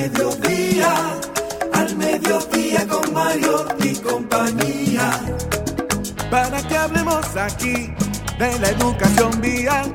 [0.00, 0.94] mediodía,
[1.74, 5.10] al mediodía con Mario y compañía
[6.30, 7.92] para que hablemos aquí
[8.38, 9.92] de la educación vial.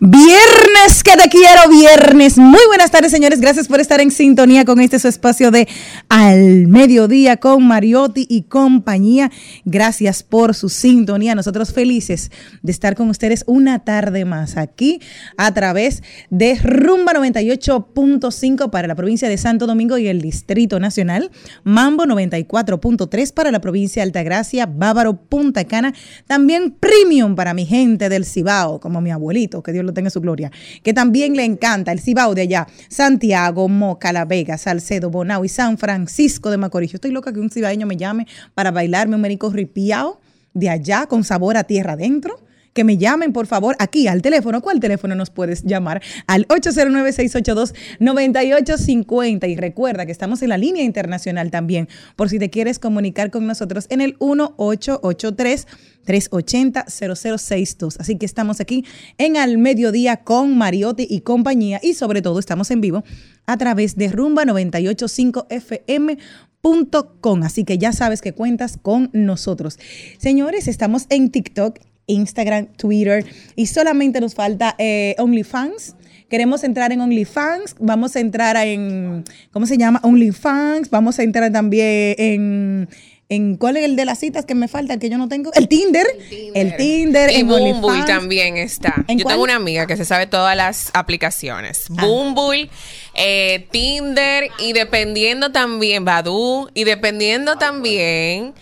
[0.00, 2.36] Viernes que te quiero, viernes.
[2.36, 3.40] Muy buenas tardes, señores.
[3.40, 5.66] Gracias por estar en sintonía con este su espacio de
[6.10, 9.30] Al Mediodía con Mariotti y compañía.
[9.64, 11.34] Gracias por su sintonía.
[11.34, 12.30] Nosotros felices
[12.62, 15.00] de estar con ustedes una tarde más aquí
[15.38, 21.30] a través de Rumba 98.5 para la provincia de Santo Domingo y el Distrito Nacional.
[21.64, 25.94] Mambo 94.3 para la provincia de Altagracia, Bávaro, Punta Cana.
[26.26, 30.12] También Premium para mi gente del Cibao, como mi abuelito, que Dios lo tenga en
[30.12, 30.50] su gloria,
[30.82, 35.48] que también le encanta el Cibao de allá, Santiago, Moca, La Vega, Salcedo, Bonao y
[35.48, 36.92] San Francisco de Macorís.
[36.92, 40.20] Yo estoy loca que un cibaeño me llame para bailarme un merico ripiao
[40.54, 42.47] de allá con sabor a tierra adentro.
[42.72, 44.60] Que me llamen, por favor, aquí al teléfono.
[44.60, 46.02] ¿Cuál teléfono nos puedes llamar?
[46.26, 49.48] Al 809-682-9850.
[49.48, 53.46] Y recuerda que estamos en la línea internacional también, por si te quieres comunicar con
[53.46, 55.66] nosotros en el 1883
[56.08, 57.96] 380-0062.
[57.98, 58.84] Así que estamos aquí
[59.18, 63.02] en Al Mediodía con Mariotti y compañía y sobre todo estamos en vivo
[63.46, 67.42] a través de Rumba 985fm.com.
[67.42, 69.78] Así que ya sabes que cuentas con nosotros.
[70.16, 73.24] Señores, estamos en TikTok, Instagram, Twitter
[73.54, 75.94] y solamente nos falta eh, OnlyFans.
[76.28, 80.00] Queremos entrar en OnlyFans, vamos a entrar en, ¿cómo se llama?
[80.02, 82.88] OnlyFans, vamos a entrar también en
[83.30, 85.52] en cuál es el de las citas que me falta, el que yo no tengo,
[85.52, 86.06] el Tinder,
[86.54, 88.06] el Tinder, y en Bumble OnlyFans.
[88.06, 89.04] también está.
[89.06, 89.34] ¿En Yo cuál?
[89.34, 91.84] tengo una amiga que se sabe todas las aplicaciones.
[91.96, 92.06] Ah.
[92.06, 92.70] Bumble,
[93.14, 98.54] eh, Tinder y dependiendo también Badu y dependiendo también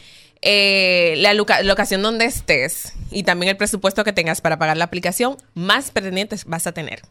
[0.48, 4.84] eh, la loca- locación donde estés y también el presupuesto que tengas para pagar la
[4.84, 7.02] aplicación, más pretendientes vas a tener.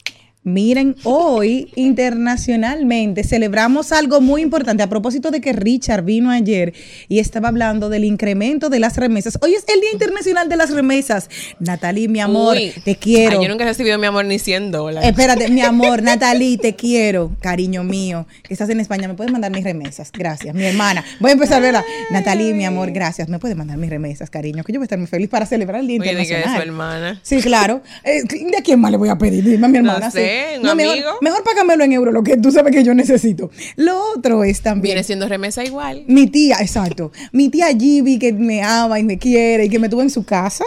[0.56, 6.72] Miren, hoy internacionalmente celebramos algo muy importante a propósito de que Richard vino ayer
[7.08, 9.40] y estaba hablando del incremento de las remesas.
[9.42, 11.32] Hoy es el Día Internacional de las Remesas.
[11.60, 13.40] Natalie, mi amor, Uy, te quiero.
[13.40, 15.10] ay, yo nunca he recibido mi amor ni 100 dólares.
[15.10, 19.52] Espérate, mi amor, Natalie, te quiero, cariño mío, que estás en España, me puedes mandar
[19.52, 21.04] mis remesas, gracias, mi hermana.
[21.20, 21.82] Voy a empezar, ¿verdad?
[22.12, 25.00] Natalie, mi amor, gracias, me puedes mandar mis remesas, cariño, que yo voy a estar
[25.00, 26.68] muy feliz para celebrar el Día Oye, di que es su Internacional.
[26.68, 27.20] hermana.
[27.24, 27.82] Sí, claro.
[28.04, 29.44] Eh, ¿De quién más le voy a pedir?
[29.44, 30.12] Dime a mi No hermana.
[30.12, 30.20] sí.
[30.36, 31.10] Sé, ¿un mejor- amigo?
[31.22, 33.50] Mejor, págamelo en euro, lo que tú sabes que yo necesito.
[33.76, 34.84] Lo otro es también.
[34.96, 36.04] Viene siendo remesa igual.
[36.08, 37.12] Mi tía, exacto.
[37.32, 40.24] Mi tía Gibi, que me ama y me quiere y que me tuvo en su
[40.26, 40.64] casa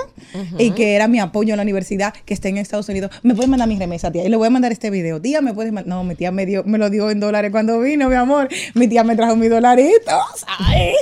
[0.58, 3.10] y que era mi apoyo en la universidad, que está en Estados Unidos.
[3.22, 4.25] Me puede mandar mis remesas, tía.
[4.25, 5.20] Y le voy a mandar este video.
[5.20, 5.88] Tía, me puedes mandar.
[5.88, 8.48] No, mi tía me, dio, me lo dio en dólares cuando vino, mi amor.
[8.75, 10.44] Mi tía me trajo mis dolaritos.
[10.58, 10.93] Ay.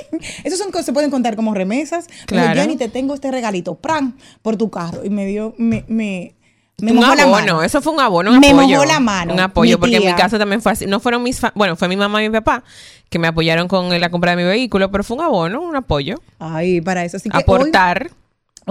[0.44, 2.06] Esas son cosas, se pueden contar como remesas.
[2.26, 2.60] Pero Claro.
[2.60, 5.04] Jenny, te tengo este regalito, pran, por tu carro.
[5.04, 6.34] Y me dio, me, me,
[6.78, 7.62] me un mojó la abono, mano.
[7.62, 8.68] eso fue un abono, un Me apoyo.
[8.76, 10.86] mojó la mano, Un apoyo, porque en mi casa también fue así.
[10.86, 12.62] No fueron mis, fa- bueno, fue mi mamá y mi papá
[13.08, 16.16] que me apoyaron con la compra de mi vehículo, pero fue un abono, un apoyo.
[16.38, 17.16] Ay, para eso.
[17.16, 18.08] Así que Aportar.
[18.10, 18.10] Hoy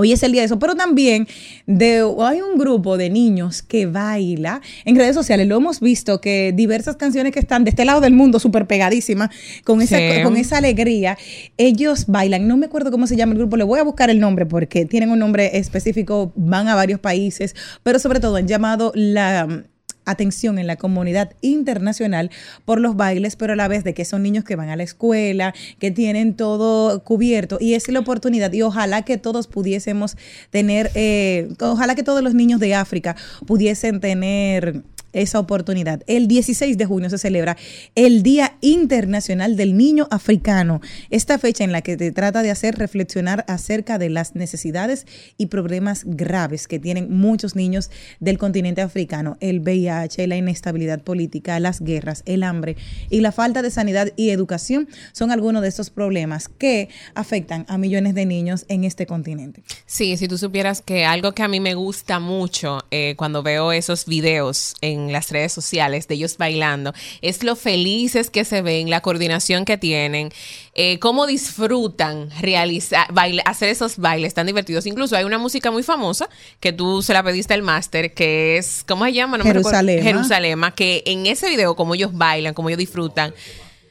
[0.03, 1.27] es el día de eso, pero también
[1.65, 5.47] de, hay un grupo de niños que baila en redes sociales.
[5.47, 9.29] Lo hemos visto que diversas canciones que están de este lado del mundo súper pegadísimas,
[9.63, 10.23] con esa, Sí.
[10.23, 11.17] con esa alegría,
[11.57, 12.47] ellos bailan.
[12.47, 14.85] No me acuerdo cómo se llama el grupo, le voy a buscar el nombre porque
[14.85, 19.63] tienen un nombre específico, van a varios países, pero sobre todo han llamado la
[20.05, 22.31] atención en la comunidad internacional
[22.65, 24.83] por los bailes, pero a la vez de que son niños que van a la
[24.83, 30.17] escuela, que tienen todo cubierto y es la oportunidad y ojalá que todos pudiésemos
[30.49, 33.15] tener, eh, ojalá que todos los niños de África
[33.45, 34.83] pudiesen tener
[35.15, 36.01] esa oportunidad.
[36.07, 37.57] El 16 de junio se celebra
[37.95, 40.81] el Día Internacional del Niño Africano.
[41.09, 45.07] Esta fecha en la que te trata de hacer reflexionar acerca de las necesidades
[45.37, 47.89] y problemas graves que tienen muchos niños
[48.19, 49.37] del continente africano.
[49.39, 52.75] El VIH, la inestabilidad política, las guerras, el hambre
[53.09, 57.77] y la falta de sanidad y educación son algunos de estos problemas que afectan a
[57.77, 59.63] millones de niños en este continente.
[59.85, 63.71] Sí, si tú supieras que algo que a mí me gusta mucho eh, cuando veo
[63.71, 68.89] esos videos en las redes sociales de ellos bailando es lo felices que se ven,
[68.89, 70.29] la coordinación que tienen,
[70.73, 74.85] eh, cómo disfrutan realizar, baile- hacer esos bailes tan divertidos.
[74.85, 76.29] Incluso hay una música muy famosa
[76.59, 79.37] que tú se la pediste al máster, que es, ¿cómo se llama?
[79.37, 79.43] No.
[79.43, 80.03] Jerusalema.
[80.03, 83.33] Jerusalema, que en ese video, como ellos bailan, como ellos disfrutan.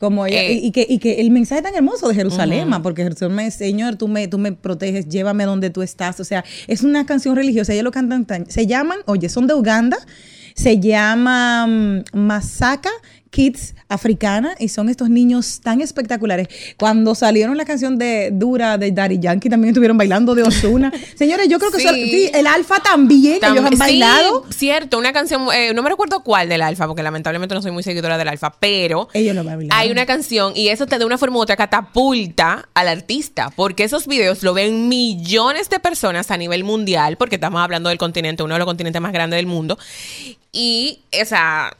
[0.01, 3.03] Como ella- Eh, y, y que, y que el mensaje tan hermoso de Jerusalén, porque
[3.05, 6.21] Jerusalén es, Señor, tú me, tú me proteges, llévame donde tú estás.
[6.21, 9.55] O sea, es una canción religiosa, ellos lo cantan, tan- se llaman, oye, son de
[9.55, 9.97] Uganda,
[10.55, 12.91] se llama mm, Masaka
[13.35, 16.47] Kids Africana y son estos niños tan espectaculares.
[16.77, 20.93] Cuando salieron la canción de Dura de Daddy Yankee, también estuvieron bailando de Osuna.
[21.17, 21.85] Señores, yo creo que Sí.
[21.89, 24.45] son- sí, el Alfa también, Tam- ellos han sí, bailado.
[24.51, 27.83] cierto, una canción, eh, no me recuerdo cuál del Alfa, porque lamentablemente no soy muy
[27.83, 29.69] seguidora del Alfa, pero Ellos lo bailaron.
[29.73, 33.83] hay una canción y eso te de una forma u otra catapulta al artista, porque
[33.83, 38.45] esos videos lo ven millones de personas a nivel mundial, porque estamos hablando del continente,
[38.45, 39.77] uno de los continentes más grandes del mundo,
[40.53, 41.77] y esa...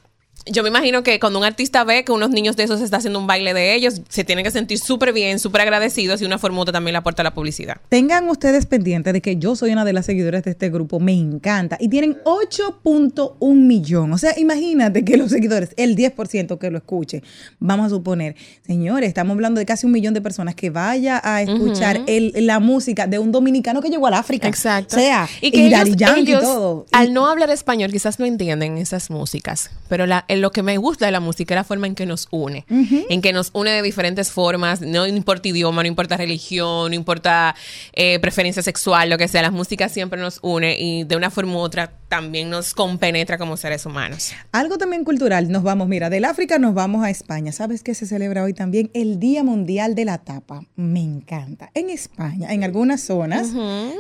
[0.47, 3.19] Yo me imagino que cuando un artista ve que unos niños de esos está haciendo
[3.19, 6.73] un baile de ellos, se tienen que sentir súper bien, súper agradecidos y una otra
[6.73, 7.79] también le aporta la publicidad.
[7.89, 11.13] Tengan ustedes pendientes de que yo soy una de las seguidoras de este grupo, me
[11.13, 11.77] encanta.
[11.81, 14.13] Y tienen 8.1 millón.
[14.13, 17.23] O sea, imagínate que los seguidores, el 10% que lo escuche,
[17.59, 18.37] vamos a suponer,
[18.67, 22.61] señores, estamos hablando de casi un millón de personas que vaya a escuchar el- la
[22.61, 24.47] música de un dominicano que llegó al África.
[24.49, 24.97] Exacto.
[24.97, 26.87] O sea, y que y ellos, todo.
[26.93, 30.77] al no hablar español, quizás no entienden esas músicas, pero la, en lo que me
[30.77, 33.71] gusta de la música es la forma en que nos une, en que nos une
[33.71, 37.55] de diferentes formas, no importa idioma, no importa religión, no importa
[37.93, 41.55] eh, preferencia sexual, lo que sea, la música siempre nos une y de una forma
[41.55, 44.31] u otra también nos compenetra como seres humanos.
[44.53, 47.51] Algo también cultural, nos vamos, mira, del África nos vamos a España.
[47.51, 48.89] ¿Sabes qué se celebra hoy también?
[48.95, 50.63] El Día Mundial de la Tapa.
[50.77, 51.71] Me encanta.
[51.75, 53.49] En España, en algunas zonas,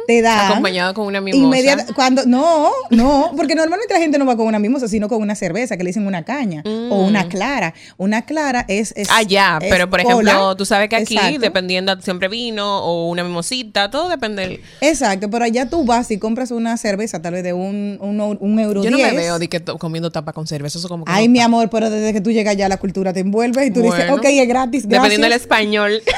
[0.06, 0.52] te dan...
[0.52, 1.42] Acompañado con una mimosa.
[1.44, 5.20] Inmediata- cuando, no, no, porque normalmente la gente no va con una mimosa, sino con
[5.20, 7.74] una cerveza, que le dicen una caña, o una clara.
[7.96, 8.92] Una clara es...
[8.96, 10.54] es Ah, ya, es pero por ejemplo, cola.
[10.56, 11.40] tú sabes que aquí, Exacto.
[11.40, 14.60] dependiendo, siempre vino o una mimosita, todo depende del...
[14.80, 18.58] Exacto, pero allá tú vas y compras una cerveza, tal vez de un, un, un
[18.58, 21.28] euro Yo no me veo de que comiendo tapa con cerveza, eso como que Ay,
[21.28, 23.82] no mi amor, pero desde que tú llegas ya la cultura te envuelve y tú
[23.82, 25.02] dices, ok, es gratis, gracias.
[25.02, 26.02] Dependiendo del español.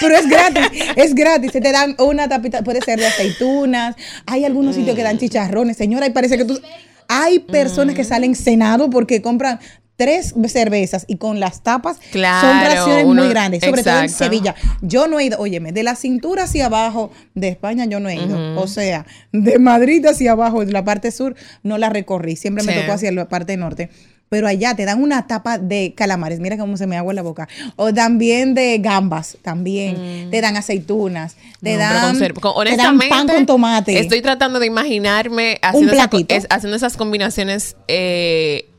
[0.00, 1.52] Pero es gratis, es gratis.
[1.52, 3.94] Se te dan una tapita, puede ser de aceitunas.
[4.26, 5.76] Hay algunos sitios que dan chicharrones.
[5.76, 6.60] Señora, y parece que tú.
[7.08, 9.58] Hay personas que salen cenado porque compran
[10.00, 12.22] tres cervezas y con las tapas son
[12.64, 14.08] raciones uno- muy grandes, sobre todo en.
[14.08, 14.54] Sevilla.
[14.80, 18.14] Yo no he ido, óyeme, de la cintura hacia abajo de España yo no he
[18.14, 18.58] ido.
[18.58, 22.36] O sea, de Madrid hacia abajo, de la parte sur, no la recorrí.
[22.36, 22.80] Siempre me Sí.
[22.80, 23.90] tocó hacia la parte norte.
[24.30, 27.22] Pero allá te dan una tapa de calamares, mira cómo se me agua en la
[27.22, 27.48] boca.
[27.74, 30.30] O también de gambas, también.
[30.30, 31.72] Te dan aceitunas, te Mm.
[31.72, 32.18] No, dan,
[32.64, 33.98] te dan pan con tomate.
[33.98, 38.69] Estoy tratando de imaginarme haciendo, esa es- haciendo esas combinaciones eh,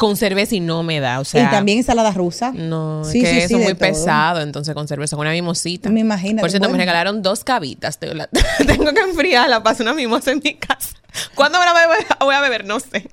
[0.00, 1.20] con cerveza y no me da.
[1.20, 2.52] O sea, y también ensalada rusa.
[2.52, 3.80] No, Sí, es que sí, eso es muy todo.
[3.80, 5.90] pesado, entonces con cerveza, con una mimosita.
[5.90, 6.78] Me imagino, Por cierto, bueno.
[6.78, 7.98] me regalaron dos cabitas.
[7.98, 8.28] Tengo, la-
[8.66, 10.96] tengo que enfriarla para hacer una mimosa en mi casa.
[11.34, 11.72] ¿Cuándo me la
[12.20, 12.64] voy a- beber?
[12.64, 13.08] No sé.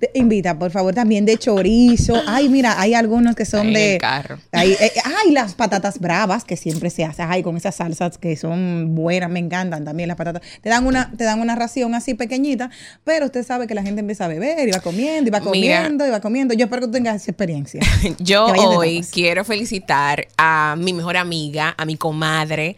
[0.00, 2.14] Te invita, por favor, también de chorizo.
[2.26, 3.92] Ay, mira, hay algunos que son Ahí de.
[3.94, 4.38] el carro.
[4.52, 7.26] Ay, eh, ay, las patatas bravas que siempre se hacen.
[7.30, 10.42] Ay, con esas salsas que son buenas, me encantan también las patatas.
[10.62, 12.70] Te dan una, te dan una ración así pequeñita,
[13.04, 15.50] pero usted sabe que la gente empieza a beber y va comiendo, y va Mira.
[15.80, 16.54] comiendo, y va comiendo.
[16.54, 17.80] Yo espero que tú tengas esa experiencia.
[18.18, 22.76] Yo hoy quiero felicitar a mi mejor amiga, a mi comadre,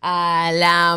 [0.00, 0.96] a la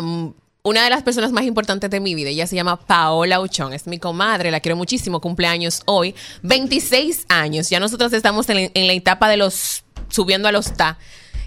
[0.66, 2.28] una de las personas más importantes de mi vida.
[2.30, 3.72] Ella se llama Paola Uchón.
[3.72, 5.20] Es mi comadre, la quiero muchísimo.
[5.20, 6.12] Cumpleaños hoy.
[6.42, 7.70] 26 años.
[7.70, 10.98] Ya nosotros estamos en, en la etapa de los subiendo a los TA.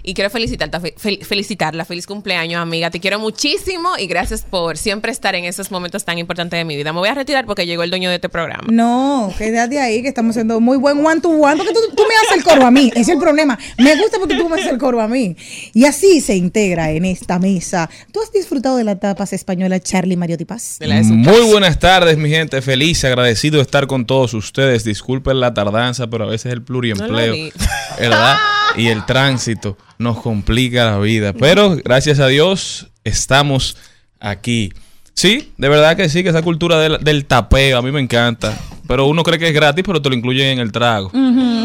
[0.02, 1.84] Y quiero felicitarla, fel- felicitarla.
[1.84, 2.90] Feliz cumpleaños, amiga.
[2.90, 6.76] Te quiero muchísimo y gracias por siempre estar en esos momentos tan importantes de mi
[6.76, 6.92] vida.
[6.92, 8.64] Me voy a retirar porque llegó el dueño de este programa.
[8.70, 12.14] No, quédate ahí, que estamos haciendo muy buen one to one, porque tú, tú me
[12.26, 13.58] haces el coro a mí, ese es el problema.
[13.78, 15.36] Me gusta porque tú me haces el coro a mí.
[15.74, 17.88] Y así se integra en esta mesa.
[18.12, 20.78] ¿Tú has disfrutado de la tapas española Charlie Mariotti Paz?
[21.04, 22.60] Muy buenas tardes, mi gente.
[22.62, 24.84] Feliz, agradecido de estar con todos ustedes.
[24.84, 27.50] Disculpen la tardanza, pero a veces el pluriempleo, No.
[27.98, 28.36] ¿verdad?
[28.76, 31.32] Y el tránsito nos complica la vida.
[31.32, 33.76] Pero gracias a Dios estamos
[34.20, 34.72] aquí.
[35.14, 38.58] Sí, de verdad que sí, que esa cultura del, del tapeo a mí me encanta.
[38.88, 41.10] Pero uno cree que es gratis, pero te lo incluyen en el trago.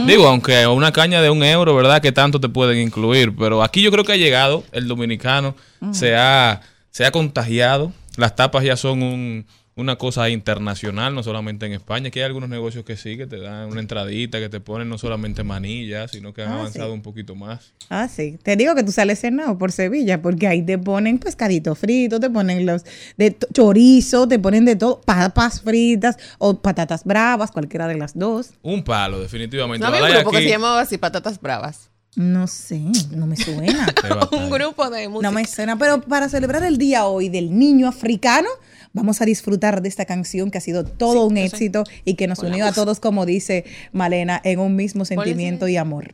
[0.05, 2.01] Digo, aunque una caña de un euro, ¿verdad?
[2.01, 3.33] Que tanto te pueden incluir.
[3.35, 5.55] Pero aquí yo creo que ha llegado el dominicano,
[5.91, 7.91] se, ha, se ha contagiado.
[8.17, 9.45] Las tapas ya son un-
[9.77, 12.07] una cosa internacional, no solamente en España.
[12.07, 14.97] Aquí hay algunos negocios que sí, que te dan una entradita, que te ponen no
[14.97, 16.93] solamente manillas, sino que han Ah, avanzado sí.
[16.93, 17.73] un poquito más.
[17.89, 18.39] Ah, sí.
[18.41, 22.29] Te digo que tú sales cenado por Sevilla, porque ahí te ponen pescadito frito, te
[22.29, 22.83] ponen los
[23.17, 28.51] de chorizo, te ponen de todo, papas fritas o patatas bravas, cualquiera de las dos.
[28.61, 29.85] Un palo, definitivamente.
[29.85, 31.89] No había un grupo que aquí se llamaba así, Patatas Bravas.
[32.15, 32.81] No sé,
[33.11, 33.87] no me suena.
[34.31, 35.29] un grupo de música.
[35.29, 38.47] No me suena, pero para celebrar el día hoy del niño africano,
[38.93, 42.39] vamos a disfrutar de esta canción que ha sido todo un éxito y que nos
[42.39, 46.13] unió a todos, como dice Malena, en un mismo sentimiento y amor.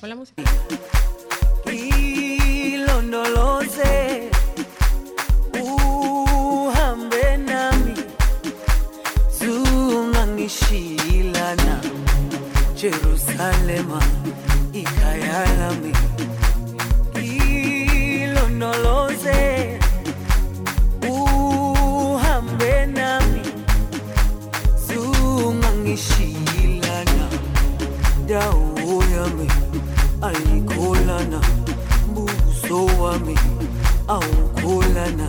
[0.00, 0.44] La música.
[12.78, 14.17] jerusalema
[28.28, 29.48] dawo yami
[30.28, 31.40] ayikholana
[32.14, 33.34] buso wami
[34.08, 35.26] awukholana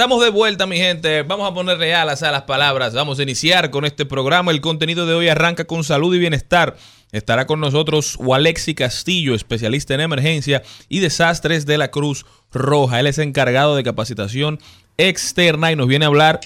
[0.00, 1.24] Estamos de vuelta, mi gente.
[1.24, 2.94] Vamos a poner reales a las palabras.
[2.94, 4.50] Vamos a iniciar con este programa.
[4.50, 6.78] El contenido de hoy arranca con salud y bienestar.
[7.12, 12.98] Estará con nosotros Walexi Castillo, especialista en emergencia y desastres de la Cruz Roja.
[12.98, 14.58] Él es encargado de capacitación
[14.96, 16.40] externa y nos viene a hablar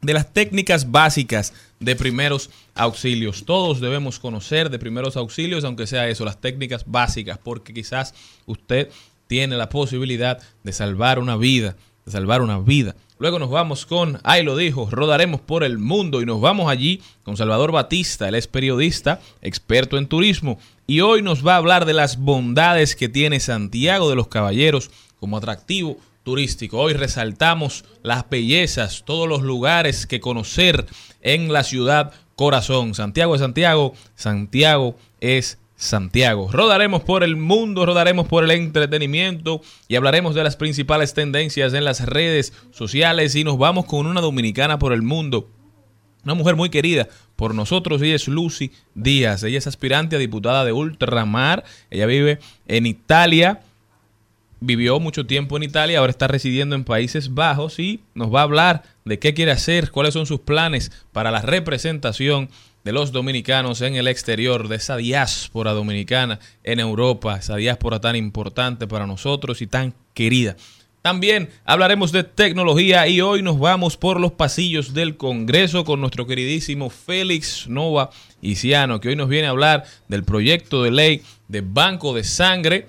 [0.00, 3.44] de las técnicas básicas de primeros auxilios.
[3.44, 8.14] Todos debemos conocer de primeros auxilios, aunque sea eso, las técnicas básicas, porque quizás
[8.46, 8.88] usted
[9.26, 12.96] tiene la posibilidad de salvar una vida, salvar una vida.
[13.18, 17.00] Luego nos vamos con, ahí lo dijo, rodaremos por el mundo y nos vamos allí
[17.22, 21.84] con Salvador Batista, él es periodista, experto en turismo, y hoy nos va a hablar
[21.84, 24.90] de las bondades que tiene Santiago de los Caballeros
[25.20, 26.78] como atractivo turístico.
[26.78, 30.86] Hoy resaltamos las bellezas, todos los lugares que conocer
[31.20, 32.94] en la ciudad corazón.
[32.94, 36.48] Santiago es Santiago, Santiago es Santiago.
[36.52, 41.84] Rodaremos por el mundo, rodaremos por el entretenimiento y hablaremos de las principales tendencias en
[41.84, 45.48] las redes sociales y nos vamos con una dominicana por el mundo.
[46.24, 49.42] Una mujer muy querida por nosotros, ella es Lucy Díaz.
[49.42, 51.64] Ella es aspirante a diputada de Ultramar.
[51.90, 53.60] Ella vive en Italia
[54.62, 58.44] vivió mucho tiempo en Italia, ahora está residiendo en Países Bajos y nos va a
[58.44, 62.48] hablar de qué quiere hacer, cuáles son sus planes para la representación
[62.84, 68.16] de los dominicanos en el exterior, de esa diáspora dominicana en Europa, esa diáspora tan
[68.16, 70.56] importante para nosotros y tan querida.
[71.02, 76.28] También hablaremos de tecnología y hoy nos vamos por los pasillos del Congreso con nuestro
[76.28, 78.10] queridísimo Félix Nova
[78.40, 82.86] Iciano, que hoy nos viene a hablar del proyecto de ley de Banco de Sangre,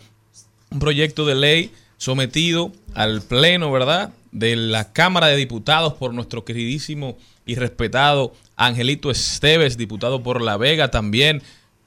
[0.69, 4.13] un proyecto de ley sometido al pleno, ¿verdad?
[4.31, 10.57] De la Cámara de Diputados por nuestro queridísimo y respetado Angelito Esteves, diputado por La
[10.57, 11.41] Vega también,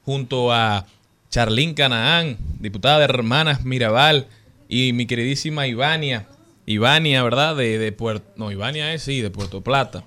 [0.04, 0.86] junto a
[1.30, 4.26] Charlín Canaán, diputada de Hermanas Mirabal,
[4.68, 6.26] y mi queridísima Ivania,
[6.66, 7.56] Ivania, ¿verdad?
[7.56, 10.04] De, de Puerto, no, Ivania es, sí, de Puerto Plata.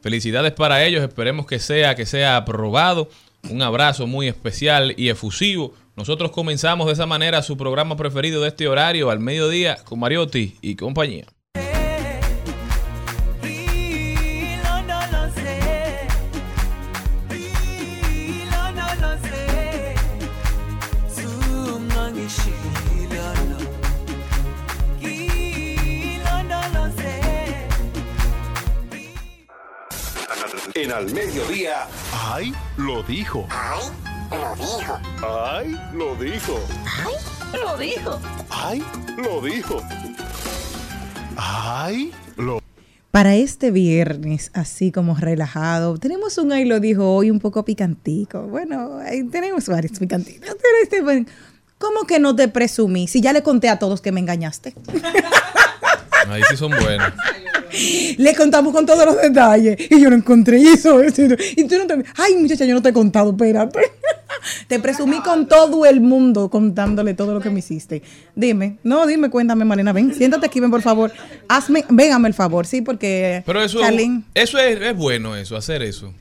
[0.00, 3.08] Felicidades para ellos, esperemos que sea, que sea aprobado.
[3.50, 5.74] Un abrazo muy especial y efusivo.
[5.96, 10.56] Nosotros comenzamos de esa manera su programa preferido de este horario al mediodía con Mariotti
[10.60, 11.26] y compañía.
[30.84, 31.86] En Al Mediodía.
[32.12, 32.52] ¡Ay!
[32.76, 33.48] Lo dijo.
[33.50, 33.88] ¡Ay!
[34.30, 35.00] Lo dijo.
[35.22, 35.78] ¡Ay!
[35.94, 36.60] Lo dijo.
[36.84, 37.22] ¡Ay!
[37.56, 38.20] Lo dijo.
[38.50, 38.84] ¡Ay!
[39.16, 39.82] Lo dijo.
[41.38, 42.12] ¡Ay!
[42.36, 42.60] Lo
[43.10, 48.42] Para este viernes, así como relajado, tenemos un ahí lo dijo hoy un poco picantico.
[48.42, 50.54] Bueno, ahí tenemos varios picantitos.
[50.60, 51.32] Pero este,
[51.78, 53.08] ¿cómo que no te presumí?
[53.08, 54.74] Si ya le conté a todos que me engañaste.
[56.28, 57.10] Ahí sí son buenos.
[58.18, 59.76] Le contamos con todos los detalles.
[59.90, 61.00] Y yo no encontré eso.
[61.02, 61.22] eso,
[61.56, 62.04] Y tú no te.
[62.16, 63.80] Ay, muchacha, yo no te he contado, espérate.
[64.68, 68.02] Te presumí con todo el mundo contándole todo lo que me hiciste.
[68.34, 69.92] Dime, no, dime, cuéntame, Marina.
[69.92, 71.12] Ven, siéntate aquí, ven, por favor.
[71.48, 73.42] Hazme, véngame el favor, sí, porque.
[73.46, 76.12] Pero eso, Charlene, eso es, es bueno, eso, hacer eso.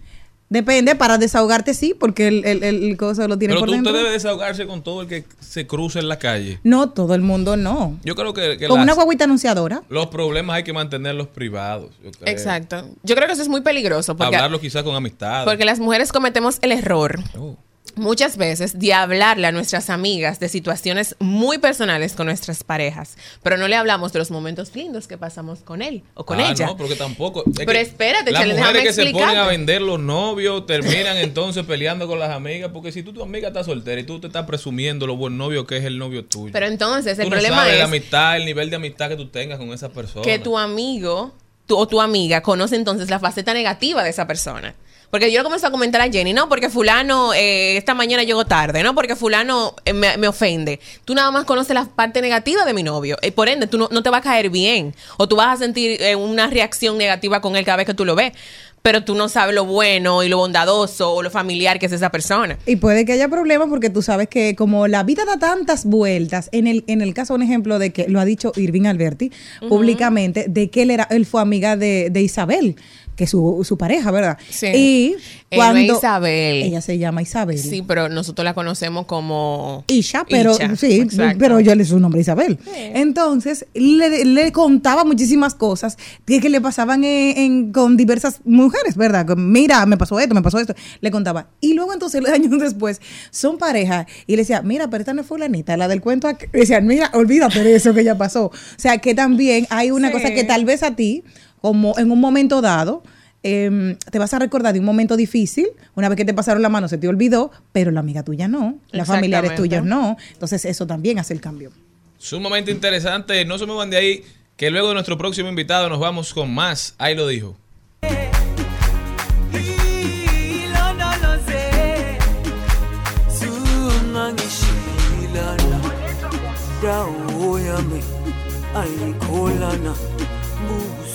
[0.54, 3.92] Depende, para desahogarte, sí, porque el, el, el, coso lo tiene Pero por tú dentro.
[3.92, 6.60] usted debe desahogarse con todo el que se cruce en la calle.
[6.64, 7.98] No, todo el mundo no.
[8.06, 9.84] Yo creo que, que Con las- una guaguita anunciadora.
[9.90, 11.92] los problemas hay que mantenerlos privados.
[12.04, 12.32] yo creo.
[12.32, 12.88] Exacto.
[13.04, 15.44] Yo creo que eso es muy peligroso porque, Hablarlo quizás con amistad.
[15.46, 17.58] porque las mujeres cometemos el error Oh.
[17.96, 23.56] Muchas veces de hablarle a nuestras amigas de situaciones muy personales con nuestras parejas, pero
[23.58, 26.66] no le hablamos de los momentos lindos que pasamos con él o con Ah, ella.
[26.68, 27.44] No, porque tampoco.
[27.46, 31.18] es Pero que espérate, Las Chele, mujeres que se ponen a vender los novios terminan
[31.18, 32.72] entonces peleando con las amigas.
[32.74, 35.68] Porque si tú, tu amiga está soltera y tú te estás presumiendo lo buen novio
[35.68, 36.52] que es el novio tuyo.
[36.52, 39.18] Pero entonces el tú no problema sabes la es amistad, el nivel de amistad que
[39.18, 40.24] tú tengas con esa persona.
[40.26, 41.32] que tu amigo
[41.68, 44.74] tu- o tu amiga conoce entonces la faceta negativa de esa persona.
[45.14, 48.46] Porque yo le comencé a comentar a Jenny, no, porque fulano eh, esta mañana llegó
[48.46, 50.80] tarde, no, porque fulano eh, me, me ofende.
[51.06, 53.18] Tú nada más conoces la parte negativa de mi novio.
[53.22, 54.96] Y por ende, tú no, no te va a caer bien.
[55.18, 58.06] O tú vas a sentir eh, una reacción negativa con él cada vez que tú
[58.06, 58.34] lo ves.
[58.82, 62.10] Pero tú no sabes lo bueno y lo bondadoso o lo familiar que es esa
[62.10, 62.58] persona.
[62.66, 66.50] Y puede que haya problemas porque tú sabes que como la vida da tantas vueltas,
[66.52, 69.32] en el, en el caso, un ejemplo de que lo ha dicho Irving Alberti
[69.70, 72.76] públicamente, de que él era, él fue amiga de, de Isabel,
[73.16, 74.38] que su, su pareja, ¿verdad?
[74.50, 74.68] Sí.
[74.74, 75.16] Y
[75.56, 76.64] cuando Isabel.
[76.64, 77.58] ella se llama Isabel.
[77.60, 79.84] Sí, pero nosotros la conocemos como...
[79.88, 81.38] Isha, pero Isha, sí, exacto.
[81.40, 82.58] pero yo le su nombre Isabel.
[82.94, 88.96] Entonces, le, le contaba muchísimas cosas que, que le pasaban en- en- con diversas mujeres,
[88.96, 89.26] ¿verdad?
[89.36, 90.74] Mira, me pasó esto, me pasó esto.
[91.02, 91.48] Le contaba.
[91.60, 94.08] Y luego entonces, años después, son pareja.
[94.28, 96.28] Y le decía, mira, pero esta no es fulanita, la del cuento.
[96.28, 96.50] aqu-".
[96.54, 98.46] Le decían, mira, olvídate de eso que ya pasó.
[98.46, 100.14] O sea, que también hay una Sí.
[100.14, 101.24] cosa que tal vez a ti,
[101.64, 103.04] como en un momento dado,
[103.42, 106.68] em, te vas a recordar de un momento difícil, una vez que te pasaron la
[106.68, 110.18] mano se te olvidó, pero la amiga tuya no, las familiares tuyas no.
[110.34, 111.72] Entonces eso también hace el cambio.
[112.18, 113.46] Sumamente interesante.
[113.46, 114.24] No se muevan de ahí.
[114.58, 116.96] Que luego de nuestro próximo invitado nos vamos con más.
[116.98, 117.56] Ahí lo dijo.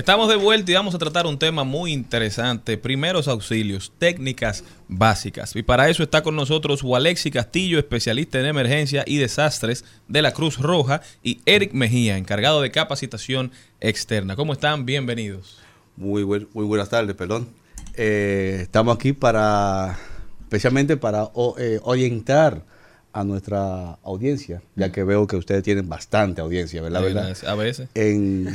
[0.00, 2.78] Estamos de vuelta y vamos a tratar un tema muy interesante.
[2.78, 5.54] Primeros auxilios, técnicas básicas.
[5.56, 10.32] Y para eso está con nosotros Walexi Castillo, especialista en emergencia y desastres de la
[10.32, 14.36] Cruz Roja, y Eric Mejía, encargado de capacitación externa.
[14.36, 14.86] ¿Cómo están?
[14.86, 15.58] Bienvenidos.
[15.98, 17.50] Muy, buen- muy buenas tardes, perdón.
[17.94, 19.98] Eh, estamos aquí para,
[20.44, 22.64] especialmente para eh, orientar
[23.12, 27.02] a nuestra audiencia, ya que veo que ustedes tienen bastante audiencia, ¿verdad?
[27.02, 27.36] ¿verdad?
[27.46, 27.88] A veces.
[27.94, 28.46] En,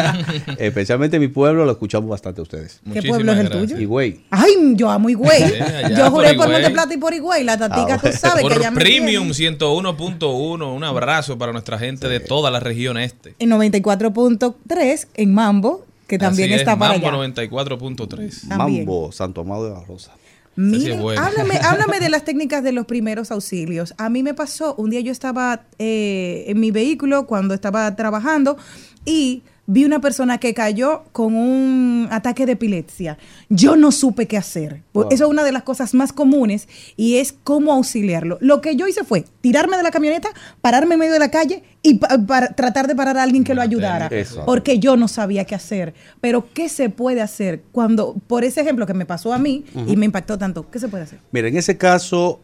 [0.58, 2.80] especialmente en mi pueblo lo escuchamos bastante a ustedes.
[2.82, 3.68] ¿Qué Muchísimas pueblo es el gracias.
[3.70, 3.80] tuyo?
[3.80, 5.38] Y güey, Ay, yo amo Higüey.
[5.48, 6.52] Sí, allá yo por juré por Higüey.
[6.62, 7.44] Monteplata y por Higüey.
[7.44, 9.56] La tatica, Ah, tú sabes que Por ella me Premium tiene.
[9.58, 13.34] 101.1, un abrazo para nuestra gente de toda la región este.
[13.38, 17.32] En 94.3 en Mambo, que también Así es, está para Mambo allá.
[17.46, 18.48] 94.3.
[18.48, 18.84] También.
[18.84, 20.12] Mambo, Santo Amado de la Rosa.
[20.56, 21.22] Miren, bueno.
[21.22, 23.94] háblame, háblame de las técnicas de los primeros auxilios.
[23.98, 28.56] A mí me pasó, un día yo estaba eh, en mi vehículo cuando estaba trabajando
[29.04, 33.16] y vi una persona que cayó con un ataque de epilepsia.
[33.48, 34.82] Yo no supe qué hacer.
[34.92, 35.12] Pues Wow.
[35.14, 38.38] Eso es una de las cosas más comunes y es cómo auxiliarlo.
[38.40, 40.28] Lo que yo hice fue tirarme de la camioneta,
[40.60, 43.54] pararme en medio de la calle y pa- para tratar de parar a alguien que
[43.54, 44.08] lo ayudara.
[44.08, 44.44] Eso.
[44.44, 45.94] Porque yo no sabía qué hacer.
[46.20, 49.96] Pero ¿qué se puede hacer cuando, por ese ejemplo que me pasó a mí y
[49.96, 51.20] me impactó tanto, ¿qué se puede hacer?
[51.30, 52.40] Mira, en ese caso,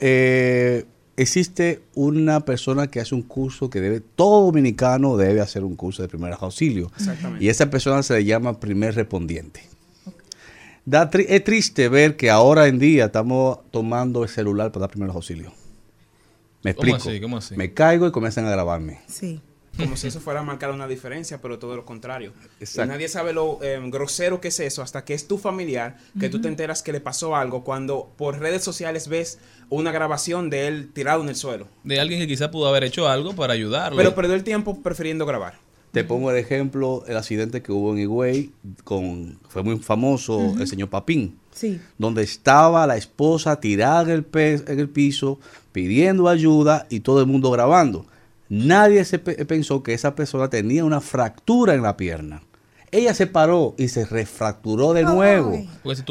[0.00, 0.84] eh,
[1.16, 6.02] existe una persona que hace un curso que debe, todo dominicano debe hacer un curso
[6.02, 6.90] de primeros auxilios.
[7.40, 9.62] Y esa persona se le llama primer respondiente.
[10.84, 14.90] Da tri- es triste ver que ahora en día estamos tomando el celular para dar
[14.90, 15.52] primeros auxilios.
[16.62, 17.10] Me ¿Cómo explico.
[17.10, 17.20] así?
[17.20, 17.56] ¿Cómo así?
[17.56, 19.00] Me caigo y comienzan a grabarme.
[19.08, 19.40] Sí.
[19.76, 22.32] Como si eso fuera a marcar una diferencia, pero todo lo contrario.
[22.60, 22.90] Exacto.
[22.90, 26.28] Y nadie sabe lo eh, grosero que es eso hasta que es tu familiar, que
[26.28, 30.68] tú te enteras que le pasó algo cuando por redes sociales ves una grabación de
[30.68, 31.68] él tirado en el suelo.
[31.84, 33.96] De alguien que quizá pudo haber hecho algo para ayudarlo.
[33.96, 35.54] Pero perdió el tiempo prefiriendo grabar.
[35.92, 38.52] Te pongo el ejemplo, el accidente que hubo en Higüey,
[38.84, 41.80] con, fue muy famoso el señor Papín, Sí.
[41.96, 45.40] donde estaba la esposa tirada en el, pe- en el piso
[45.72, 48.04] pidiendo ayuda y todo el mundo grabando.
[48.48, 52.42] Nadie se pe- pensó que esa persona tenía una fractura en la pierna.
[52.92, 55.50] Ella se paró y se refracturó de nuevo.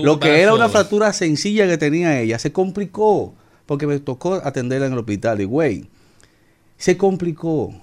[0.06, 3.34] Lo que era una fractura sencilla que tenía ella se complicó
[3.66, 5.88] porque me tocó atenderla en el hospital y güey,
[6.78, 7.74] se complicó.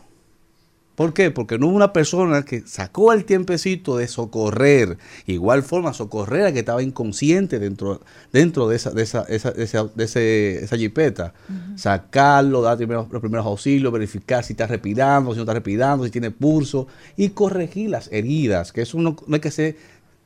[1.03, 1.31] ¿Por qué?
[1.31, 6.53] Porque no hubo una persona que sacó el tiempecito de socorrer, igual forma socorrer a
[6.53, 8.01] que estaba inconsciente dentro,
[8.33, 11.35] dentro de esa, de esa, esa, de esa, de ese- esa jipeta.
[11.77, 16.11] Sacarlo, dar primeros- los primeros auxilios, verificar si está respirando, si no está respirando, si
[16.11, 16.87] tiene pulso,
[17.17, 19.77] y corregir las heridas, que eso no, no hay que ser,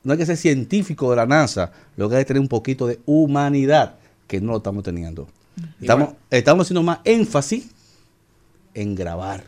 [0.03, 2.85] no hay que ser científico de la NASA, lo que hay que tener un poquito
[2.87, 3.95] de humanidad,
[4.27, 5.27] que no lo estamos teniendo.
[5.81, 7.69] Estamos, estamos haciendo más énfasis
[8.75, 9.43] en grabar.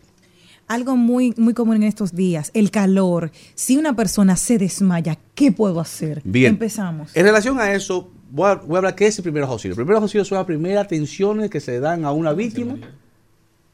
[0.69, 3.31] Algo muy, muy común en estos días, el calor.
[3.55, 6.21] Si una persona se desmaya, ¿qué puedo hacer?
[6.23, 6.53] Bien.
[6.53, 7.17] Empezamos.
[7.17, 9.75] En relación a eso, voy a, voy a hablar qué es el primeros auxilios.
[9.75, 12.77] Primeros auxilios son las primeras atenciones que se dan a una víctima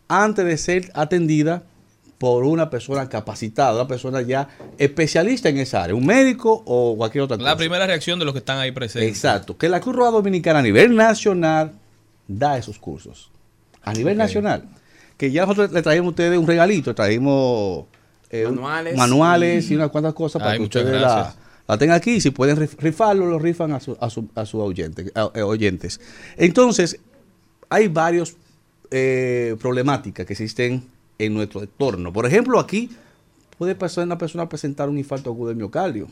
[0.08, 1.64] antes de ser atendida
[2.18, 7.26] por una persona capacitada, una persona ya especialista en esa área, un médico o cualquier
[7.26, 7.50] otra cosa.
[7.50, 9.10] La primera reacción de los que están ahí presentes.
[9.10, 11.74] Exacto, que la Cruz Roja Dominicana a nivel nacional
[12.26, 13.32] da esos cursos.
[13.84, 14.70] A nivel nacional.
[15.18, 17.86] Que ya nosotros le traímos a ustedes un regalito, traímos
[18.30, 18.98] eh, Manuales.
[18.98, 21.34] manuales y unas cuantas cosas para Ay, que ustedes la,
[21.68, 22.20] la tengan aquí.
[22.20, 25.42] Si pueden rif- rifarlo, lo rifan a sus a su, a su oyente- a- eh,
[25.42, 26.02] oyentes.
[26.36, 27.00] Entonces,
[27.70, 28.36] hay varios
[28.92, 30.84] eh, problemáticas que existen
[31.18, 32.12] en nuestro entorno.
[32.12, 32.90] Por ejemplo, aquí
[33.58, 36.08] puede pasar una persona presentar un infarto agudo de miocardio.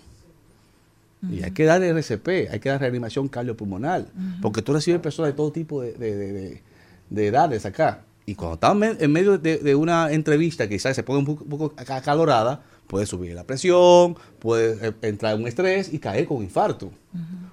[1.30, 4.06] Y hay que dar RCP, hay que dar reanimación cardiopulmonar,
[4.42, 6.62] porque tú recibes personas de todo tipo de, de- de- de-
[7.10, 8.02] de edades acá.
[8.26, 11.44] Y cuando están me- en medio de, de una entrevista, quizás se pone un poco,
[11.44, 16.00] un poco aca- acalorada, puede subir la presión, puede eh, entrar en un estrés y
[16.00, 16.92] caer con infarto.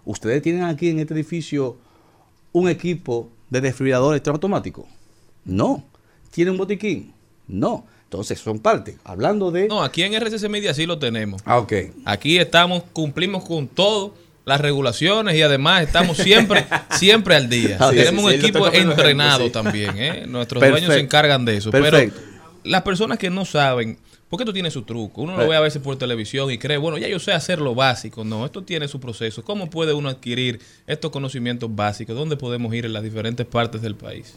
[0.05, 1.77] Ustedes tienen aquí en este edificio
[2.53, 4.87] un equipo de desfibriladores automáticos.
[5.45, 5.85] No.
[6.31, 7.13] ¿Tienen un botiquín?
[7.49, 7.85] No.
[8.05, 8.99] Entonces son parte.
[9.05, 9.69] Hablando de...
[9.69, 11.43] No, aquí en RCC Media sí lo tenemos.
[11.45, 11.73] Ah, ok.
[12.05, 17.79] Aquí estamos, cumplimos con todo las regulaciones y además estamos siempre, siempre al día.
[17.91, 20.25] Sí, Tenemos sí, un sí, equipo entrenado ejemplo, también, ¿eh?
[20.27, 21.71] Nuestros dueños se encargan de eso.
[21.71, 21.99] Pero
[22.65, 23.99] las personas que no saben,
[24.29, 25.23] porque esto tiene su truco.
[25.23, 25.49] Uno lo Eh.
[25.49, 28.25] ve a veces por televisión y cree, bueno, ya yo sé hacer lo básico.
[28.25, 29.43] No, esto tiene su proceso.
[29.43, 32.15] ¿Cómo puede uno adquirir estos conocimientos básicos?
[32.15, 34.35] ¿Dónde podemos ir en las diferentes partes del país?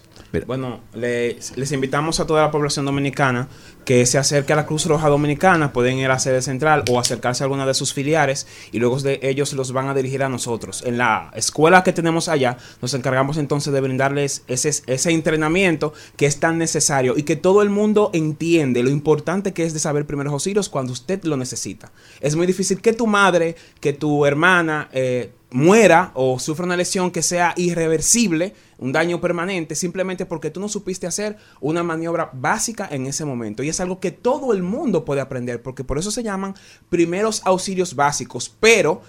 [0.47, 3.49] Bueno, les, invitamos a toda la población dominicana
[3.85, 6.99] que se acerque a la Cruz Roja Dominicana, pueden ir a la sede central o
[6.99, 10.29] acercarse a alguna de sus filiales y luego de ellos los van a dirigir a
[10.29, 10.81] nosotros.
[10.87, 16.25] En la escuela que tenemos allá, nos encargamos entonces de brindarles ese, ese entrenamiento que
[16.25, 20.07] es tan necesario y que todo el mundo entiende lo importante que es de saber
[20.07, 21.91] primeros auxilios cuando usted lo necesita.
[22.21, 27.11] Es muy difícil que tu madre, que tu hermana eh, muera o sufra una lesión
[27.11, 32.87] que sea irreversible, un daño permanente, simplemente porque tú no supiste hacer una maniobra básica
[32.91, 33.63] en ese momento.
[33.63, 36.53] Y es algo que todo el mundo puede aprender, porque por eso se llaman
[36.89, 39.01] primeros auxilios básicos, pero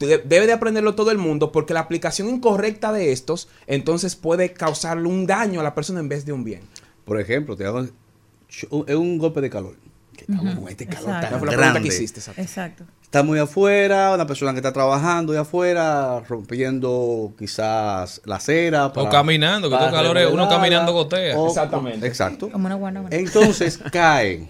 [0.00, 4.52] de- debe de aprenderlo todo el mundo, porque la aplicación incorrecta de estos, entonces puede
[4.52, 6.62] causarle un daño a la persona en vez de un bien.
[7.04, 7.86] Por ejemplo, te hago
[8.70, 9.76] un golpe de calor.
[10.26, 11.28] Que estamos con este calor Exacto.
[11.30, 11.80] tan Fue la pregunta grande.
[11.88, 12.20] que hiciste.
[12.20, 12.40] exacto.
[12.42, 12.84] Exacto.
[13.02, 18.86] Está muy afuera, una persona que está trabajando de afuera, rompiendo quizás la acera.
[18.86, 21.36] O caminando, que estos calores, uno remodelarla, caminando gotea.
[21.38, 22.06] o- Exactamente.
[22.06, 22.50] Exacto.
[22.50, 23.16] Como una buena buena.
[23.16, 24.48] Entonces caen.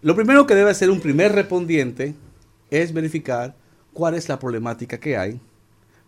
[0.00, 2.14] Lo primero que debe hacer un primer respondiente
[2.70, 3.54] es verificar
[3.92, 5.40] cuál es la problemática que hay,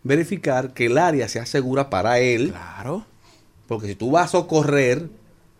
[0.03, 3.05] verificar que el área sea segura para él, Claro.
[3.67, 5.07] porque si tú vas a socorrer,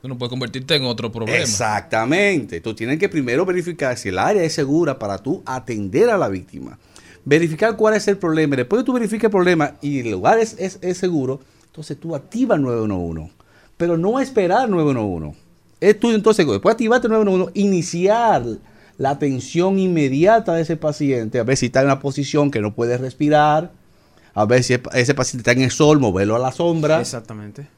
[0.06, 1.36] Tú no puedes convertirte en otro problema.
[1.39, 2.62] Exactamente.
[2.62, 6.28] Tú tienes que primero verificar si el área es segura para tú atender a la
[6.30, 6.78] víctima.
[7.24, 8.56] Verificar cuál es el problema.
[8.56, 12.15] Después de tú verifiques el problema y el lugar es, es- es seguro, entonces tú
[12.15, 13.32] activas 911.
[13.78, 15.36] Pero no esperar 911.
[15.82, 18.46] Es tú entonces, después de activarte 911, iniciar
[19.00, 22.76] la atención inmediata de ese paciente, a ver si está en una posición que no
[22.76, 23.72] puede respirar,
[24.36, 27.02] a ver si ese paciente está en el sol, moverlo a la sombra.
[27.02, 27.70] Exactamente.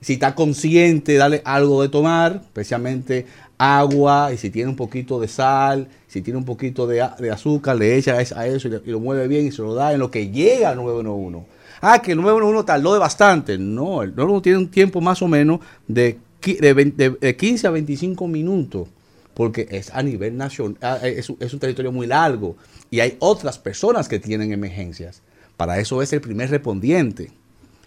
[0.00, 3.26] Si está consciente, darle algo de tomar, especialmente
[3.58, 7.96] agua y si tiene un poquito de sal, si tiene un poquito de, azúcar, le
[7.96, 10.10] echa a es- a eso y, lo mueve bien y se lo da en lo
[10.10, 11.46] que llega al 911.
[11.82, 13.58] Ah, que el 911 tardó de bastante.
[13.58, 17.66] No, el 911 tiene un tiempo más o menos de, de, vein- de- de 15
[17.66, 18.88] a 25 minutos
[19.34, 22.56] porque es a nivel nacional, ah, un- es un territorio muy largo
[22.90, 25.20] y hay otras personas que tienen emergencias.
[25.58, 27.30] Para eso es el primer respondiente.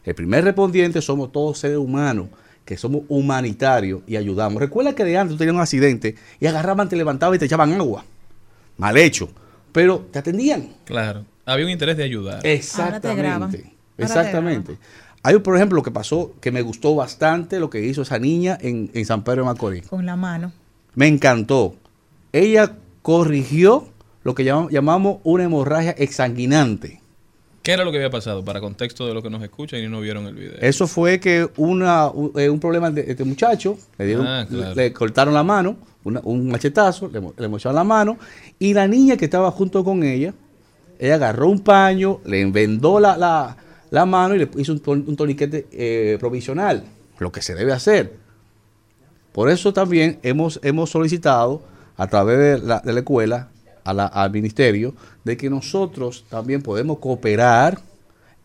[0.03, 2.27] El primer respondiente somos todos seres humanos,
[2.65, 4.61] que somos humanitarios y ayudamos.
[4.61, 7.73] Recuerda que de antes tú tenías un accidente y agarraban, te levantaban y te echaban
[7.73, 8.05] agua.
[8.77, 9.29] Mal hecho.
[9.71, 10.69] Pero te atendían.
[10.85, 11.25] Claro.
[11.45, 12.45] Había un interés de ayudar.
[12.45, 13.73] Exactamente.
[13.97, 14.77] Exactamente.
[15.23, 18.57] Hay, por ejemplo, lo que pasó, que me gustó bastante lo que hizo esa niña
[18.59, 19.87] en, en San Pedro de Macorís.
[19.87, 20.51] Con la mano.
[20.95, 21.75] Me encantó.
[22.33, 23.87] Ella corrigió
[24.23, 27.01] lo que llamamos, llamamos una hemorragia exsanguinante.
[27.63, 28.43] ¿Qué era lo que había pasado?
[28.43, 30.53] Para contexto de lo que nos escuchan y no vieron el video.
[30.59, 34.75] Eso fue que una, un, eh, un problema de este muchacho, le, dieron, Ah, claro.
[34.75, 38.17] le, le cortaron la mano, una- un machetazo, le, le mocharon la mano,
[38.59, 40.33] y la niña que estaba junto con ella,
[40.99, 43.55] ella agarró un paño, le envendó la, la-
[43.91, 46.83] la mano y le hizo un, un torniquete eh, provisional,
[47.19, 48.13] lo que se debe hacer.
[49.31, 51.61] Por eso también hemos, hemos solicitado
[51.95, 53.47] a través de la, de la escuela
[53.85, 57.79] a la- al ministerio de que nosotros también podemos cooperar,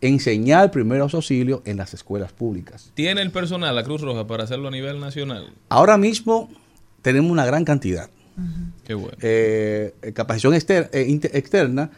[0.01, 2.91] enseñar primeros auxilios en las escuelas públicas.
[2.93, 5.51] ¿Tiene el personal la Cruz Roja para hacerlo a nivel nacional?
[5.69, 6.49] Ahora mismo
[7.01, 8.09] tenemos una gran cantidad.
[8.85, 9.17] Qué bueno.
[9.21, 11.91] Eh, eh, capacitación exter- eh, externa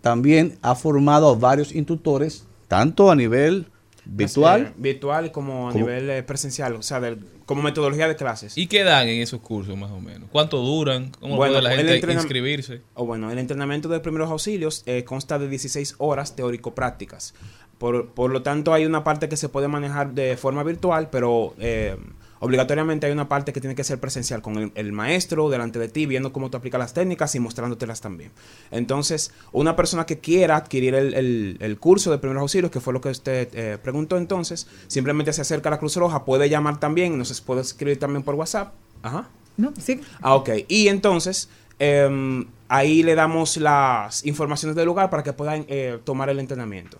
[0.00, 3.66] también ha formado a varios instructores, tanto a nivel
[4.04, 4.62] virtual.
[4.62, 5.84] Eh, virtual como a ¿Cómo?
[5.84, 8.56] nivel eh, presencial, o sea, del- como metodología de clases.
[8.56, 10.28] ¿Y qué dan en esos cursos más o menos?
[10.32, 11.10] ¿Cuánto duran?
[11.20, 12.80] ¿Cómo Bueno, puede la gente inscribirse?
[12.94, 17.34] O bueno, el entrenamiento de primeros auxilios eh, consta de 16 horas teórico-prácticas.
[17.78, 21.54] Por, por lo tanto, hay una parte que se puede manejar de forma virtual, pero
[21.58, 21.96] eh,
[22.44, 25.88] obligatoriamente hay una parte que tiene que ser presencial con el, el maestro delante de
[25.88, 28.32] ti, viendo cómo tú aplicas las técnicas y mostrándotelas también.
[28.70, 32.92] Entonces, una persona que quiera adquirir el, el- el curso de primeros auxilios, que fue
[32.92, 36.80] lo que usted eh, preguntó entonces, simplemente se acerca a la Cruz Roja, puede llamar
[36.80, 38.72] también, nos puede escribir también por WhatsApp.
[39.02, 39.28] Ajá.
[39.56, 39.72] ¿No?
[39.80, 40.00] Sí.
[40.20, 40.50] Ah, ok.
[40.68, 46.28] Y entonces, em, ahí le damos las informaciones del lugar para que puedan eh, tomar
[46.30, 46.98] el entrenamiento.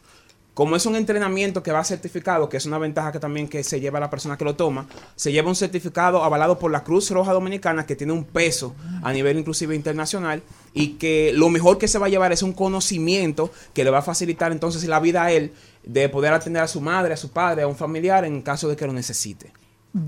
[0.55, 3.81] Como es un entrenamiento que va certificado, que es una ventaja que también que se
[3.81, 4.87] lleva la persona que lo toma,
[5.17, 9.15] se lleva un certificado avalado por la Cruz Roja Dominicana que tiene un peso a
[9.15, 10.43] nivel inclusive internacional
[10.75, 13.99] y que lo mejor que se va a llevar es un conocimiento que le va
[13.99, 15.53] a facilitar entonces la vida a él
[15.85, 18.77] de poder atender a su madre, a su padre, a un familiar en caso de
[18.77, 19.53] que lo necesite.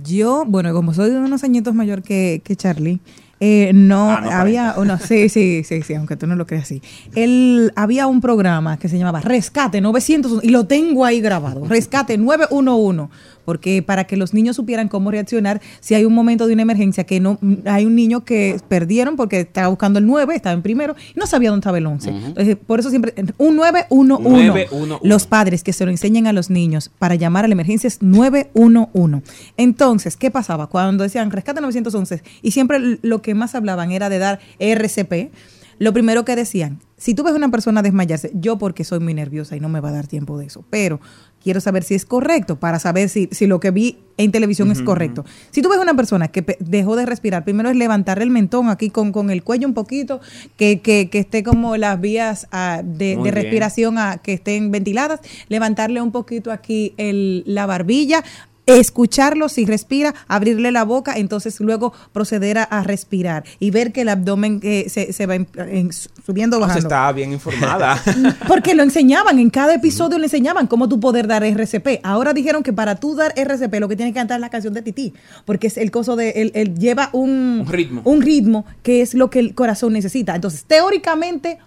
[0.03, 3.01] Yo, bueno, como soy unos añitos mayor que, que Charlie,
[3.47, 6.65] eh, no, Ah, no había, uno, sí, sí, sí, sí, aunque tú no lo creas
[6.65, 6.81] así.
[7.15, 12.17] Él, había un programa que se llamaba Rescate 900, y lo tengo ahí grabado, Rescate
[12.17, 13.13] 911,
[13.45, 17.05] porque para que los niños supieran cómo reaccionar si hay un momento de una emergencia,
[17.05, 20.95] que no hay un niño que perdieron porque estaba buscando el 9, estaba en primero,
[21.15, 22.11] y no sabía dónde estaba el 11.
[22.11, 24.69] Entonces, por eso siempre, un 911.
[24.71, 25.07] 911.
[25.07, 28.03] Los padres que se lo enseñen a los niños para llamar a la emergencia es
[28.03, 29.23] 911.
[29.57, 30.69] Entonces, ¿qué pasaba?
[30.69, 35.31] Cuando decían rescate 911 y siempre lo que más hablaban era de dar RCP,
[35.79, 39.13] lo primero que decían, si tú ves a una persona desmayarse, yo porque soy muy
[39.13, 41.01] nerviosa y no me va a dar tiempo de eso, pero
[41.45, 44.81] quiero saber si es correcto para saber si, si lo que vi en televisión es
[44.83, 45.25] correcto.
[45.51, 48.89] Si tú ves una persona que dejó de respirar, primero es levantarle el mentón aquí
[48.91, 50.21] con, con el cuello un poquito,
[50.57, 56.01] que, que, que esté como las vías ah, de, respiración a- que estén ventiladas, levantarle
[56.01, 58.25] un poquito aquí el, la barbilla,
[58.67, 64.01] escucharlo si respira, abrirle la boca, entonces luego proceder a, a respirar y ver que
[64.03, 66.89] el abdomen eh, se, se va en- en- subiendo, O sea, bajando.
[66.89, 68.03] está bien informada.
[68.49, 72.01] Porque lo enseñaban, en cada episodio le enseñaban cómo tú poder dar RCP.
[72.03, 74.73] Ahora dijeron que para tú dar RCP lo que tienes que cantar es la canción
[74.73, 75.13] de Titi,
[75.45, 78.01] porque es el coso de, él, él lleva un, Un ritmo.
[78.05, 80.35] un ritmo que es lo que el corazón necesita.
[80.35, 81.59] Entonces, teóricamente,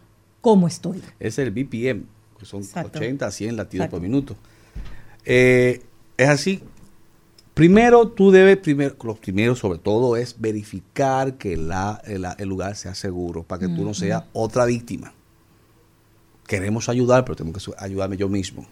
[0.42, 1.02] ¿cómo estoy?
[1.20, 2.04] Es el BPM,
[2.40, 2.98] que son Exacto.
[2.98, 3.96] 80 a 100 latidos Exacto.
[3.98, 4.36] por minuto.
[5.26, 5.82] Eh,
[6.18, 6.62] es así.
[7.58, 12.76] Primero, tú debes, primero, lo primero sobre todo es verificar que la, el, el lugar
[12.76, 15.12] sea seguro para que tú no seas otra víctima.
[16.46, 18.68] Queremos ayudar, pero tengo que ayudarme yo mismo.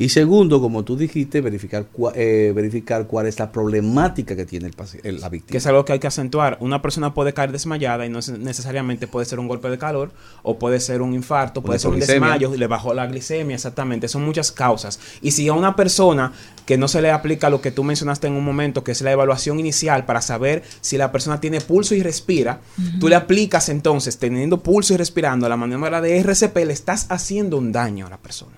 [0.00, 4.68] Y segundo, como tú dijiste, verificar, cua- eh, verificar cuál es la problemática que tiene
[4.68, 5.50] el, el- la víctima.
[5.50, 6.56] que es algo que hay que acentuar.
[6.60, 10.12] Una persona puede caer desmayada y no es- necesariamente puede ser un golpe de calor
[10.44, 14.06] o puede ser un infarto, puede Una ser un desmayo, le bajó la glicemia, exactamente.
[14.06, 15.00] Son muchas causas.
[15.20, 16.32] Y si a una persona
[16.64, 19.10] que no se le aplica lo que tú mencionaste en un momento, que es la
[19.10, 22.60] evaluación inicial para saber si la persona tiene pulso y respira,
[23.00, 27.56] tú le aplicas entonces, teniendo pulso y respirando, la maniobra de RCP, le estás haciendo
[27.58, 28.52] un daño a la persona.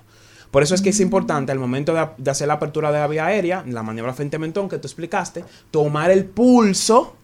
[0.50, 3.06] Por eso es que es importante al momento de, de hacer la apertura de la
[3.06, 7.16] vía aérea, la maniobra frente a mentón que tú explicaste, tomar el pulso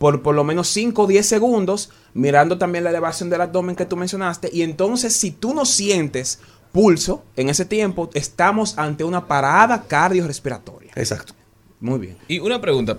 [0.00, 3.84] por por lo menos 5 o 10 segundos, mirando también la elevación del abdomen que
[3.84, 4.48] tú mencionaste.
[4.50, 6.40] Y entonces, si tú no sientes
[6.72, 10.92] pulso en ese tiempo, estamos ante una parada cardiorrespiratoria.
[10.94, 11.34] Exacto.
[11.80, 12.16] Muy bien.
[12.28, 12.98] Y una pregunta.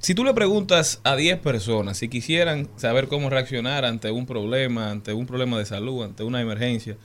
[0.00, 4.90] Si tú le preguntas a 10 personas si quisieran saber cómo reaccionar ante un problema,
[4.90, 6.96] ante un problema de salud, ante una emergencia,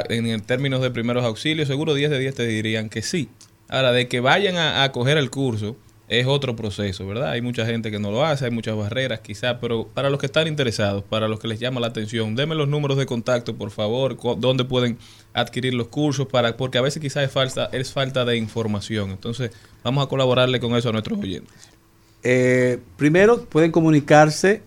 [0.00, 3.28] en, en términos de primeros auxilios, seguro 10 de 10 te dirían que sí.
[3.68, 5.76] Ahora, de que vayan a, a coger el curso
[6.08, 7.30] es otro proceso, ¿verdad?
[7.30, 10.26] Hay mucha gente que no lo hace, hay muchas barreras quizás, pero para los que
[10.26, 13.70] están interesados, para los que les llama la atención, denme los números de contacto, por
[13.70, 14.98] favor, dónde pueden
[15.32, 19.10] adquirir los cursos, para porque a veces quizás es falta, es falta de información.
[19.10, 19.52] Entonces,
[19.82, 21.70] vamos a colaborarle con eso a nuestros oyentes.
[22.24, 24.62] Eh, primero, pueden comunicarse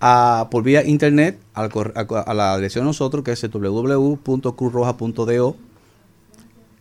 [0.00, 5.56] a, por vía internet al a, a la dirección de nosotros, que es www.cruzroja.do.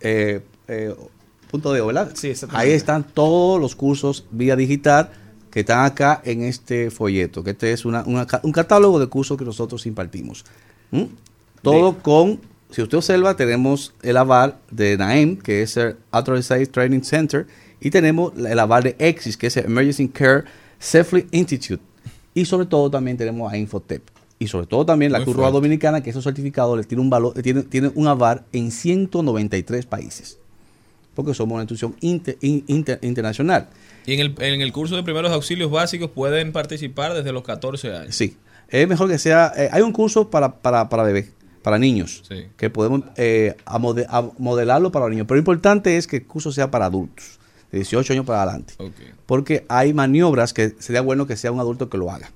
[0.01, 0.93] Eh, eh,
[1.49, 2.11] punto .do, ¿verdad?
[2.13, 2.33] Sí.
[2.51, 5.09] Ahí están todos los cursos vía digital
[5.51, 9.07] que están acá en este folleto, que este es una- una ca- un catálogo de
[9.07, 10.43] cursos que nosotros impartimos.
[10.91, 11.03] ¿Mm?
[11.61, 17.01] Todo con, si usted observa, tenemos el aval de NAEM, que es el Authorized Training
[17.03, 17.47] Center,
[17.79, 20.43] y tenemos el aval de EXIS, que es el Emergency Care
[20.77, 21.81] Safely Institute.
[22.35, 24.03] Y sobre todo también tenemos a Infotep.
[24.37, 25.55] Y sobre todo también la Muy Cruz Roja fuerte.
[25.65, 30.37] Dominicana, que esos certificados le tiene un valor, tiene, tiene un aval en 193 países.
[31.15, 33.69] Porque somos una institución inter- in- inter- internacional.
[34.05, 37.95] Y en el, en el curso de primeros auxilios básicos pueden participar desde los 14
[37.95, 38.15] años.
[38.15, 38.35] Sí.
[38.67, 39.53] Es mejor que sea.
[39.55, 42.47] eh, hay un curso para, para, para bebés, para niños, Sí.
[42.57, 45.25] que podemos eh, a mode- a modelarlo para los niños.
[45.27, 47.39] Pero lo importante es que el curso sea para adultos,
[47.75, 48.73] de 18 años para adelante.
[49.25, 52.31] Porque hay maniobras que sería bueno que sea un adulto que lo haga.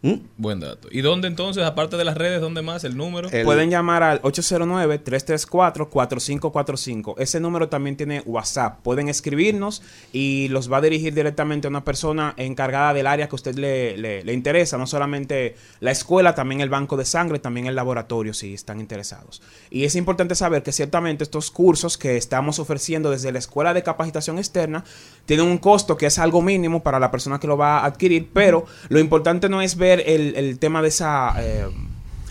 [0.00, 0.12] ¿Mm?
[0.36, 0.86] buen dato.
[0.92, 2.84] ¿Y dónde entonces, aparte de las redes, dónde más?
[2.84, 3.28] ¿El número?
[3.30, 7.14] El- Pueden llamar al 809-334-4545.
[7.18, 8.80] Ese número también tiene WhatsApp.
[8.82, 9.82] Pueden escribirnos
[10.12, 13.54] y los va a dirigir directamente a una persona encargada del área que a usted
[13.56, 14.78] le, le- le interesa.
[14.78, 19.42] No solamente la escuela, también el banco de sangre, también el laboratorio, si están interesados.
[19.70, 23.82] Y es importante saber que ciertamente estos cursos que estamos ofreciendo desde la Escuela de
[23.82, 24.84] Capacitación Externa
[25.26, 28.28] tienen un costo que es algo mínimo para la persona que lo va a adquirir,
[28.32, 31.34] pero lo importante no es ver el, el tema de esa...
[31.38, 31.66] eh,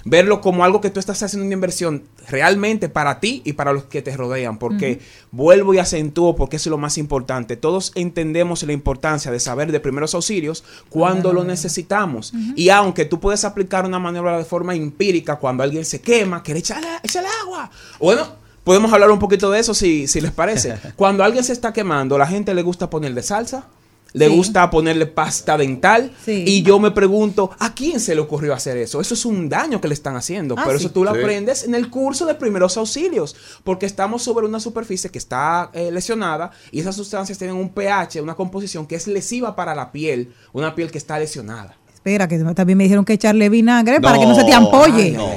[0.09, 3.83] verlo como algo que tú estás haciendo una inversión realmente para ti y para los
[3.85, 7.57] que te rodean, porque vuelvo y acentúo porque eso es lo más importante.
[7.57, 12.33] Todos entendemos la importancia de saber de primeros auxilios cuando lo necesitamos.
[12.55, 16.53] Y aunque tú puedes aplicar una maniobra de forma empírica cuando alguien se quema, que
[16.53, 17.69] le echa el agua.
[17.99, 18.27] Bueno,
[18.63, 20.77] podemos hablar un poquito de eso si, si les parece.
[20.95, 23.67] Cuando alguien se está quemando, la gente le gusta ponerle salsa.
[24.13, 24.35] Le Sí.
[24.35, 26.11] gusta ponerle pasta dental.
[26.25, 26.43] Sí.
[26.47, 28.99] Y yo me pregunto, ¿a quién se le ocurrió hacer eso?
[29.01, 30.55] Eso es un daño que le están haciendo.
[30.57, 30.85] Ah, pero sí.
[30.85, 31.19] eso tú lo Sí.
[31.19, 33.35] aprendes en el curso de primeros auxilios.
[33.63, 38.21] Porque estamos sobre una superficie que está eh, lesionada y esas sustancias tienen un pH,
[38.21, 40.33] una composición que es lesiva para la piel.
[40.53, 41.75] Una piel que está lesionada.
[41.93, 45.11] Espera, que también me dijeron que echarle vinagre para que no se te ampolle.
[45.11, 45.27] No,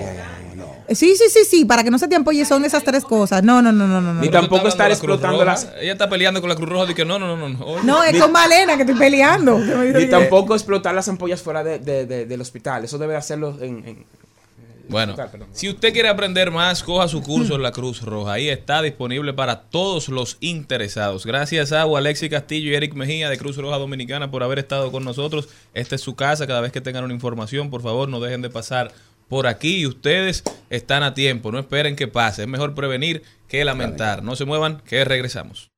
[0.95, 3.43] Sí, sí, sí, sí, para que no se te ampolle son esas tres cosas.
[3.43, 4.15] No, no, no, no, no.
[4.15, 5.69] Ni No, tampoco estar la explotando las...
[5.81, 6.85] Ella está peleando con la Cruz Roja.
[6.87, 7.65] Dice que no, no, no, no.
[7.65, 9.57] Oye, no es con Malena que estoy peleando.
[9.57, 12.85] Que me dice Ni tampoco explotar las ampollas fuera de- de- de- del hospital.
[12.85, 13.87] Eso debe hacerlo en...
[13.87, 14.07] en-
[14.89, 15.15] Bueno,
[15.53, 18.33] si usted quiere aprender más, coja su curso en la Cruz Roja.
[18.33, 21.25] Ahí está disponible para todos los interesados.
[21.25, 25.05] Gracias a Alexi Castillo y Eric Mejía de Cruz Roja Dominicana por haber estado con
[25.05, 25.49] nosotros.
[25.75, 26.49] Esta es su casa.
[26.49, 28.91] Cada vez que tengan una información, por favor, no dejen de pasar
[29.31, 29.79] por aquí.
[29.79, 31.51] Y ustedes están a tiempo.
[31.51, 32.43] No esperen que pase.
[32.43, 34.23] Es mejor prevenir que lamentar.
[34.23, 35.71] No se muevan, que regresamos.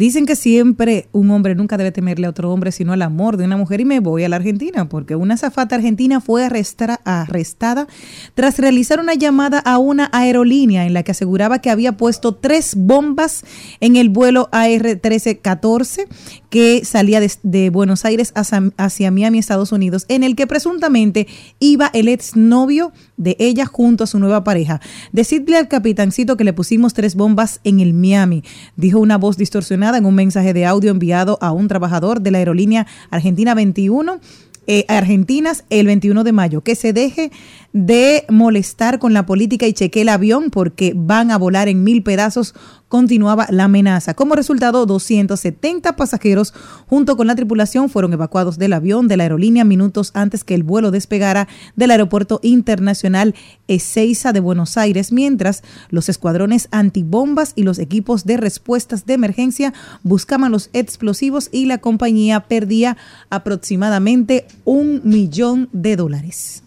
[0.00, 3.44] Dicen que siempre un hombre nunca debe temerle a otro hombre, sino al amor de
[3.44, 3.82] una mujer.
[3.82, 7.86] Y me voy a la Argentina, porque una zafata argentina fue arrestada
[8.32, 12.76] tras realizar una llamada a una aerolínea en la que aseguraba que había puesto tres
[12.76, 13.44] bombas
[13.80, 16.06] en el vuelo AR-1314
[16.48, 21.26] que salía de, de Buenos Aires hacia, hacia Miami, Estados Unidos, en el que presuntamente
[21.58, 24.80] iba el exnovio de ella junto a su nueva pareja.
[25.12, 28.42] Decidle al capitancito que le pusimos tres bombas en el Miami,
[28.76, 32.38] dijo una voz distorsionada en un mensaje de audio enviado a un trabajador de la
[32.38, 34.20] aerolínea Argentina 21
[34.66, 37.32] eh, Argentinas el 21 de mayo, que se deje
[37.72, 42.02] de molestar con la política y cheque el avión porque van a volar en mil
[42.02, 42.54] pedazos,
[42.88, 44.14] continuaba la amenaza.
[44.14, 46.52] Como resultado, 270 pasajeros
[46.88, 50.64] junto con la tripulación fueron evacuados del avión de la aerolínea minutos antes que el
[50.64, 51.46] vuelo despegara
[51.76, 53.36] del aeropuerto internacional
[53.68, 59.72] Ezeiza de Buenos Aires, mientras los escuadrones antibombas y los equipos de respuestas de emergencia
[60.02, 62.96] buscaban los explosivos y la compañía perdía
[63.30, 66.64] aproximadamente un millón de dólares.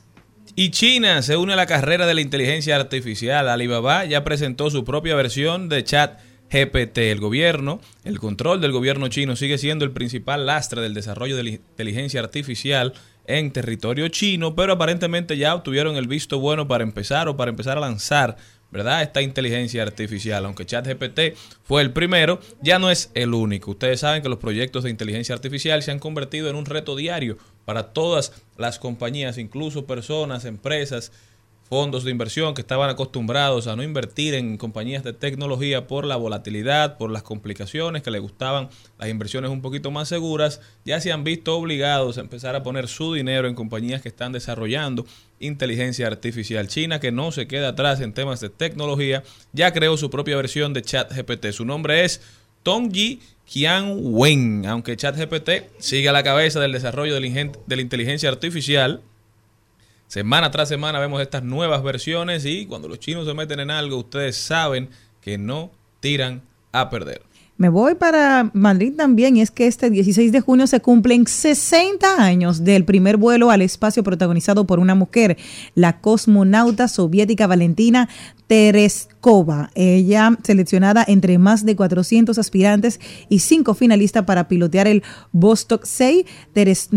[0.55, 3.49] Y China se une a la carrera de la inteligencia artificial.
[3.49, 6.19] Alibaba ya presentó su propia versión de chat
[6.51, 6.99] GPT.
[6.99, 11.43] El gobierno, el control del gobierno chino sigue siendo el principal lastre del desarrollo de
[11.43, 12.93] la inteligencia artificial
[13.25, 17.79] en territorio chino, pero aparentemente ya obtuvieron el visto bueno para empezar o para empezar
[17.79, 18.37] a lanzar
[18.73, 19.03] ¿verdad?
[19.03, 23.71] Esta inteligencia artificial, aunque ChatGPT fue el primero, ya no es el único.
[23.71, 27.37] Ustedes saben que los proyectos de inteligencia artificial se han convertido en un reto diario
[27.65, 31.11] para todas las compañías, incluso personas, empresas,
[31.73, 36.17] fondos de inversión que estaban acostumbrados a no invertir en compañías de tecnología por la
[36.17, 41.11] volatilidad, por las complicaciones, que les gustaban las inversiones un poquito más seguras, ya se
[41.11, 45.07] han visto obligados a empezar a poner su dinero en compañías que están desarrollando
[45.39, 46.67] inteligencia artificial.
[46.67, 50.73] China, que no se queda atrás en temas de tecnología, ya creó su propia versión
[50.73, 51.53] de ChatGPT.
[51.53, 52.21] Su nombre es
[52.63, 59.01] Tongji Qianwen, aunque ChatGPT sigue a la cabeza del desarrollo de la inteligencia artificial.
[60.07, 63.97] Semana tras semana vemos estas nuevas versiones y cuando los chinos se meten en algo,
[63.97, 64.89] ustedes saben
[65.21, 66.41] que no tiran
[66.71, 67.21] a perder.
[67.55, 72.21] Me voy para Madrid también y es que este 16 de junio se cumplen 60
[72.21, 75.37] años del primer vuelo al espacio protagonizado por una mujer,
[75.75, 78.09] la cosmonauta soviética Valentina
[78.47, 79.69] Tereskova.
[79.75, 82.99] Ella seleccionada entre más de 400 aspirantes
[83.29, 86.25] y cinco finalistas para pilotear el Vostok 6.
[86.53, 86.89] Teres-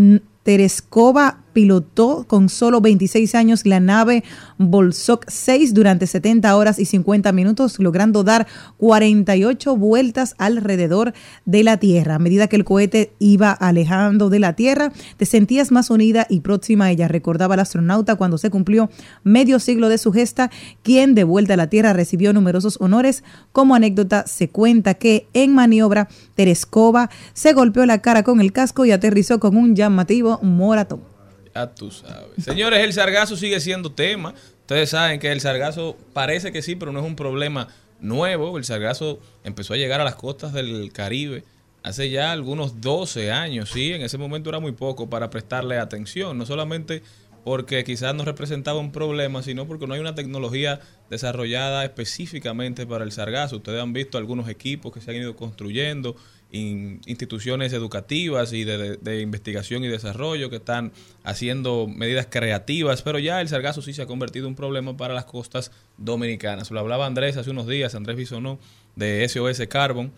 [0.42, 4.24] Tereskova pilotó con solo 26 años la nave
[4.58, 8.46] Bolsok 6 durante 70 horas y 50 minutos, logrando dar
[8.76, 11.14] 48 vueltas alrededor
[11.46, 12.16] de la Tierra.
[12.16, 16.40] A medida que el cohete iba alejando de la Tierra, te sentías más unida y
[16.40, 18.90] próxima a ella, recordaba el astronauta cuando se cumplió
[19.24, 20.50] medio siglo de su gesta,
[20.82, 23.24] quien de vuelta a la Tierra recibió numerosos honores.
[23.52, 28.84] Como anécdota, se cuenta que en maniobra, Tereskova se golpeó la cara con el casco
[28.84, 31.15] y aterrizó con un llamativo moratón.
[31.56, 32.44] Ya tú sabes.
[32.44, 34.34] Señores, el sargazo sigue siendo tema.
[34.60, 38.58] Ustedes saben que el sargazo parece que sí, pero no es un problema nuevo.
[38.58, 41.44] El sargazo empezó a llegar a las costas del Caribe
[41.82, 43.94] hace ya algunos 12 años, sí.
[43.94, 46.36] En ese momento era muy poco para prestarle atención.
[46.36, 47.02] No solamente
[47.42, 53.04] porque quizás no representaba un problema, sino porque no hay una tecnología desarrollada específicamente para
[53.04, 53.56] el sargazo.
[53.56, 56.16] Ustedes han visto algunos equipos que se han ido construyendo,
[56.52, 60.92] in- instituciones educativas y de, de- investigación y desarrollo que están
[61.24, 65.14] haciendo medidas creativas, pero ya el sargazo sí se ha convertido en un problema para
[65.14, 66.70] las costas dominicanas.
[66.70, 68.58] Lo hablaba Andrés hace unos días, Andrés Bisonó,
[68.94, 70.12] de SOS Carbon,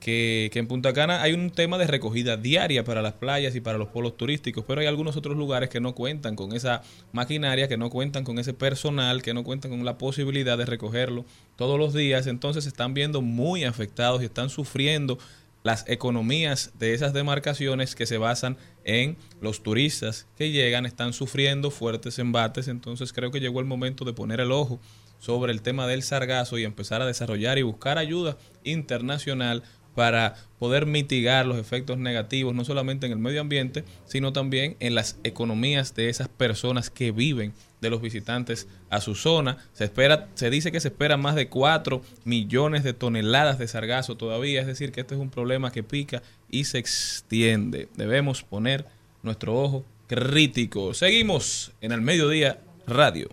[0.00, 3.60] que, que en Punta Cana hay un tema de recogida diaria para las playas y
[3.62, 7.66] para los polos turísticos, pero hay algunos otros lugares que no cuentan con esa maquinaria,
[7.66, 11.24] que no cuentan con ese personal, que no cuentan con la posibilidad de recogerlo
[11.56, 15.18] todos los días, entonces se están viendo muy afectados y están sufriendo
[15.66, 21.72] las economías de esas demarcaciones que se basan en los turistas que llegan, están sufriendo
[21.72, 24.80] fuertes embates, entonces creo que llegó el momento de poner el ojo
[25.18, 29.64] sobre el tema del sargazo y empezar a desarrollar y buscar ayuda internacional
[29.96, 34.94] para poder mitigar los efectos negativos, no solamente en el medio ambiente, sino también en
[34.94, 39.56] las economías de esas personas que viven de los visitantes a su zona.
[39.72, 44.16] Se espera, se dice que se espera más de 4 millones de toneladas de sargazo
[44.16, 47.88] todavía, es decir, que este es un problema que pica y se extiende.
[47.96, 48.84] Debemos poner
[49.22, 50.92] nuestro ojo crítico.
[50.92, 53.28] Seguimos en el mediodía radio.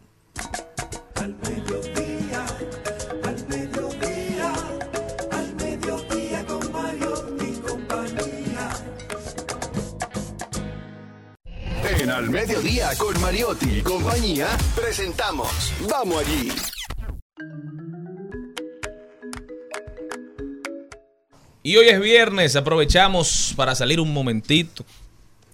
[12.13, 16.51] Al Mediodía con Mariotti y compañía presentamos Vamos allí.
[21.63, 24.85] Y hoy es viernes, aprovechamos para salir un momentito.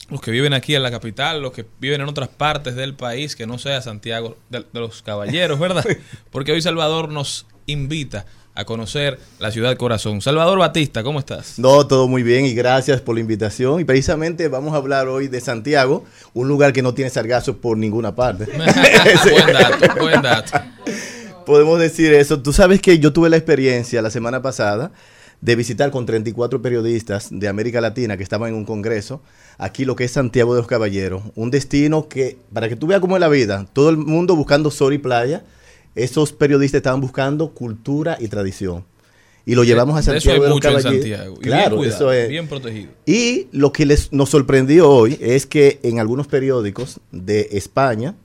[0.10, 3.38] Los que viven aquí en la capital, los que viven en otras partes del país,
[3.38, 5.86] que no sea Santiago de, de los Caballeros, ¿verdad?
[6.30, 8.26] Porque hoy Salvador nos invita
[8.60, 10.20] a conocer la ciudad corazón.
[10.20, 11.57] Salvador Batista, ¿cómo estás?
[11.60, 13.80] No, todo muy bien y gracias por la invitación.
[13.80, 16.03] Y precisamente vamos a hablar hoy de Santiago,
[16.34, 18.45] un lugar que no tiene sargazo por ninguna parte.
[19.32, 20.60] buen dato, buen dato.
[21.45, 22.41] Podemos decir eso.
[22.41, 24.91] Tú sabes que yo tuve la experiencia la semana pasada
[25.39, 29.22] de visitar con 34 periodistas de América Latina que estaban en un congreso,
[29.57, 32.99] aquí lo que es Santiago de los Caballeros, un destino que, para que tú veas
[32.99, 35.45] cómo es la vida, todo el mundo buscando sol y playa,
[36.04, 38.86] esos periodistas estaban buscando cultura y tradición.
[39.45, 41.06] Y lo llevamos a De eso Santiago hay de los mucho en Caballeros.
[41.06, 41.38] Santiago.
[41.39, 42.30] Y Claro, bien eso es.
[42.30, 42.91] bien protegido.
[43.06, 48.16] Y lo que les, nos sorprendió hoy es que en algunos periódicos de España,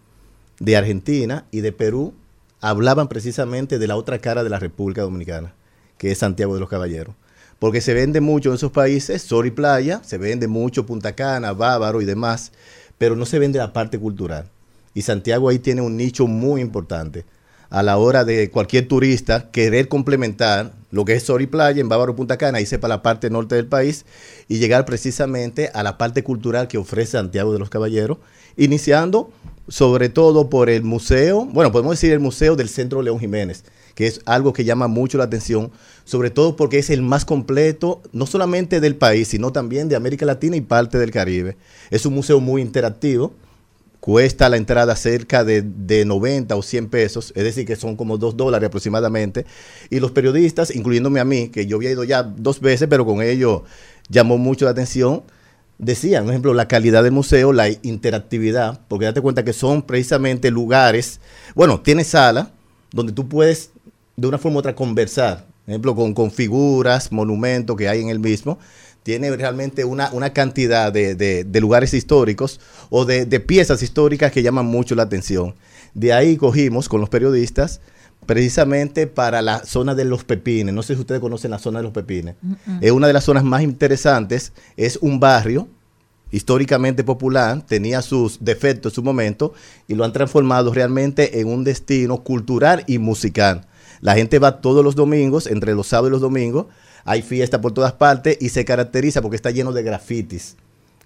[0.60, 2.12] de Argentina y de Perú
[2.60, 5.54] hablaban precisamente de la otra cara de la República Dominicana,
[5.98, 7.14] que es Santiago de los Caballeros.
[7.58, 11.52] Porque se vende mucho en esos países, sol y playa, se vende mucho Punta Cana,
[11.52, 12.52] Bávaro y demás,
[12.98, 14.50] pero no se vende la parte cultural.
[14.92, 17.24] Y Santiago ahí tiene un nicho muy importante
[17.70, 21.88] a la hora de cualquier turista querer complementar lo que es sol y playa en
[21.88, 24.04] Bávaro Punta Cana, irse para la parte norte del país
[24.48, 28.18] y llegar precisamente a la parte cultural que ofrece Santiago de los Caballeros,
[28.56, 29.30] iniciando
[29.68, 34.06] sobre todo por el museo, bueno, podemos decir el Museo del Centro León Jiménez, que
[34.06, 35.72] es algo que llama mucho la atención,
[36.04, 40.26] sobre todo porque es el más completo, no solamente del país, sino también de América
[40.26, 41.56] Latina y parte del Caribe.
[41.90, 43.32] Es un museo muy interactivo,
[44.04, 48.18] cuesta la entrada cerca de, de 90 o 100 pesos, es decir, que son como
[48.18, 49.46] 2 dólares aproximadamente.
[49.88, 53.22] Y los periodistas, incluyéndome a mí, que yo había ido ya dos veces, pero con
[53.22, 53.64] ello
[54.10, 55.22] llamó mucho la atención,
[55.78, 60.50] decían, por ejemplo, la calidad del museo, la interactividad, porque date cuenta que son precisamente
[60.50, 61.18] lugares,
[61.54, 62.50] bueno, tiene sala
[62.92, 63.70] donde tú puedes
[64.18, 68.10] de una forma u otra conversar, por ejemplo, con, con figuras, monumentos que hay en
[68.10, 68.58] el mismo,
[69.04, 72.58] tiene realmente una, una cantidad de, de- de lugares históricos
[72.90, 75.54] o de, de piezas históricas que llaman mucho la atención.
[75.94, 77.80] De ahí cogimos con los periodistas
[78.26, 80.74] precisamente para la zona de los Pepines.
[80.74, 82.34] No sé si ustedes conocen la zona de los Pepines.
[82.80, 84.52] Es una de las zonas más interesantes.
[84.76, 85.68] Es un barrio
[86.30, 89.52] históricamente popular, tenía sus defectos en su momento
[89.86, 93.66] y lo han transformado realmente en un destino cultural y musical.
[94.00, 96.66] La gente va todos los domingos, entre los sábados y los domingos,
[97.04, 100.56] hay fiesta por todas partes y se caracteriza porque está lleno de grafitis.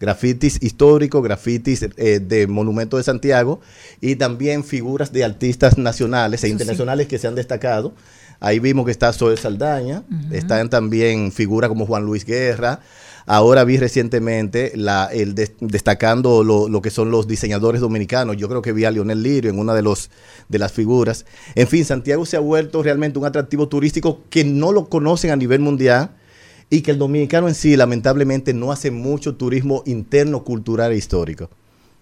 [0.00, 3.60] Grafitis históricos, grafitis eh, de monumentos de Santiago
[4.00, 6.52] y también figuras de artistas nacionales e sí.
[6.52, 7.94] internacionales que se han destacado.
[8.38, 10.34] Ahí vimos que está Zoe Saldaña, Ujú.
[10.34, 12.80] están también figuras como Juan Luis Guerra.
[13.28, 14.72] Ahora vi recientemente
[15.12, 18.38] el des- destacando lo, lo que son los diseñadores dominicanos.
[18.38, 20.10] Yo creo que vi a Leonel Lirio en una de, los,
[20.48, 21.26] de las figuras.
[21.54, 25.36] En fin, Santiago se ha vuelto realmente un atractivo turístico que no lo conocen a
[25.36, 26.16] nivel mundial
[26.70, 31.50] y que el dominicano en sí lamentablemente no hace mucho turismo interno, cultural e histórico.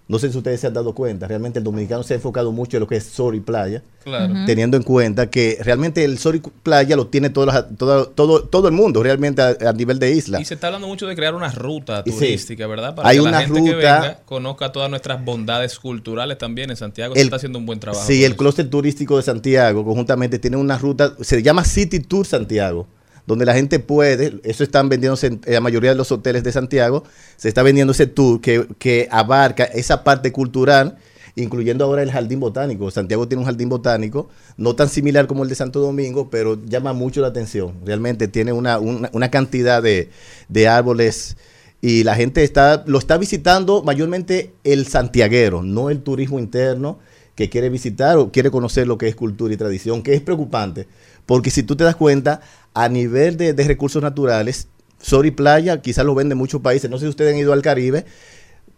[0.08, 2.76] No sé si ustedes se han dado cuenta, realmente el dominicano se ha enfocado mucho
[2.76, 4.34] en lo que es sol y playa, Claro.
[4.46, 8.68] Teniendo en cuenta que realmente el sol y playa lo tiene todo, todo, todo, todo
[8.68, 10.40] el mundo, realmente a, a nivel de isla.
[10.40, 12.12] Y se está hablando mucho de crear una ruta sí.
[12.12, 12.94] turística, ¿verdad?
[12.94, 17.16] Para Hay que la gente que venga conozca todas nuestras bondades culturales también en Santiago.
[17.16, 18.06] se está haciendo un buen trabajo.
[18.06, 22.86] Sí, el clúster turístico de Santiago conjuntamente tiene una ruta, se llama City Tour Santiago,
[23.26, 27.04] donde la gente puede, eso están vendiéndose en, la mayoría de los hoteles de Santiago,
[27.36, 30.96] se está vendiendo ese tour que, que abarca esa parte cultural,
[31.34, 32.90] incluyendo ahora el jardín botánico.
[32.90, 36.92] Santiago tiene un jardín botánico, no tan similar como el de Santo Domingo, pero llama
[36.94, 37.74] mucho la atención.
[37.84, 40.08] Realmente tiene una, una- una cantidad de,
[40.48, 41.36] de árboles
[41.82, 46.98] y la gente está lo está visitando mayormente el santiaguero, no el turismo interno
[47.34, 50.88] que quiere visitar o quiere conocer lo que es cultura y tradición, que es preocupante,
[51.26, 52.40] porque si tú te das cuenta,
[52.76, 54.68] a nivel de, de recursos naturales,
[55.00, 57.62] sol y playa quizás lo venden muchos países, no sé si ustedes han ido al
[57.62, 58.04] Caribe,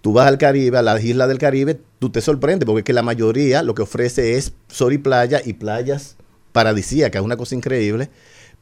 [0.02, 2.92] tú vas al Caribe, a las islas del Caribe, tú te sorprendes, porque es que
[2.92, 6.14] la mayoría lo que ofrece es sol y playa y playas
[6.52, 8.08] paradisíacas, una cosa increíble,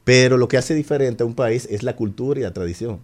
[0.03, 2.99] pero lo que hace diferente a un país es la cultura y la tradición.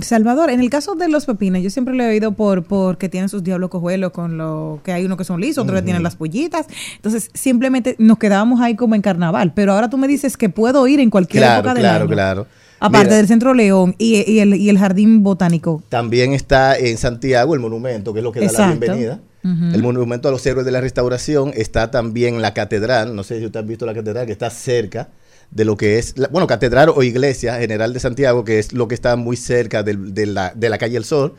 [0.00, 3.28] Salvador, en el caso de los pepines, yo siempre lo he oído por porque tienen
[3.28, 6.16] sus diablos cojuelos con lo que hay uno que son lisos, otros que tienen las
[6.16, 6.66] pollitas.
[6.96, 9.52] Entonces, simplemente nos quedábamos ahí como en carnaval.
[9.54, 12.12] Pero ahora tú me dices que puedo ir en cualquier Claro, época del claro, año.
[12.14, 12.46] claro.
[12.80, 15.82] Aparte Mira, del Centro León y, y el, y el Jardín Botánico.
[15.88, 19.20] También está en Santiago el monumento, que es lo que da la bienvenida.
[19.44, 21.52] El monumento a los héroes de la restauración.
[21.54, 25.10] Está también la catedral, no sé si usted ha visto la catedral, que está cerca
[25.52, 28.88] de lo que es, la- bueno, catedral o iglesia general de Santiago, que es lo
[28.88, 31.34] que está muy cerca de, la, de la calle El Sol.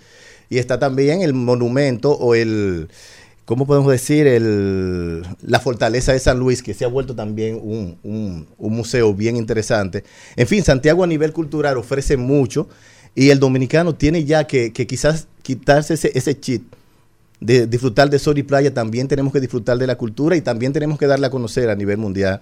[0.50, 2.90] Y está también el monumento o el
[3.46, 4.28] ¿cómo podemos decir?
[4.28, 9.14] El, la fortaleza de San Luis, que se ha vuelto también un, un- un museo
[9.14, 10.04] bien interesante.
[10.36, 12.70] En fin, Santiago a nivel cultural ofrece mucho
[13.16, 16.64] y el dominicano tiene ya que, que quizás quitarse ese, ese chip
[17.44, 20.72] de disfrutar de sol y playa, también tenemos que disfrutar de la cultura y también
[20.72, 22.42] tenemos que darla a conocer a nivel mundial.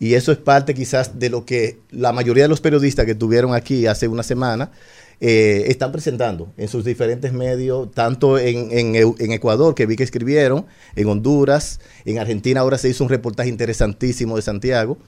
[0.00, 3.54] Y eso es parte quizás de lo que la mayoría de los periodistas que estuvieron
[3.54, 4.72] aquí hace una semana
[5.20, 10.02] eh, están presentando en sus diferentes medios, tanto en, en en Ecuador, que vi que
[10.02, 14.98] escribieron, en Honduras, en Argentina ahora se hizo un reportaje interesantísimo de Santiago.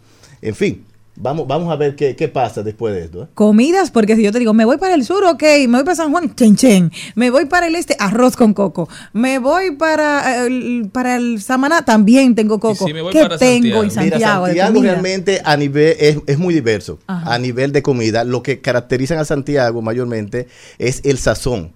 [0.41, 0.85] En fin,
[1.17, 3.25] vamos, vamos a ver qué, qué pasa después de esto.
[3.25, 3.27] ¿eh?
[3.35, 5.95] Comidas, porque si yo te digo, me voy para el sur, ok, me voy para
[5.95, 10.47] San Juan, chen chen, me voy para el este, arroz con coco, me voy para
[10.47, 12.87] el, para el Samaná, también tengo coco.
[12.87, 14.47] si me voy ¿Qué para tengo en Santiago?
[14.47, 14.47] Santiago?
[14.47, 14.93] Mira, de Santiago comida?
[14.93, 16.99] realmente a nivel es, es muy diverso.
[17.07, 17.35] Ajá.
[17.35, 20.49] A nivel de comida, lo que caracteriza a Santiago mayormente
[20.79, 21.73] es el sazón.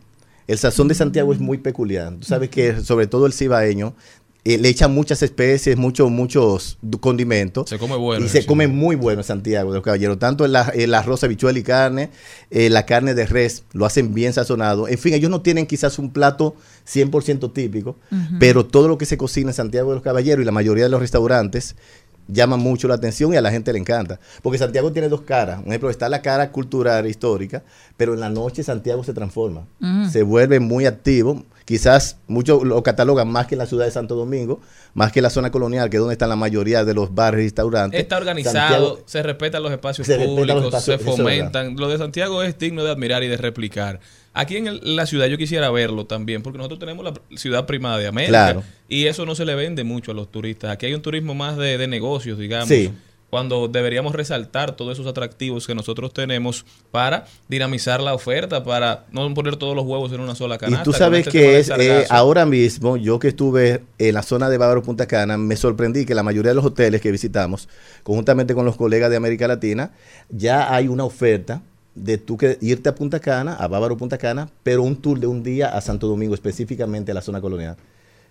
[0.47, 2.15] El sazón de Santiago es muy peculiar.
[2.15, 3.95] Tú sabes que sobre todo el cibaeño
[4.47, 7.69] eh, le echan muchas especies, muchos muchos condimentos.
[7.69, 8.25] Se come bueno.
[8.25, 8.47] Y se sí.
[8.47, 10.21] come muy bueno en Santiago de los Caballeros.
[10.21, 12.11] Tanto el, el arroz, habichuela y carne,
[12.53, 14.87] eh, la carne de res, lo hacen bien sazonado.
[14.87, 16.55] En fin, ellos no tienen quizás un plato
[16.87, 17.97] 100% típico,
[18.39, 20.91] pero todo lo que se cocina en Santiago de los Caballeros y la mayoría de
[20.91, 21.75] los restaurantes
[22.29, 24.21] llama mucho la atención y a la gente le encanta.
[24.43, 25.59] Porque Santiago tiene dos caras.
[25.59, 27.65] Un ejemplo, está la cara cultural histórica,
[27.97, 29.67] pero en la noche Santiago se transforma.
[30.09, 31.45] Se vuelve muy activo.
[31.67, 34.61] Quizás muchos lo catalogan más que en la ciudad de Santo Domingo,
[34.95, 37.41] más que en la zona colonial, que es donde están la mayoría de los bares
[37.41, 38.01] y restaurantes.
[38.01, 41.77] Está organizado, Santiago- se respetan los espacios Se respetan los públicos, espacios, se fomentan.
[41.77, 43.99] Lo de Santiago es digno de admirar y de replicar.
[44.33, 47.99] Aquí en el- la ciudad yo quisiera verlo también, porque nosotros tenemos la ciudad primada
[47.99, 48.63] de América Claro.
[48.89, 50.71] y eso no se le vende mucho a los turistas.
[50.71, 52.69] Aquí hay un turismo más de, de negocios, digamos.
[52.69, 52.93] Sí.
[53.37, 59.35] Cuando deberíamos resaltar todos esos atractivos que nosotros tenemos para dinamizar la oferta, para no
[59.35, 60.81] poner todos los huevos en una sola canasta.
[60.81, 64.49] Y tú sabes este que es, eh, ahora mismo, yo que estuve en la zona
[64.49, 67.69] de Bávaro Punta Cana, me sorprendí que la mayoría de los hoteles que visitamos,
[68.05, 69.91] conjuntamente con los colegas de América Latina,
[70.31, 71.61] ya hay una oferta
[71.95, 75.27] de tú que irte a Punta Cana, a Bávaro Punta Cana, pero un tour de
[75.27, 77.77] un día a Santo Domingo, específicamente a la zona colonial.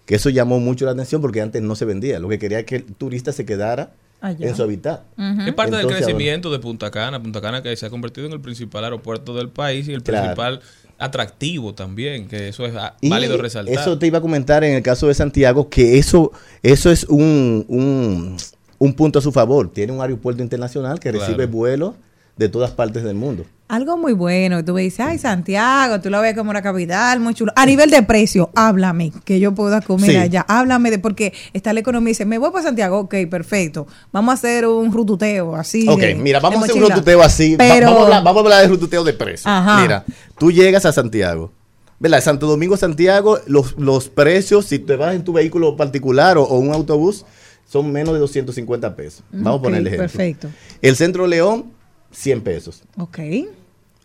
[0.08, 2.20] Que eso llamó mucho la atención porque antes no se vendía.
[2.20, 3.92] Lo que quería es que el turista se quedara
[4.22, 4.48] Allá.
[4.48, 5.04] en su hábitat.
[5.46, 7.22] Es parte del crecimiento de Punta Cana.
[7.22, 10.24] Punta Cana que se ha convertido en el principal aeropuerto del país y el Claro.
[10.36, 10.62] principal
[10.98, 13.74] atractivo también, que eso es ah, Y válido resaltar.
[13.76, 16.32] Eso te iba a comentar en el caso de Santiago, que eso,
[16.64, 18.38] eso es un, un,
[18.80, 19.72] un punto a su favor.
[19.72, 21.26] Tiene un aeropuerto internacional que Claro.
[21.26, 21.96] recibe vuelos
[22.38, 23.46] de todas partes del mundo.
[23.68, 27.34] Algo muy bueno, tú me dices, ay, Santiago, tú lo ves como una capital, muy
[27.34, 27.52] chulo.
[27.56, 30.16] A nivel de precio, háblame, que yo pueda comer Sí.
[30.18, 30.46] allá.
[30.48, 33.88] Háblame de, porque está la economía y dice, me voy para Santiago, ok, perfecto.
[34.12, 35.88] Vamos a hacer un rututeo así.
[35.90, 37.54] Ok, de- mira, vamos a hacer un rututeo así.
[37.56, 39.48] Va- Pero, vamos, a hablar, vamos a hablar de rututeo de precios.
[39.48, 39.82] Ajá.
[39.82, 40.06] Mira,
[40.38, 41.52] tú llegas a Santiago.
[41.98, 42.22] ¿Verdad?
[42.22, 46.60] Santo Domingo, Santiago, los, los precios, si te vas en tu vehículo particular o, o
[46.60, 47.26] un autobús,
[47.68, 49.24] son menos de 250 pesos.
[49.32, 50.08] Vamos ok, a ponerle ejemplo.
[50.12, 50.50] Perfecto.
[50.82, 51.72] El Centro León,
[52.16, 52.82] 100 pesos.
[52.98, 53.20] Ok.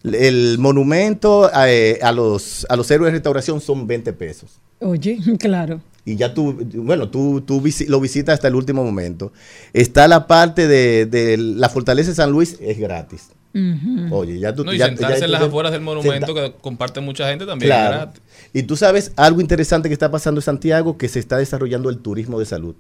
[0.03, 4.59] El monumento eh, a, los, a los héroes de restauración son 20 pesos.
[4.81, 5.81] Oye, claro.
[6.07, 9.33] Y ya tú, bueno, tú, tú visi- lo visitas hasta el último momento.
[9.75, 13.29] Está la parte de, de la fortaleza de San Luis, es gratis.
[14.11, 14.65] Oye, ya tú...
[14.65, 17.45] no, y ya- sentarse ya- en las afueras del monumento senta- que comparte mucha gente
[17.45, 17.71] también.
[17.71, 17.97] es Claro.
[17.97, 18.23] gratis.
[18.55, 21.99] Y tú sabes algo interesante que está pasando en Santiago, que se está desarrollando el
[21.99, 22.75] turismo de salud.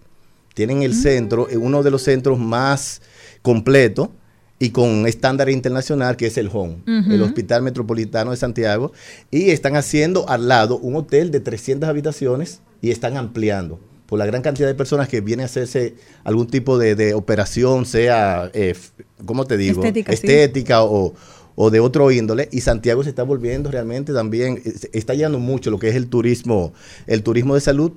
[0.55, 3.03] Tienen el centro, eh, uno de los centros más
[3.43, 4.09] completos
[4.63, 8.93] y con estándar internacional, que es el HOM, el Hospital Metropolitano de Santiago,
[9.31, 14.27] y están haciendo al lado un hotel de 300 habitaciones y están ampliando por la
[14.27, 15.95] gran cantidad de personas que vienen a hacerse
[16.25, 18.75] algún tipo de, de operación, sea, eh,
[19.25, 19.83] ¿cómo te digo?
[19.83, 20.27] Estética, sí.
[20.27, 21.15] Estética o,
[21.55, 22.49] o de otro índole.
[22.53, 26.09] Y Santiago se está volviendo realmente también, eh, está llegando mucho lo que es el
[26.09, 26.75] turismo,
[27.07, 27.93] el turismo de salud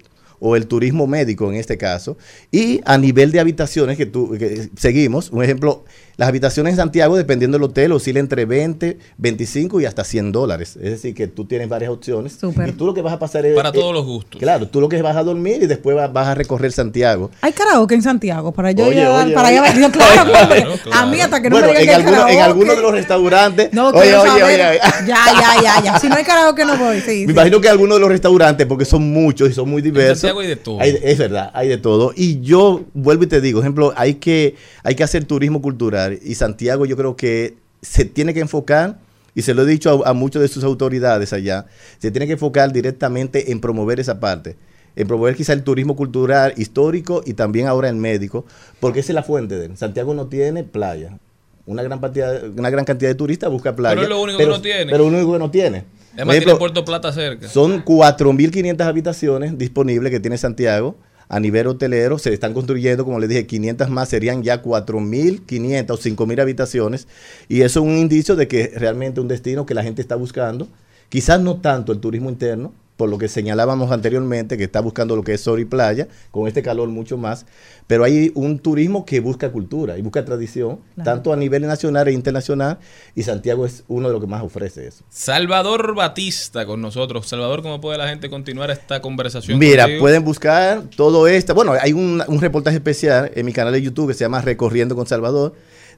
[0.45, 2.18] o el turismo médico en este caso.
[2.51, 5.86] Y a nivel de habitaciones que tú que seguimos, un ejemplo,
[6.18, 10.76] las habitaciones en Santiago, dependiendo del hotel, oscilan entre 20, 25 y hasta 100 dólares.
[10.76, 12.38] Es decir, que tú tienes varias opciones.
[12.68, 13.55] Y tú lo que vas a pasar es...
[13.55, 14.39] Para eh, todos los gustos.
[14.39, 17.32] Claro, tú lo que vas a dormir y después vas, vas a recorrer Santiago.
[17.41, 19.57] Hay karaoke en Santiago para yo Oye, oye, para oye.
[19.91, 20.64] claro, Claro, hombre.
[20.84, 20.99] claro.
[20.99, 22.82] A mí hasta que no bueno, me digan en, que hay algunos, en algunos de
[22.82, 23.74] los restaurantes...
[23.74, 24.80] No, oye, oye, oye, oye.
[25.07, 25.99] Ya, ya, ya, ya.
[25.99, 26.99] Si no hay karaoke no voy.
[27.01, 27.32] Sí, Me sí.
[27.32, 30.20] imagino que algunos de los restaurantes, porque son muchos y son muy diversos.
[30.20, 30.80] Santiago hay de todo.
[30.80, 32.14] hay- es verdad, hay de todo.
[32.16, 36.03] Y yo vuelvo y te digo, ejemplo, hay que, hay que hacer turismo cultural.
[36.12, 38.97] Y Santiago yo creo que se tiene que enfocar,
[39.36, 41.66] y se lo he dicho a, a muchas de sus autoridades allá,
[41.99, 44.56] se tiene que enfocar directamente en promover esa parte.
[44.95, 48.45] En promover quizá el turismo cultural, histórico y también ahora el médico,
[48.80, 49.78] porque esa es la fuente de él.
[49.78, 51.18] Santiago no tiene playa.
[51.66, 53.95] Una gran, cantidad, una gran cantidad de turistas busca playa.
[53.95, 54.91] Pero es lo único que no tiene.
[54.91, 55.86] Pero lo único que no tiene.
[56.14, 57.47] Además, ejemplo, tiene Puerto Plata cerca.
[57.47, 60.95] Son 4.500 habitaciones disponibles que tiene Santiago
[61.34, 62.20] a nivel hotelero.
[62.20, 67.08] Se están construyendo, como les dije, 500 más, serían ya 4.500 o 5.000 habitaciones.
[67.50, 70.68] Y eso es un indicio de que realmente un destino que la gente está buscando.
[71.10, 75.24] Quizás no tanto el turismo interno, por lo que señalábamos anteriormente, que está buscando lo
[75.24, 77.46] que es sol y playa, con este calor mucho más,
[77.88, 81.12] pero hay un turismo que busca cultura y busca tradición, Claro.
[81.12, 82.78] tanto a nivel nacional e internacional,
[83.16, 85.04] y Santiago es uno de los que más ofrece eso.
[85.10, 87.28] Salvador Batista con nosotros.
[87.28, 89.58] Salvador, ¿cómo puede la gente continuar esta conversación?
[89.58, 90.02] Mira, contigo?
[90.02, 91.56] pueden buscar todo esto.
[91.56, 94.96] Bueno, hay un, un reportaje especial en mi canal de YouTube que se llama Recorriendo
[94.96, 95.54] con Salvador.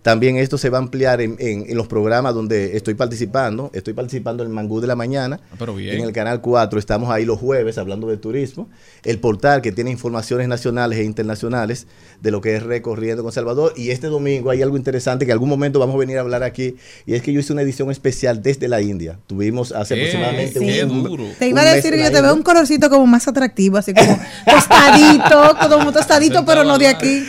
[0.05, 3.71] También esto se va a ampliar en, en- en los programas donde estoy participando.
[3.73, 5.39] Estoy participando en Mangú de la Mañana.
[5.51, 5.95] Ah, pero bien.
[5.97, 8.69] En el canal 4 estamos ahí los jueves hablando de turismo.
[9.03, 11.87] El portal que tiene informaciones nacionales e internacionales
[12.21, 13.73] de lo que es Recorriendo con Salvador.
[13.75, 16.43] Y este domingo hay algo interesante que en algún momento vamos a venir a hablar
[16.43, 16.75] aquí.
[17.07, 19.17] Y es que yo hice una edición especial desde la India.
[19.25, 21.23] Tuvimos hace Eh, aproximadamente qué un, duro.
[21.39, 24.19] Te iba a decir que yo te veo un colorcito como más atractivo, así como
[24.45, 27.25] tostadito, como tostadito, pero no de aquí.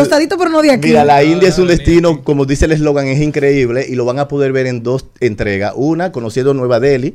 [0.00, 0.88] Tostadito, pero no de aquí.
[0.88, 4.18] Mira, la India es un destino, como dice el eslogan, es increíble y lo van
[4.18, 5.72] a poder ver en dos entregas.
[5.76, 7.14] Una, conociendo Nueva Delhi,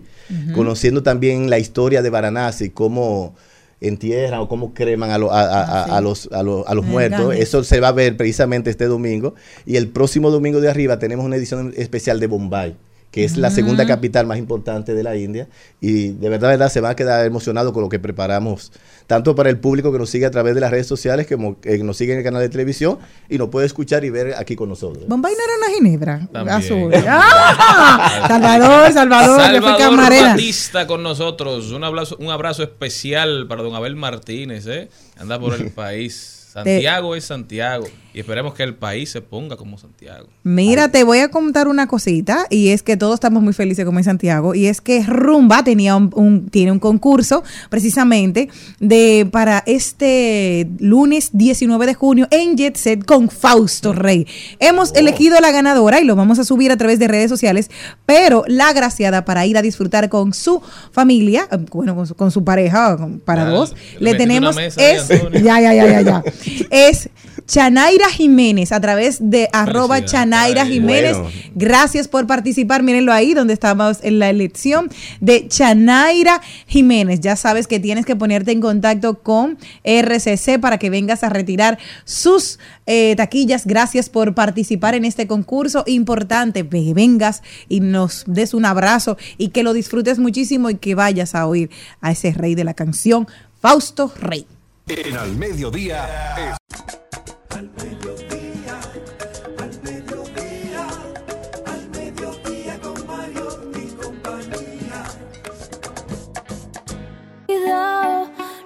[0.53, 3.35] conociendo también la historia de Varanasi, cómo
[3.81, 5.91] entierran o cómo creman a, lo- a- a- a- Ah, sí.
[5.93, 7.35] a los, a los, a los muertos.
[7.35, 9.35] Eso se va a ver precisamente este domingo.
[9.65, 12.75] Y el próximo domingo de arriba tenemos una edición especial de Bombay
[13.13, 15.47] que es la segunda capital más importante de la India
[15.79, 18.71] y de verdad, verdad se va a quedar emocionado con lo que preparamos
[19.05, 21.77] tanto para el público que nos sigue a través de las redes sociales como que
[21.83, 22.97] nos sigue en el canal de televisión
[23.29, 25.07] y nos puede escuchar y ver aquí con nosotros.
[25.07, 26.57] Bombay no era una ginebra También.
[26.57, 26.91] azul.
[27.07, 28.25] ¡Ah!
[28.27, 30.29] Salvador, Salvador, yo fui Salvador camarera.
[30.29, 31.71] Batista con nosotros.
[31.71, 34.89] Un abrazo, un abrazo especial para don Abel Martínez, ¿eh?
[35.19, 36.47] Anda por el país.
[36.51, 37.85] Santiago es Santiago.
[38.13, 40.27] Y esperemos que el país se ponga como Santiago.
[40.43, 43.97] Mira, te voy a contar una cosita y es que todos estamos muy felices como
[43.99, 48.49] en Santiago y es que Rumba tenía un, un- tiene un concurso precisamente
[48.79, 54.27] de para este lunes 19 de junio en Jet Set con Fausto Rey.
[54.59, 57.71] Hemos elegido la ganadora y lo vamos a subir a través de redes sociales,
[58.05, 60.61] pero la agraciada para ir a disfrutar con su
[60.91, 65.07] familia, eh, bueno, con su, con su pareja, para dos, le tenemos mesa es
[65.43, 66.23] ya ya ya ya ya
[66.69, 67.09] es
[67.47, 70.65] Chanaira Jiménez a través de arroba Chanaira.
[70.65, 71.17] Jiménez.
[71.17, 71.31] Bueno.
[71.55, 72.83] Gracias por participar.
[72.83, 74.89] Mírenlo ahí donde estamos en la elección
[75.21, 77.19] de Chanaira Jiménez.
[77.19, 81.77] Ya sabes que tienes que ponerte en contacto con RCC para que vengas a retirar
[82.05, 83.65] sus eh, taquillas.
[83.65, 86.67] Gracias por participar en este concurso importante.
[86.67, 91.35] Que vengas y nos des un abrazo y que lo disfrutes muchísimo y que vayas
[91.35, 91.69] a oír
[92.01, 93.27] a ese rey de la canción,
[93.61, 94.45] Fausto Rey.
[94.87, 96.57] En al mediodía.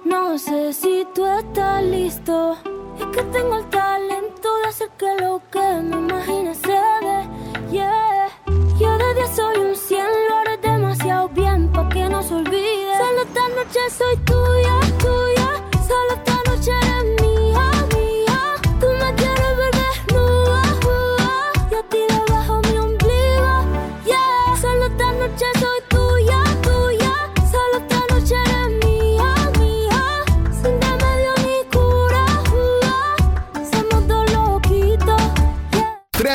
[0.08, 2.56] No sé si tú estás listo.
[2.98, 7.70] Es que tengo el talento de hacer que lo que me imagine se dé.
[7.70, 8.28] Yeah.
[8.80, 12.96] Yo de 10 soy un 100, lo haré demasiado bien pa' que no se olvide.
[12.96, 15.50] Solo esta noche soy tuya, tuya.
[15.86, 16.27] Solo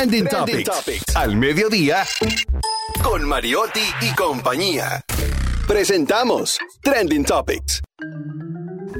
[0.04, 1.16] Trending, Topics.
[1.16, 2.04] Al mediodía.
[3.02, 5.02] Con Mariotti y compañía.
[5.66, 7.80] Presentamos Trending Topics.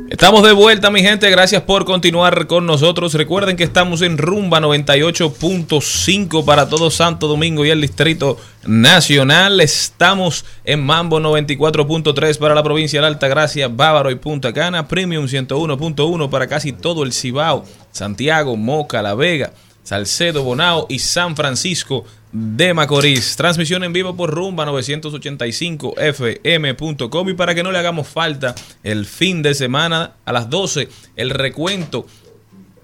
[0.08, 1.28] Estamos de vuelta, mi gente.
[1.28, 3.12] Gracias por continuar con nosotros.
[3.12, 9.60] Recuerden que estamos en Rumba 98.5 para todo Santo Domingo y el Distrito Nacional.
[9.60, 14.88] Estamos en Mambo 94.3 para la provincia de Alta Gracia, Bávaro y Punta Cana.
[14.88, 19.52] Premium 101.1 para casi todo el Cibao, Santiago, Moca, La Vega.
[19.84, 23.36] Salcedo, Bonao y San Francisco de Macorís.
[23.36, 29.42] Transmisión en vivo por Rumba 985fm.com y para que no le hagamos falta el fin
[29.42, 32.04] de semana a las 12 el recuento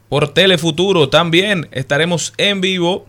[0.09, 1.09] por Telefuturo.
[1.09, 3.09] También estaremos en vivo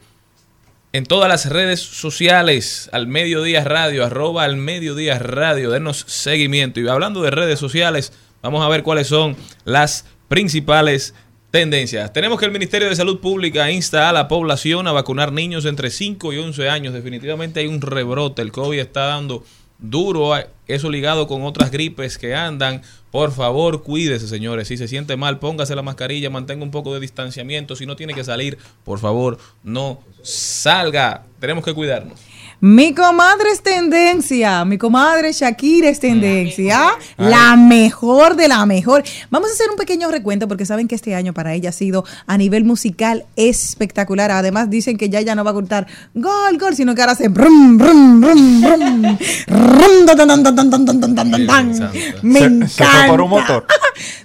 [0.93, 6.79] en todas las redes sociales, al mediodía radio, arroba al mediodía radio, denos seguimiento.
[6.79, 11.13] Y hablando de redes sociales, vamos a ver cuáles son las principales
[11.51, 12.13] tendencias.
[12.13, 15.89] Tenemos que el Ministerio de Salud Pública insta a la población a vacunar niños entre
[15.89, 16.93] 5 y 11 años.
[16.93, 19.43] Definitivamente hay un rebrote, el COVID está dando
[19.77, 20.33] duro,
[20.67, 22.81] eso ligado con otras gripes que andan.
[23.11, 24.69] Por favor, cuídese, señores.
[24.69, 27.75] Si se siente mal, póngase la mascarilla, mantenga un poco de distanciamiento.
[27.75, 31.25] Si no tiene que salir, por favor, no salga.
[31.41, 32.30] Tenemos que cuidarnos.
[32.63, 38.35] Mi comadre es tendencia, mi comadre Shakira es tendencia, la mejor.
[38.35, 39.03] de la mejor.
[39.31, 42.05] Vamos a hacer un pequeño recuento porque saben que este año para ella ha sido
[42.27, 44.29] a nivel musical espectacular.
[44.29, 47.29] Además dicen que ya ya no va a cortar gol, gol, sino que ahora hace
[47.29, 49.17] brum, brum, brum, brum.
[52.21, 53.63] Me encanta.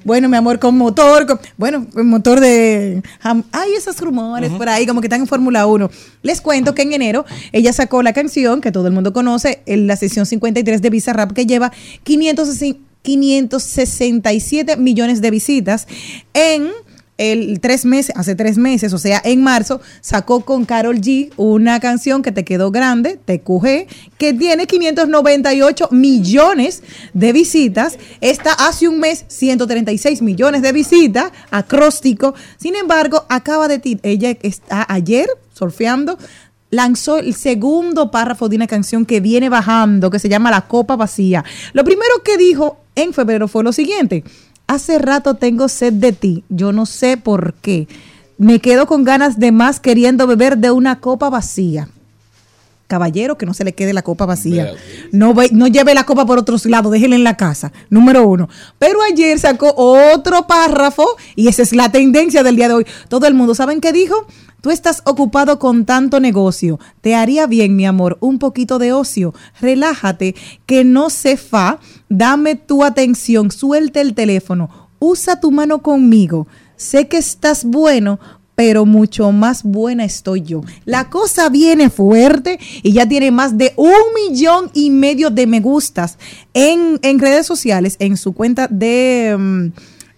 [0.05, 3.03] Bueno, mi amor, con motor, con, bueno, motor de...
[3.21, 4.59] Hay esos rumores uh -huh.
[4.59, 5.91] por ahí, como que están en Fórmula 1.
[6.23, 8.26] Les cuento que en enero ella sacó la canción
[8.61, 11.73] que todo el mundo conoce, en la sesión 53 de Visa Rap, que lleva
[12.03, 15.87] 560 567 millones de visitas
[16.35, 16.71] en
[17.19, 21.81] el tres meses, hace tres meses, o sea, en marzo, sacó con Carol G una
[21.81, 23.87] canción que te quedó grande, TQG,
[24.19, 26.83] que tiene 598 millones
[27.15, 27.99] de visitas.
[28.21, 32.35] Esta hace un mes, 136 millones de visitas, acróstico.
[32.59, 36.19] Sin embargo, acaba de ti, ella está ayer surfeando,
[36.77, 40.95] lanzó el segundo párrafo de una canción que viene bajando, que se llama La Copa
[40.95, 41.45] Vacía.
[41.73, 44.23] Lo primero que dijo en febrero fue lo siguiente.
[44.69, 47.89] Hace rato tengo sed de ti, yo no sé por qué.
[48.39, 51.89] Me quedo con ganas de más queriendo beber de una copa vacía.
[52.87, 54.73] Caballero, que no se le quede la copa vacía.
[55.13, 57.73] No, ve- no lleve la copa por otros lados, déjela en la casa.
[57.91, 58.49] Número uno.
[58.79, 62.87] Pero ayer sacó otro párrafo y esa es la tendencia del día de hoy.
[63.09, 64.27] Todo el mundo, ¿saben qué dijo?
[64.61, 66.79] Tú estás ocupado con tanto negocio.
[67.01, 69.35] Te haría bien, mi amor, un poquito de ocio.
[69.61, 70.35] Relájate,
[70.65, 71.79] que no se fa.
[72.09, 74.89] Dame tu atención, suelta el teléfono.
[74.99, 76.47] Usa tu mano conmigo.
[76.77, 78.19] Sé que estás bueno,
[78.57, 80.63] pero mucho más buena estoy yo.
[80.85, 85.61] La cosa viene fuerte y ya tiene más de un millón y medio de me
[85.61, 86.19] gustas
[86.55, 89.37] en, en redes sociales, en su cuenta de...
[89.39, 89.67] mm,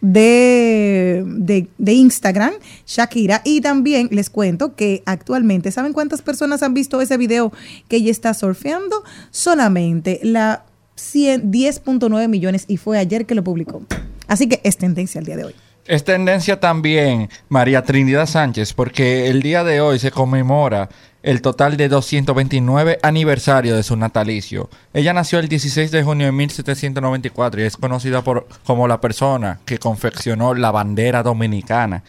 [0.00, 2.52] de, de, Instagram,
[2.86, 3.42] Shakira.
[3.44, 7.52] Y también les cuento que actualmente, ¿saben cuántas personas han visto ese video
[7.88, 9.02] que ella está surfeando?
[9.32, 10.64] Solamente la
[10.94, 13.82] 100 10.9 millones y fue ayer que lo publicó.
[14.28, 15.54] Así que es tendencia el día de hoy.
[15.88, 20.90] Es tendencia también María Trinidad Sánchez, porque el día de hoy se conmemora
[21.22, 24.68] el total de 229 aniversario de su natalicio.
[24.92, 29.60] Ella nació el 16 de junio de 1794 y es conocida por, como la persona
[29.64, 32.02] que confeccionó la bandera dominicana.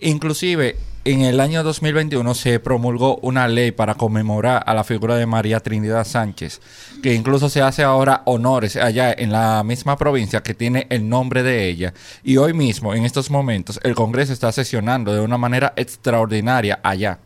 [0.00, 5.26] Inclusive, en el año 2021 se promulgó una ley para conmemorar a la figura de
[5.26, 6.60] María Trinidad Sánchez,
[7.02, 11.42] que incluso se hace ahora honores allá en la misma provincia que tiene el nombre
[11.42, 11.92] de ella.
[12.22, 17.18] Y hoy mismo, en estos momentos, el Congreso está sesionando de una manera extraordinaria allá.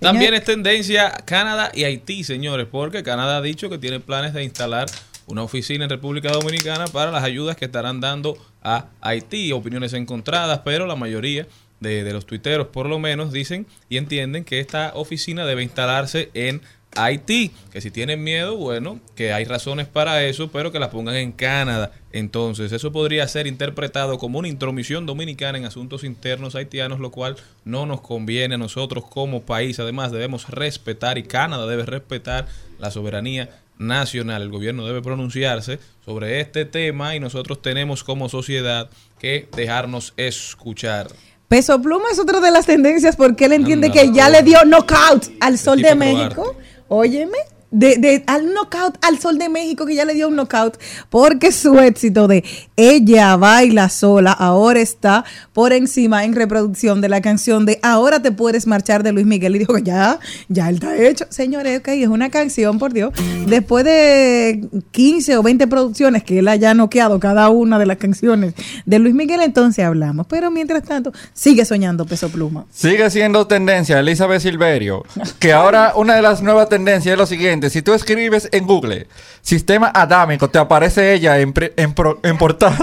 [0.00, 4.44] También es tendencia Canadá y Haití, señores, porque Canadá ha dicho que tiene planes de
[4.44, 4.86] instalar
[5.26, 9.52] una oficina en República Dominicana para las ayudas que estarán dando a Haití.
[9.52, 11.46] Opiniones encontradas, pero la mayoría
[11.80, 16.60] de, los tuiteros, por lo menos, dicen y entienden que esta oficina debe instalarse en
[16.96, 17.52] Haití.
[17.70, 21.32] Que si tienen miedo, bueno, que hay razones para eso, pero que la pongan en
[21.32, 21.92] Canadá.
[22.12, 27.36] Entonces, eso podría ser interpretado como una intromisión dominicana en asuntos internos haitianos, lo cual
[27.64, 29.78] no nos conviene a nosotros como país.
[29.78, 32.46] Además, debemos respetar y Canadá debe respetar
[32.78, 34.42] la soberanía nacional.
[34.42, 41.08] El gobierno debe pronunciarse sobre este tema y nosotros tenemos como sociedad que dejarnos escuchar.
[41.48, 44.58] Peso Pluma es otra de las tendencias porque él entiende Anda, que ya le dio
[44.66, 45.94] knockout al Sol de.
[45.94, 46.54] México.
[46.88, 47.38] Óyeme.
[47.70, 50.78] De, de- al knockout, al Sol de México, que ya le dio un knockout,
[51.10, 52.42] porque su éxito de
[52.76, 58.32] Ella baila sola ahora está por encima en reproducción de la canción de Ahora te
[58.32, 59.56] puedes marchar de Luis Miguel.
[59.56, 61.26] Y dijo que ya, ya él está hecho.
[61.28, 63.12] Señores, ok, es una canción, por Dios.
[63.46, 68.54] Después de 15 o 20 producciones que él haya noqueado cada una de las canciones
[68.86, 70.26] de Luis Miguel, entonces hablamos.
[70.28, 72.64] Pero mientras tanto, sigue soñando Peso Pluma.
[72.70, 75.04] Sigue siendo tendencia Elizabeth Silverio,
[75.38, 79.06] que ahora una de las nuevas tendencias es lo siguiente, si tú escribes en Google
[79.42, 82.76] sistema adámico, te aparece ella en, pre- en, pro- en portada.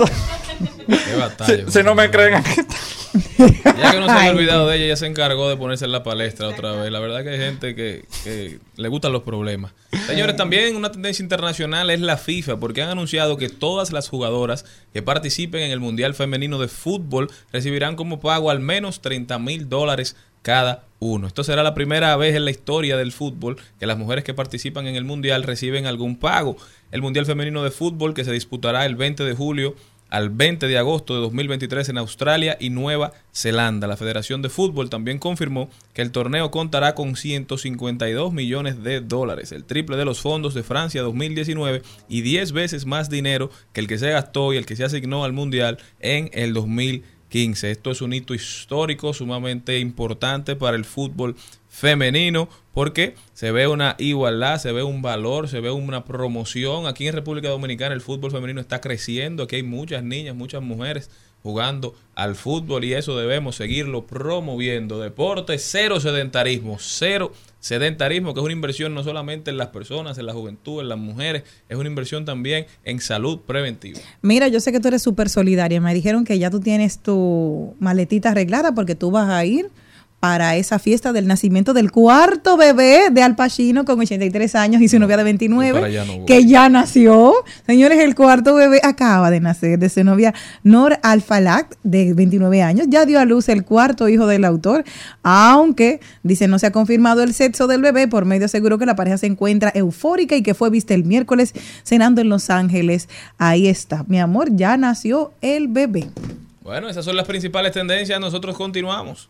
[0.88, 1.66] Qué batalla.
[1.68, 2.76] si, si no me creen, aquí está.
[3.78, 4.30] Ya que no se Ay.
[4.30, 6.92] olvidado de ella, ya se encargó de ponerse en la palestra otra vez.
[6.92, 9.72] La verdad que hay gente que, que le gustan los problemas.
[10.08, 14.66] Señores, también una tendencia internacional es la FIFA, porque han anunciado que todas las jugadoras
[14.94, 19.70] que participen en el Mundial Femenino de Fútbol recibirán como pago al menos 30 mil
[19.70, 21.26] dólares cada uno.
[21.26, 24.86] Esto será la primera vez en la historia del fútbol que las mujeres que participan
[24.86, 26.56] en el Mundial reciben algún pago.
[26.92, 29.74] El Mundial Femenino de Fútbol que se disputará el 20 de julio
[30.12, 33.88] al 20 de agosto de 2023 en Australia y Nueva Zelanda.
[33.88, 39.52] La Federación de Fútbol también confirmó que el torneo contará con 152 millones de dólares,
[39.52, 43.88] el triple de los fondos de Francia 2019 y 10 veces más dinero que el
[43.88, 47.15] que se gastó y el que se asignó al Mundial en el 2015.
[47.36, 47.70] 15.
[47.70, 51.36] Esto es un hito histórico sumamente importante para el fútbol
[51.68, 56.88] femenino porque se ve una igualdad, se ve un valor, se ve una promoción.
[56.88, 61.10] Aquí en República Dominicana el fútbol femenino está creciendo, aquí hay muchas niñas, muchas mujeres
[61.46, 65.00] jugando al fútbol y eso debemos seguirlo promoviendo.
[65.00, 70.26] Deporte, cero sedentarismo, cero sedentarismo, que es una inversión no solamente en las personas, en
[70.26, 74.00] la juventud, en las mujeres, es una inversión también en salud preventiva.
[74.24, 75.80] Mira, yo sé que tú eres súper solidaria.
[75.80, 79.70] Me dijeron que ya tú tienes tu maletita arreglada porque tú vas a ir
[80.26, 84.90] para esa fiesta del nacimiento del cuarto bebé de Al Pacino con 83 años y
[84.90, 87.32] su novia de 29, para allá no que ya nació.
[87.68, 92.88] Señores, el cuarto bebé acaba de nacer de su novia Nor Alfalak, de 29 años.
[92.90, 94.84] Ya dio a luz el cuarto hijo del autor,
[95.22, 98.08] aunque, dice, no se ha confirmado el sexo del bebé.
[98.08, 101.54] Por medio seguro que la pareja se encuentra eufórica y que fue vista el miércoles
[101.84, 103.10] cenando en Los Ángeles.
[103.38, 106.10] Ahí está, mi amor, ya nació el bebé.
[106.64, 108.20] Bueno, esas son las principales tendencias.
[108.20, 109.30] Nosotros continuamos.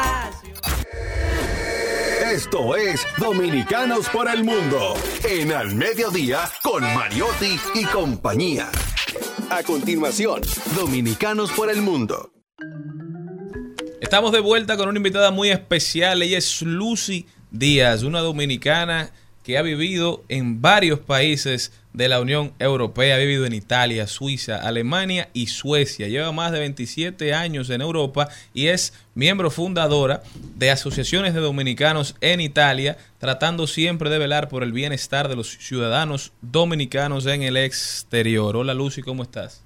[2.51, 8.69] Esto es Dominicanos por el Mundo en Al Mediodía con Mariotti y compañía.
[9.49, 10.41] A continuación,
[10.75, 12.33] Dominicanos por el Mundo.
[14.01, 16.21] Estamos de vuelta con una invitada muy especial.
[16.23, 22.53] Ella es Lucy Díaz, una dominicana que ha vivido en varios países de la Unión
[22.59, 23.15] Europea.
[23.15, 26.07] Ha vivido en Italia, Suiza, Alemania y Suecia.
[26.07, 30.23] Lleva más de 27 años en Europa y es miembro fundadora
[30.55, 35.57] de asociaciones de dominicanos en Italia, tratando siempre de velar por el bienestar de los
[35.57, 38.55] ciudadanos dominicanos en el exterior.
[38.55, 39.61] Hola Lucy, ¿cómo estás?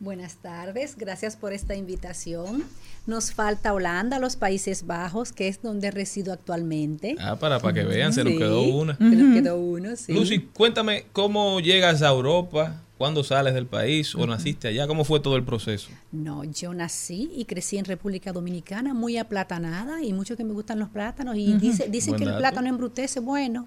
[0.00, 2.64] Buenas tardes, gracias por esta invitación.
[3.06, 7.16] Nos falta Holanda, los Países Bajos, que es donde resido actualmente.
[7.20, 8.96] Ah, para, para que vean, se nos quedó una.
[8.96, 10.14] se nos quedó uno, sí.
[10.14, 15.20] Lucy, cuéntame cómo llegas a Europa, cuándo sales del país o naciste allá, cómo fue
[15.20, 15.88] todo el proceso.
[16.12, 20.78] No, yo nací y crecí en República Dominicana, muy aplatanada y mucho que me gustan
[20.78, 21.34] los plátanos.
[21.38, 23.20] Y dice, dicen Buen que el plátano embrutece.
[23.20, 23.66] Bueno,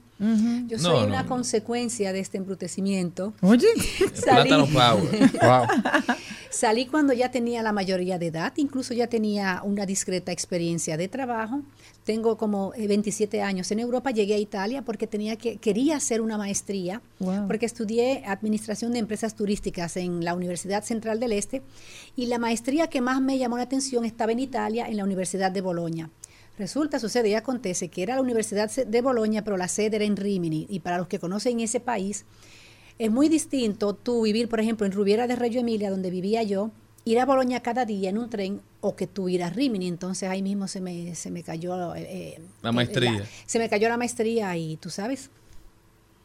[0.68, 1.30] yo soy no, una no.
[1.30, 3.34] consecuencia de este embrutecimiento.
[3.42, 3.66] Oye,
[4.24, 5.32] Plátano Power.
[5.42, 5.68] Wow.
[6.52, 11.08] Salí cuando ya tenía la mayoría de edad, incluso ya tenía una discreta experiencia de
[11.08, 11.64] trabajo.
[12.04, 16.20] Tengo como eh, 27 años en Europa, llegué a Italia porque tenía que quería hacer
[16.22, 17.48] una maestría, Wow.
[17.48, 21.62] porque estudié administración de empresas turísticas en la Universidad Central del Este
[22.18, 25.52] y la maestría que más me llamó la atención estaba en Italia, en la Universidad
[25.52, 26.10] de Bolonia.
[26.58, 30.18] Resulta, sucede y acontece que era la Universidad de Bolonia, pero la sede era en
[30.18, 30.68] Rimini.
[30.70, 32.26] Y para los que conocen ese país,
[33.00, 36.70] es muy distinto tú vivir, por ejemplo, en Rubiera de Reggio Emilia, donde vivía yo,
[37.06, 39.88] ir a Bolonia cada día en un tren, o que tú ir a Rimini.
[39.88, 41.96] Entonces ahí mismo se me, se me cayó...
[41.96, 43.26] eh, La eh, maestría.
[43.46, 45.30] se me cayó la maestría y tú sabes.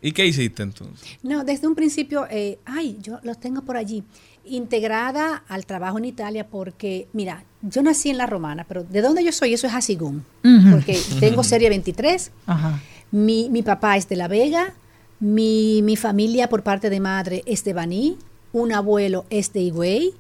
[0.00, 1.08] ¿Y qué hiciste entonces?
[1.24, 4.04] No, desde un principio, eh, ay, yo los tengo por allí,
[4.44, 9.24] integrada al trabajo en Italia porque, mira, yo nací en La Romana, pero de donde
[9.24, 10.70] yo soy, eso es Asigún, Ujú.
[10.70, 12.80] porque tengo serie 23, Ajá.
[13.10, 14.74] mi, mi papá es de La Vega,
[15.20, 18.16] mi, mi familia por parte de madre es de Baní,
[18.52, 20.14] un abuelo es de Higüey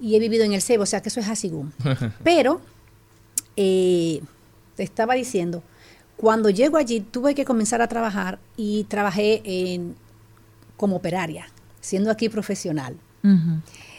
[0.00, 1.72] y he vivido en el Cebo, o sea que eso es Asigún.
[2.24, 2.60] Pero,
[3.56, 4.20] eh,
[4.76, 5.62] te estaba diciendo,
[6.16, 9.94] cuando llego allí tuve que comenzar a trabajar y trabajé en,
[10.76, 11.48] como operaria,
[11.80, 12.96] siendo aquí profesional.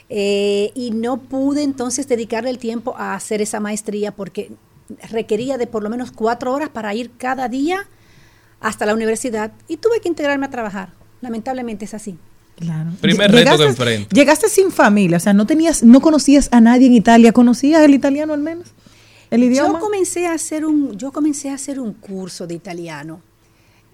[0.10, 4.52] Eh, y no pude entonces dedicarle el tiempo a hacer esa maestría porque
[5.10, 7.88] requería de por lo menos cuatro horas para ir cada día
[8.60, 10.94] hasta la universidad y tuve que integrarme a trabajar.
[11.22, 12.18] Lamentablemente es así.
[12.62, 12.92] Claro.
[13.02, 14.16] Primer Lle- reto que llegaste- enfrento.
[14.16, 17.94] Llegaste sin familia, o sea, no tenías, no conocías a nadie en Italia, ¿conocías el
[17.94, 18.68] italiano al menos?
[19.30, 19.74] ¿El idioma?
[19.74, 23.22] Yo comencé a hacer un, yo comencé a hacer un curso de italiano.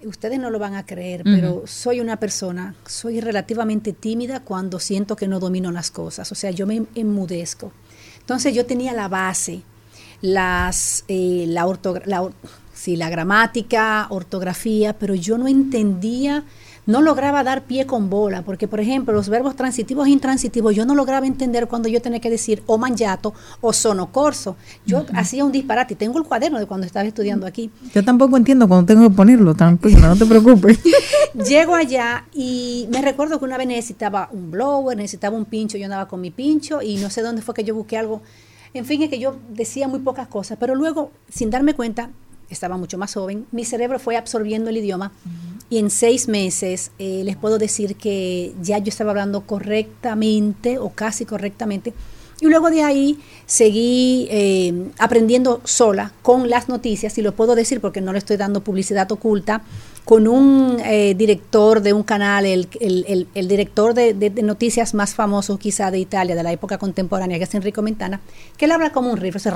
[0.04, 5.16] Ustedes no lo van a creer, pero soy una persona, soy relativamente tímida cuando siento
[5.16, 6.30] que no domino las cosas.
[6.30, 7.72] O sea, yo me enmudezco.
[8.20, 9.62] Entonces yo tenía la base,
[10.20, 12.28] las, eh, la, ortogra- la
[12.74, 16.44] sí, la gramática, ortografía, pero yo no entendía,
[16.88, 20.86] no lograba dar pie con bola, porque por ejemplo los verbos transitivos e intransitivos yo
[20.86, 24.56] no lograba entender cuando yo tenía que decir o mangiato o sono corso.
[24.86, 27.70] Yo hacía un disparate, tengo el cuaderno de cuando estaba estudiando aquí.
[27.94, 30.80] Yo tampoco entiendo cuando tengo que ponerlo, tranquilo, no te preocupes.
[31.46, 35.84] Llego allá y me recuerdo que una vez necesitaba un blower, necesitaba un pincho, yo
[35.84, 38.22] andaba con mi pincho y no sé dónde fue que yo busqué algo.
[38.72, 42.08] En fin, es que yo decía muy pocas cosas, pero luego, sin darme cuenta,
[42.48, 45.12] estaba mucho más joven, mi cerebro fue absorbiendo el idioma
[45.70, 50.90] y en seis meses eh, les puedo decir que ya yo estaba hablando correctamente o
[50.90, 51.92] casi correctamente.
[52.40, 57.80] Y luego de ahí seguí eh, aprendiendo sola con las noticias, y lo puedo decir
[57.80, 59.62] porque no le estoy dando publicidad oculta,
[60.04, 65.58] con un eh, director de un canal, el, el- el- director de, noticias más famoso
[65.58, 68.20] quizá de Italia, de la época contemporánea, que es Enrico Mentana,
[68.56, 69.52] que él habla como un rifle, o sea.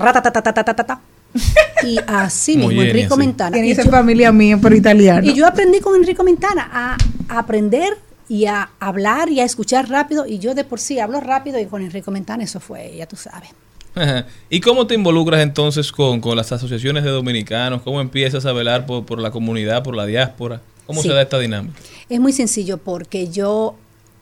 [1.85, 3.25] Y así mismo, bien, Enrico así.
[3.27, 3.51] Mentana.
[3.53, 5.27] Tiene Y que ser yo- familia mía, pero italiano.
[5.29, 6.97] y yo aprendí con Enrico Mentana a,
[7.29, 7.95] a aprender
[8.29, 10.25] y a hablar y a escuchar rápido.
[10.27, 13.17] Y yo de por sí hablo rápido y con Enrico Mentana eso fue, ya tú
[13.17, 13.51] sabes.
[13.95, 14.27] Ajá.
[14.49, 17.83] ¿Y cómo te involucras entonces con, con las asociaciones de dominicanos?
[17.83, 20.63] ¿Cómo empiezas a velar por, por la comunidad, por la diáspora?
[20.87, 21.09] ¿Cómo Sí.
[21.09, 21.75] se da esta dinámica?
[22.09, 23.75] Es muy sencillo porque yo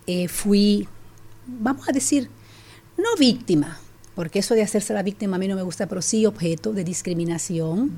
[0.06, 0.88] eh, fui,
[1.46, 2.30] vamos a decir,
[2.96, 3.78] no víctima,
[4.20, 6.84] porque eso de hacerse la víctima a mí no me gusta, pero sí objeto de
[6.84, 7.90] discriminación,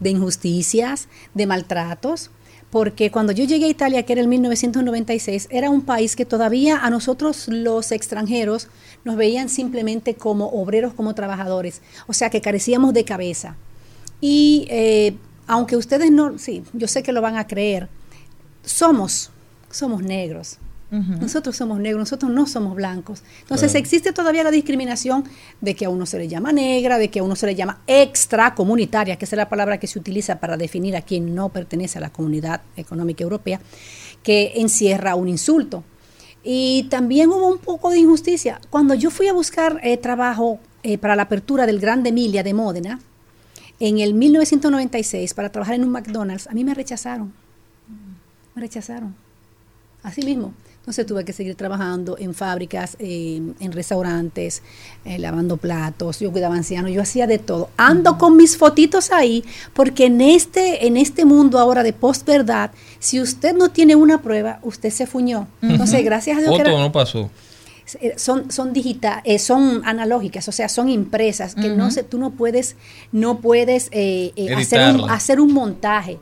[0.00, 2.32] de injusticias, de maltratos.
[2.70, 6.78] Porque cuando yo llegué a Italia, que era el 1996, era un país que todavía
[6.78, 8.66] a nosotros los extranjeros
[9.04, 11.82] nos veían simplemente como obreros, como trabajadores.
[12.08, 13.54] O sea, que carecíamos de cabeza.
[14.20, 15.14] Y eh,
[15.46, 17.88] aunque ustedes no, sí, yo sé que lo van a creer,
[18.64, 19.30] somos,
[19.70, 20.58] somos negros.
[20.90, 23.22] Nosotros somos negros, nosotros no somos blancos.
[23.42, 23.84] Entonces Claro.
[23.84, 25.22] existe todavía la discriminación
[25.60, 27.78] de que a uno se le llama negra, de que a uno se le llama
[27.86, 32.00] extracomunitaria, que es la palabra que se utiliza para definir a quien no pertenece a
[32.00, 33.60] la comunidad económica europea,
[34.24, 35.84] que encierra un insulto.
[36.42, 38.60] Y también hubo un poco de injusticia.
[38.70, 42.54] Cuando yo fui a buscar eh, trabajo eh, para la apertura del Grande Emilia de
[42.54, 42.98] Módena,
[43.78, 47.32] en el 1996, para trabajar en un McDonald's, a mí me rechazaron.
[48.54, 49.14] Me rechazaron.
[50.02, 50.52] Así mismo.
[50.80, 54.62] Entonces tuve que seguir trabajando en fábricas, eh, en restaurantes,
[55.04, 57.68] eh, lavando platos, yo cuidaba ancianos, yo hacía de todo.
[57.76, 63.20] Ando con mis fotitos ahí, porque en este, en este mundo ahora de postverdad, si
[63.20, 65.48] usted no tiene una prueba, usted se fuñó.
[65.60, 67.30] Entonces, gracias a Dios que era- no pasó.
[68.00, 72.18] eh, son son digita- eh, son analógicas, o sea, son impresas que no se, tú
[72.18, 72.76] no puedes
[73.12, 76.18] no puedes eh, eh, hacer un, hacer un montaje.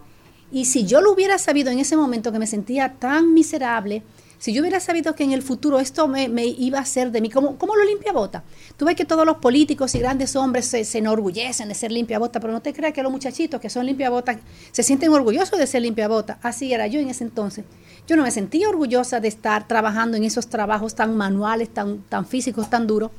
[0.50, 4.02] Y si yo lo hubiera sabido en ese momento que me sentía tan miserable,
[4.38, 7.20] si yo hubiera sabido que en el futuro esto me, me iba a hacer de
[7.20, 8.44] mí, como, como lo limpia bota.
[8.76, 12.18] Tú ves que todos los políticos y grandes hombres se, se enorgullecen de ser limpia
[12.18, 14.38] bota, pero no te creas que los muchachitos que son limpia bota
[14.70, 16.38] se sienten orgullosos de ser limpia bota.
[16.42, 17.64] Así era yo en ese entonces.
[18.06, 22.24] Yo no me sentía orgullosa de estar trabajando en esos trabajos tan manuales, tan, tan
[22.24, 23.10] físicos, tan duros,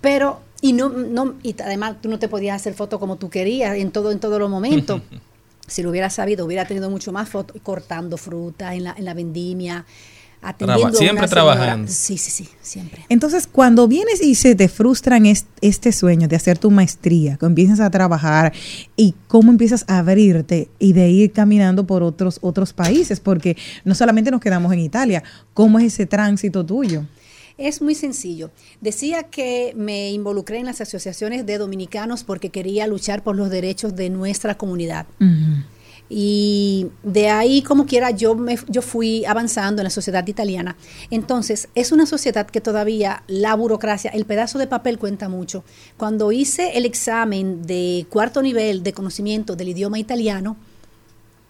[0.00, 3.76] pero y no, no y además tú no te podías hacer fotos como tú querías
[3.76, 5.02] en todo en todos los momentos.
[5.66, 9.14] si lo hubiera sabido, hubiera tenido mucho más fotos cortando fruta en la, en la
[9.14, 9.86] vendimia,
[10.42, 11.54] atendiendo siempre una señora.
[11.54, 11.92] trabajando.
[11.92, 13.04] Sí, sí, sí, siempre.
[13.08, 17.46] Entonces, cuando vienes y se te frustran est- este sueño de hacer tu maestría, que
[17.46, 18.52] empiezas a trabajar
[18.96, 23.94] y cómo empiezas a abrirte y de ir caminando por otros otros países, porque no
[23.94, 25.22] solamente nos quedamos en Italia,
[25.54, 27.04] ¿cómo es ese tránsito tuyo?
[27.58, 28.50] Es muy sencillo.
[28.80, 33.94] Decía que me involucré en las asociaciones de dominicanos porque quería luchar por los derechos
[33.94, 35.04] de nuestra comunidad.
[36.12, 40.76] Y de ahí, como quiera, yo, me, yo fui avanzando en la sociedad italiana.
[41.08, 45.62] Entonces, es una sociedad que todavía la burocracia, el pedazo de papel cuenta mucho.
[45.96, 50.56] Cuando hice el examen de cuarto nivel de conocimiento del idioma italiano,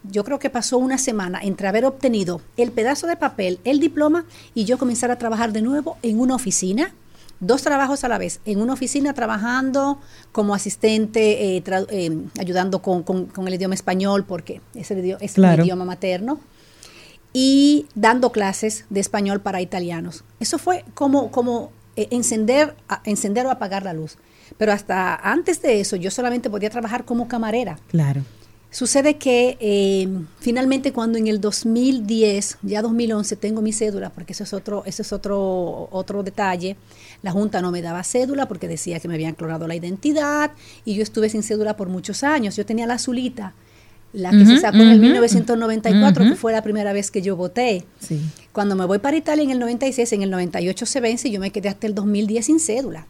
[0.02, 4.24] yo creo que pasó una semana entre haber obtenido el pedazo de papel, el diploma,
[4.54, 6.94] y yo comenzar a trabajar de nuevo en una oficina,
[7.40, 9.98] dos trabajos a la vez, en una oficina trabajando
[10.32, 15.36] como asistente, eh, eh, ayudando con, con- con el idioma español, porque es el, es
[15.64, 16.38] idioma materno,
[17.32, 20.24] y dando clases de español para italianos.
[20.40, 24.16] Eso fue como, como eh, encender, a- encender o apagar la luz.
[24.58, 27.78] Pero hasta antes de eso, yo solamente podía trabajar como camarera.
[27.88, 28.22] Claro.
[28.72, 30.08] Sucede que eh,
[30.38, 35.02] finalmente cuando en el 2010, ya 2011, tengo mi cédula, porque eso es otro, ese
[35.02, 36.76] es otro, otro detalle,
[37.22, 40.52] la Junta no me daba cédula porque decía que me habían clonado la identidad
[40.84, 42.54] y yo estuve sin cédula por muchos años.
[42.54, 43.54] Yo tenía la azulita,
[44.12, 46.32] la que se sacó en el ujú, 1994, ujú.
[46.32, 47.84] que fue la primera vez que yo voté.
[47.98, 48.20] Sí.
[48.52, 51.40] Cuando me voy para Italia en el 96, en el 98 se vence y yo
[51.40, 53.06] me quedé hasta el 2010 sin cédula.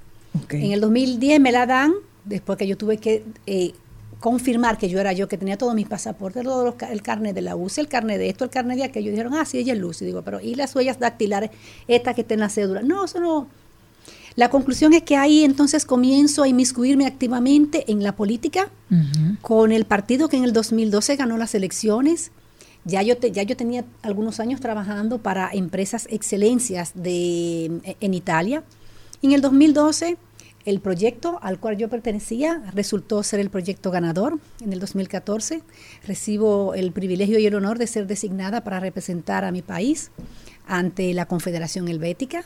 [0.49, 1.93] En el 2010 me la dan,
[2.25, 3.73] después que yo tuve que eh,
[4.21, 7.41] confirmar que yo era yo, que tenía todos mis pasaportes, todos los el carnet de
[7.41, 9.11] la UCI, el carnet de esto, el carnet de aquello.
[9.11, 10.05] Dijeron, ah, sí, ella es Lucy.
[10.05, 11.51] Digo, pero ¿y las huellas dactilares?
[11.89, 12.83] Esta que está en la cédula.
[12.83, 13.49] No, eso no.
[14.37, 18.69] La conclusión es que ahí entonces comienzo a inmiscuirme activamente en la política
[19.43, 22.31] con el partido que en el 2012 ganó las elecciones.
[22.85, 28.63] Ya yo, te- ya yo tenía algunos años trabajando para empresas excelencias de, en Italia.
[29.21, 30.17] Y en el 2012
[30.71, 35.63] El proyecto al cual yo pertenecía resultó ser el proyecto ganador en el 2014.
[36.07, 40.13] Recibo el privilegio y el honor de ser designada para representar a mi país
[40.69, 42.45] ante la Confederación Helvética,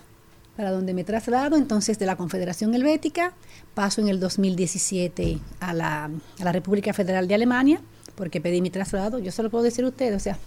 [0.56, 1.58] para donde me traslado.
[1.58, 3.34] Entonces, de la Confederación Helvética
[3.74, 7.82] paso en el 2017 a la, a la República Federal de Alemania,
[8.14, 9.18] porque pedí mi traslado.
[9.18, 10.38] Yo se lo puedo decir a ustedes, o sea,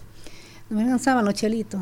[0.68, 1.80] no me alcanzaban los chelitos.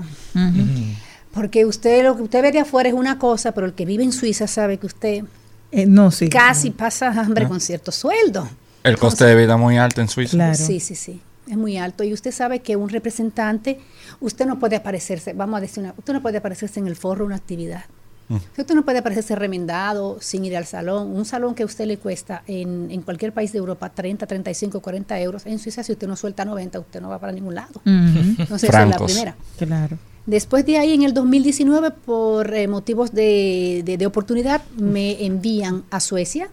[1.32, 4.04] Porque usted lo que usted ve de afuera es una cosa, pero el que vive
[4.04, 5.24] en Suiza sabe que usted
[5.72, 6.28] Eh, no, sí.
[6.28, 7.48] casi pasa hambre Ah.
[7.48, 8.48] con cierto sueldo.
[8.82, 10.54] El coste de vida muy alto en Suiza.
[10.54, 11.20] Sí, sí, sí.
[11.50, 12.02] Es muy alto.
[12.04, 13.80] Y usted sabe que un representante,
[14.20, 17.20] usted no puede aparecerse, vamos a decir, una, usted no puede aparecerse en el foro
[17.20, 17.84] de una actividad.
[18.28, 18.36] Mm.
[18.58, 21.08] Usted no puede aparecerse remendado sin ir al salón.
[21.14, 24.80] Un salón que a usted le cuesta en, en cualquier país de Europa 30, 35,
[24.80, 25.46] 40 euros.
[25.46, 27.80] En Suiza, si usted no suelta 90, usted no va para ningún lado.
[27.84, 28.34] Ujú.
[28.38, 29.36] Entonces, esa es la primera.
[29.58, 29.98] Claro.
[30.26, 35.84] Después de ahí, en el 2019, por eh, motivos de, de- de oportunidad, me envían
[35.90, 36.50] a Suecia,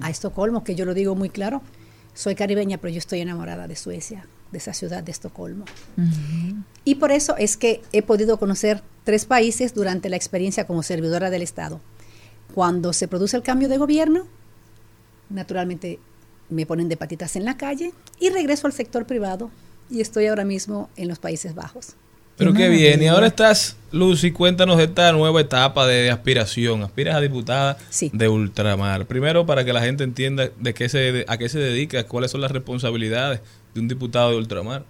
[0.00, 1.60] a Estocolmo, que yo lo digo muy claro.
[2.14, 5.64] Soy caribeña, pero yo estoy enamorada de Suecia, de esa ciudad de Estocolmo.
[6.84, 11.28] Y por eso es que he podido conocer tres países durante la experiencia como servidora
[11.28, 11.80] del Estado.
[12.54, 14.26] Cuando se produce el cambio de gobierno,
[15.28, 15.98] naturalmente
[16.48, 19.50] me ponen de patitas en la calle y regreso al sector privado
[19.90, 21.94] y estoy ahora mismo en los Países Bajos.
[22.40, 23.02] Pero qué bien.
[23.02, 26.82] Y ahora estás, Lucy, cuéntanos de esta nueva etapa de aspiración.
[26.82, 27.76] Aspiras a diputada
[28.12, 29.04] de ultramar.
[29.04, 32.40] Primero, para que la gente entienda de qué se, a qué se dedica, cuáles son
[32.40, 33.42] las responsabilidades
[33.74, 34.86] de un diputado de ultramar.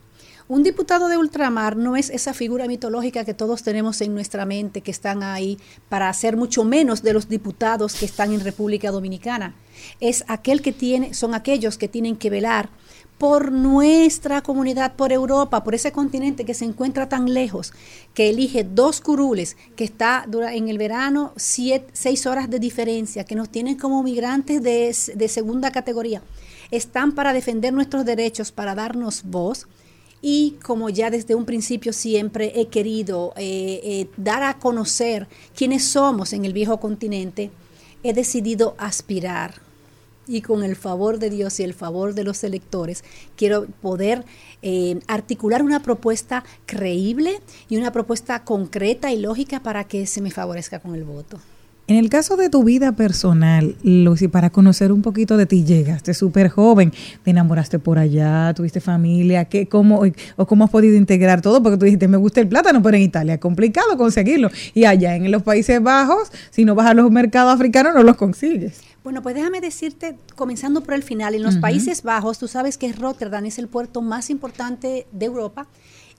[0.46, 4.80] Un diputado de ultramar no es esa figura mitológica que todos tenemos en nuestra mente,
[4.80, 5.58] que están ahí
[5.88, 9.54] para hacer mucho menos de los diputados que están en República Dominicana.
[9.98, 12.68] Es aquel que tiene, son aquellos que tienen que velar
[13.20, 17.74] por nuestra comunidad, por Europa, por ese continente que se encuentra tan lejos,
[18.14, 23.50] que elige dos curules, que está en el verano seis horas de diferencia, que nos
[23.50, 26.22] tienen como migrantes de segunda categoría.
[26.70, 29.68] Están para defender nuestros derechos, para darnos voz.
[30.22, 35.84] Y como ya desde un principio siempre he querido eh, eh, dar a conocer quiénes
[35.84, 37.50] somos en el viejo continente,
[38.02, 39.69] he decidido aspirar
[40.30, 43.02] y con el favor de Dios y el favor de los electores,
[43.36, 44.24] quiero poder
[44.62, 50.30] eh, articular una propuesta creíble y una propuesta concreta y lógica para que se me
[50.30, 51.40] favorezca con el voto.
[51.88, 56.14] En el caso de tu vida personal, Lucy, para conocer un poquito de ti, llegaste
[56.14, 56.92] súper joven,
[57.24, 60.02] te enamoraste por allá, tuviste familia, ¿qué, cómo,
[60.36, 61.60] o cómo has podido integrar todo?
[61.60, 64.50] Porque tú dijiste, me gusta el plátano, pero en Italia es complicado conseguirlo.
[64.72, 68.14] Y allá en los Países Bajos, si no vas a los mercados africanos, no los
[68.14, 68.82] consigues.
[69.02, 71.56] Bueno, pues déjame decirte, comenzando por el final, en los.
[71.56, 75.66] Países Bajos, tú sabes que Rotterdam es el puerto más importante de Europa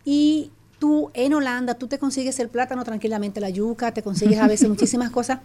[0.06, 4.48] y tú en Holanda, tú te consigues el plátano tranquilamente, la yuca, te consigues a
[4.48, 5.40] veces muchísimas cosas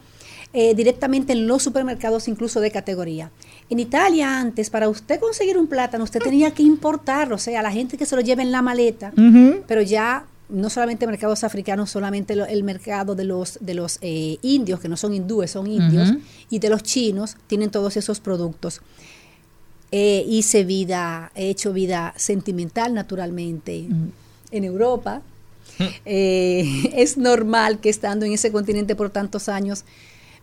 [0.54, 3.30] eh, directamente en los supermercados, incluso de categoría.
[3.68, 7.70] En Italia antes, para usted conseguir un plátano, usted tenía que importarlo, o sea, la
[7.70, 9.12] gente que se lo lleva en la maleta,
[9.66, 14.38] pero ya no solamente mercados africanos, solamente lo- el mercado de los de los eh,
[14.42, 16.10] indios, que no son hindúes, son indios,
[16.50, 18.80] y de los chinos, tienen todos esos productos.
[19.92, 23.86] Eh, hice vida, he hecho vida sentimental naturalmente
[24.50, 25.22] en Europa.
[26.04, 29.84] Eh, es normal que estando en ese continente por tantos años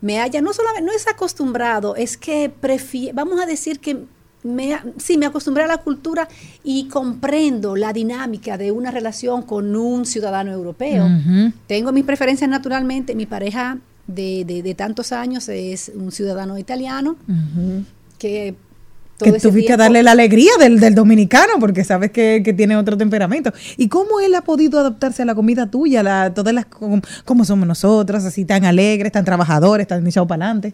[0.01, 4.03] me haya, no solamente, no es acostumbrado, es que prefiero, vamos a decir que
[4.43, 6.27] me, sí, me acostumbré a la cultura
[6.63, 11.07] y comprendo la dinámica de una relación con un ciudadano europeo.
[11.67, 17.15] Tengo mis preferencias naturalmente, mi pareja de, de- de tantos años es un ciudadano italiano
[18.19, 18.55] que
[19.17, 19.29] todo
[19.67, 23.53] Que darle la alegría del, del dominicano, porque sabes que, que tiene otro temperamento.
[23.77, 27.45] ¿Y cómo él ha podido adaptarse a la comida tuya, la, todas las, como, como
[27.45, 30.73] somos nosotros, así tan alegres, tan trabajadores, tan echados para adelante?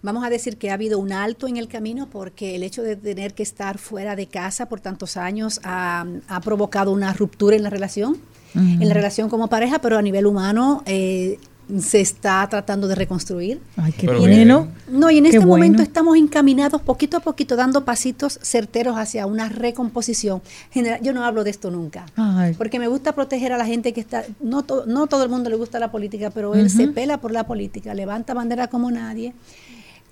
[0.00, 2.94] Vamos a decir que ha habido un alto en el camino porque el hecho de
[2.96, 7.64] tener que estar fuera de casa por tantos años ha, ha provocado una ruptura en
[7.64, 8.16] la relación,
[8.54, 11.38] en la relación como pareja, pero a nivel humano eh,
[11.80, 13.60] se está tratando de reconstruir.
[13.76, 14.68] Ay, qué bueno.
[14.88, 19.26] No, y en Qué este momento estamos encaminados poquito a poquito, dando pasitos certeros hacia
[19.26, 20.40] una recomposición.
[20.70, 22.54] General, yo no hablo de esto nunca, Ay.
[22.54, 25.50] porque me gusta proteger a la gente que está, no, to- no todo el mundo
[25.50, 29.34] le gusta la política, pero él se pela por la política, levanta bandera como nadie,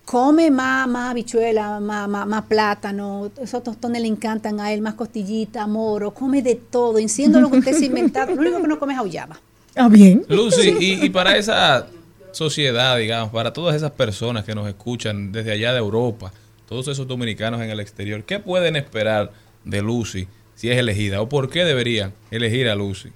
[0.07, 4.95] come más, más habichuela, más, más, más plátano, esos tostones le encantan a él, más
[4.95, 8.69] costillita, moro, come de todo, enciendo lo que usted se ha inventado, lo único que
[8.69, 9.39] no come es auyama.
[9.79, 10.25] Ah, bien.
[10.31, 11.87] Lucy, y, y para esa
[12.33, 16.33] sociedad, digamos, para todas esas personas que nos escuchan desde allá de Europa,
[16.67, 19.33] todos esos dominicanos en el exterior, ¿qué pueden esperar
[19.65, 21.21] de Lucy si es elegida?
[21.21, 23.11] ¿O por qué deberían elegir a Lucy?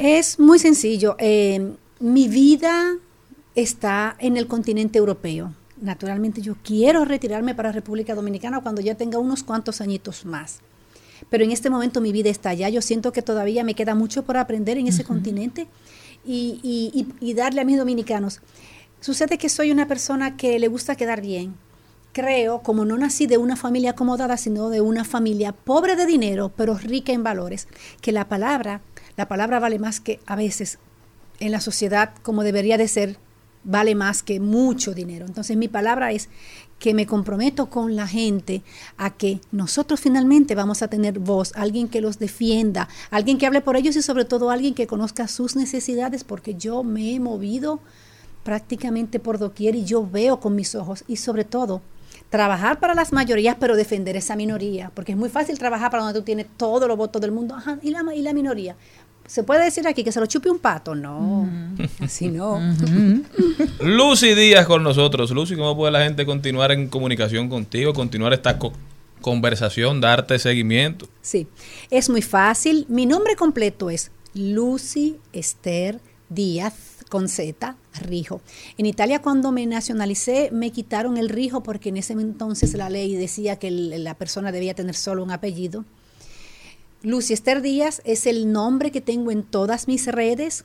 [0.00, 1.14] Es muy sencillo.
[1.20, 2.94] eh, mi vida
[3.54, 5.52] está en el continente europeo.
[5.82, 10.60] Naturalmente yo quiero retirarme para República Dominicana cuando ya tenga unos cuantos añitos más.
[11.30, 12.68] Pero en este momento mi vida está allá.
[12.68, 15.66] Yo siento que todavía me queda mucho por aprender en ese continente
[16.24, 16.90] y, y-
[17.20, 18.40] y- y darle a mis dominicanos.
[19.00, 21.54] Sucede que soy una persona que le gusta quedar bien.
[22.12, 26.52] Creo, como no nací de una familia acomodada, sino de una familia pobre de dinero,
[26.56, 27.68] pero rica en valores,
[28.00, 28.80] que la palabra,
[29.16, 30.78] la palabra vale más que a veces
[31.40, 33.16] en la sociedad como debería de ser,
[33.64, 35.26] vale más que mucho dinero.
[35.26, 36.28] Entonces mi palabra es
[36.78, 38.62] que me comprometo con la gente
[38.96, 43.60] a que nosotros finalmente vamos a tener voz, alguien que los defienda, alguien que hable
[43.60, 47.80] por ellos y sobre todo alguien que conozca sus necesidades, porque yo me he movido
[48.42, 51.82] prácticamente por doquier y yo veo con mis ojos y sobre todo
[52.30, 56.18] trabajar para las mayorías pero defender esa minoría, porque es muy fácil trabajar para donde
[56.18, 58.76] tú tienes todos los votos del mundo, ajá, y la, y la minoría.
[59.32, 60.94] ¿Se puede decir aquí que se lo chupe un pato?
[60.94, 61.48] No,
[62.00, 62.60] así no.
[63.80, 65.30] Lucy Díaz con nosotros.
[65.30, 68.74] Lucy, ¿cómo puede la gente continuar en comunicación contigo, continuar esta co-
[69.22, 71.08] conversación, darte seguimiento?
[71.22, 71.46] Sí,
[71.90, 72.84] es muy fácil.
[72.90, 75.98] Mi nombre completo es Lucy Esther
[76.28, 76.74] Díaz
[77.08, 78.42] con Z, Rijo.
[78.76, 83.14] En Italia cuando me nacionalicé me quitaron el Rijo porque en ese entonces la ley
[83.16, 85.86] decía que la persona debía tener solo un apellido.
[87.02, 90.64] Lucy Esther Díaz es el nombre que tengo en todas mis redes.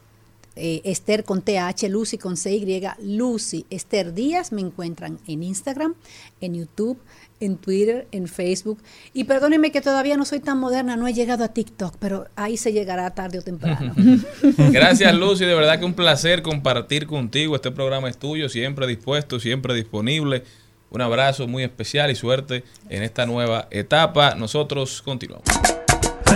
[0.60, 4.52] Eh, Esther con TH, Lucy con CY, Lucy Esther Díaz.
[4.52, 5.94] Me encuentran en Instagram,
[6.42, 7.00] en YouTube,
[7.40, 8.80] en Twitter, en Facebook.
[9.14, 12.58] Y perdónenme que todavía no soy tan moderna, no he llegado a TikTok, pero ahí
[12.58, 13.94] se llegará tarde o temprano.
[14.72, 15.46] Gracias, Lucy.
[15.46, 17.56] De verdad que un placer compartir contigo.
[17.56, 20.44] Este programa es tuyo, siempre dispuesto, siempre disponible.
[20.90, 24.34] Un abrazo muy especial y suerte en esta nueva etapa.
[24.36, 25.46] Nosotros continuamos.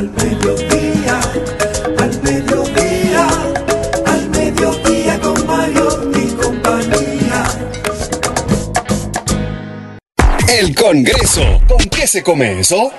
[0.02, 1.22] Al mediodía,
[2.00, 3.28] al mediodía,
[4.08, 7.44] al mediodía con Mario y compañía.
[10.48, 11.44] El Congreso.
[11.68, 12.92] ¿Con qué se come eso?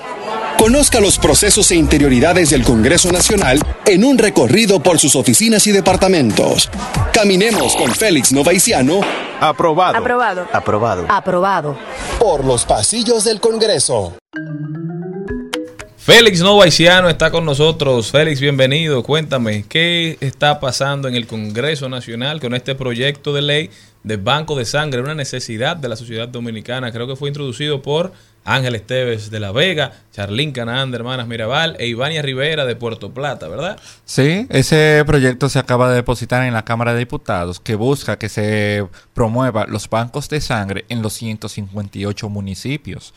[0.57, 5.73] Conozca los procesos e interioridades del Congreso Nacional en un recorrido por sus oficinas y
[5.73, 6.69] departamentos.
[7.11, 9.01] Caminemos con Félix Novaiciano.
[9.41, 9.97] Aprobado.
[9.97, 10.47] Aprobado.
[10.53, 11.05] Aprobado.
[11.09, 11.77] Aprobado.
[12.17, 14.13] Por los pasillos del Congreso.
[16.05, 18.11] Félix Novaiciano está con nosotros.
[18.11, 19.03] Félix, bienvenido.
[19.03, 23.69] Cuéntame, ¿qué está pasando en el Congreso Nacional con este proyecto de ley
[24.03, 24.99] de banco de sangre?
[24.99, 26.91] Una necesidad de la sociedad dominicana.
[26.91, 28.11] Creo que fue introducido por
[28.43, 33.13] Ángel Esteves de La Vega, Charlín Canaán de Hermanas Mirabal e Ivania Rivera de Puerto
[33.13, 33.79] Plata, ¿verdad?
[34.03, 38.27] Sí, ese proyecto se acaba de depositar en la Cámara de Diputados que busca que
[38.27, 43.13] se promueva los bancos de sangre en los 158 municipios.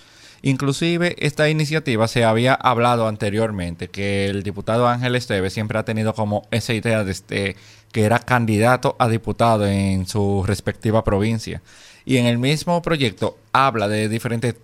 [0.46, 6.14] Inclusive esta iniciativa se había hablado anteriormente, que el diputado Ángel Esteves siempre ha tenido
[6.14, 7.56] como esa idea desde
[7.90, 11.62] que era candidato a diputado en su respectiva provincia.
[12.04, 14.54] Y en el mismo proyecto habla de diferentes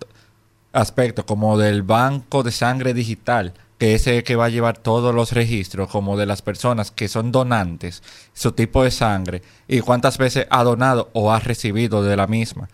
[0.71, 5.13] aspectos como del banco de sangre digital, que es el que va a llevar todos
[5.13, 10.17] los registros como de las personas que son donantes, su tipo de sangre y cuántas
[10.17, 12.69] veces ha donado o ha recibido de la misma.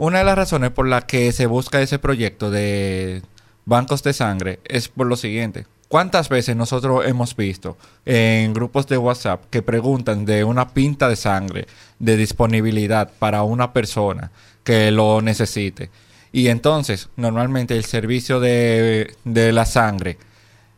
[0.00, 3.20] Una de las razones por las que se busca ese proyecto de
[3.66, 5.66] bancos de sangre es por lo siguiente.
[5.88, 11.16] ¿Cuántas veces nosotros hemos visto en grupos de WhatsApp que preguntan de una pinta de
[11.16, 11.66] sangre,
[11.98, 14.30] de disponibilidad para una persona
[14.64, 15.90] que lo necesite?
[16.32, 20.16] Y entonces, normalmente el servicio de, de la sangre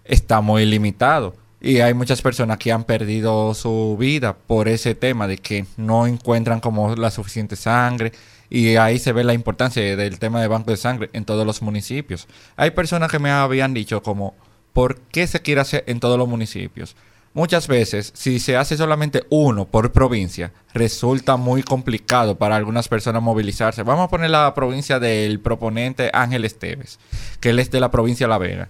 [0.04, 1.36] está muy limitado.
[1.60, 6.08] Y hay muchas personas que han perdido su vida por ese tema de que no
[6.08, 8.10] encuentran como la suficiente sangre.
[8.54, 11.62] Y ahí se ve la importancia del tema de banco de sangre en todos los
[11.62, 12.28] municipios.
[12.54, 14.34] Hay personas que me habían dicho como,
[14.74, 16.94] ¿por qué se quiere hacer en todos los municipios?
[17.32, 23.22] Muchas veces, si se hace solamente uno por provincia, resulta muy complicado para algunas personas
[23.22, 23.84] movilizarse.
[23.84, 26.98] Vamos a poner la provincia del proponente Ángel Esteves,
[27.40, 28.68] que él es de la provincia de La Vega.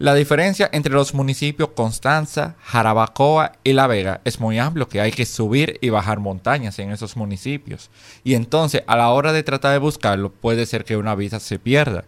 [0.00, 5.12] La diferencia entre los municipios Constanza, Jarabacoa y La Vega es muy amplio, que hay
[5.12, 7.90] que subir y bajar montañas en esos municipios.
[8.24, 11.58] Y entonces, a la hora de tratar de buscarlo, puede ser que una vida se
[11.58, 12.04] pierda.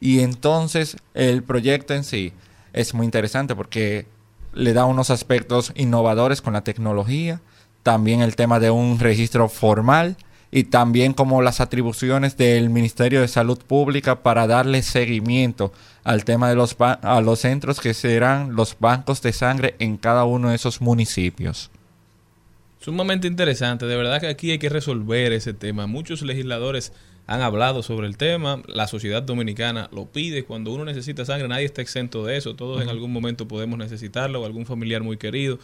[0.00, 2.34] Y entonces, el proyecto en sí
[2.74, 4.06] es muy interesante porque
[4.52, 7.40] le da unos aspectos innovadores con la tecnología,
[7.82, 10.18] también el tema de un registro formal
[10.52, 15.72] y también como las atribuciones del Ministerio de Salud Pública para darle seguimiento
[16.02, 20.24] al tema de los a los centros que serán los bancos de sangre en cada
[20.24, 21.70] uno de esos municipios.
[22.80, 25.86] Sumamente interesante, de verdad que aquí hay que resolver ese tema.
[25.86, 26.92] Muchos legisladores
[27.26, 31.66] han hablado sobre el tema, la sociedad dominicana lo pide, cuando uno necesita sangre nadie
[31.66, 35.58] está exento de eso, todos en algún momento podemos necesitarlo o algún familiar muy querido.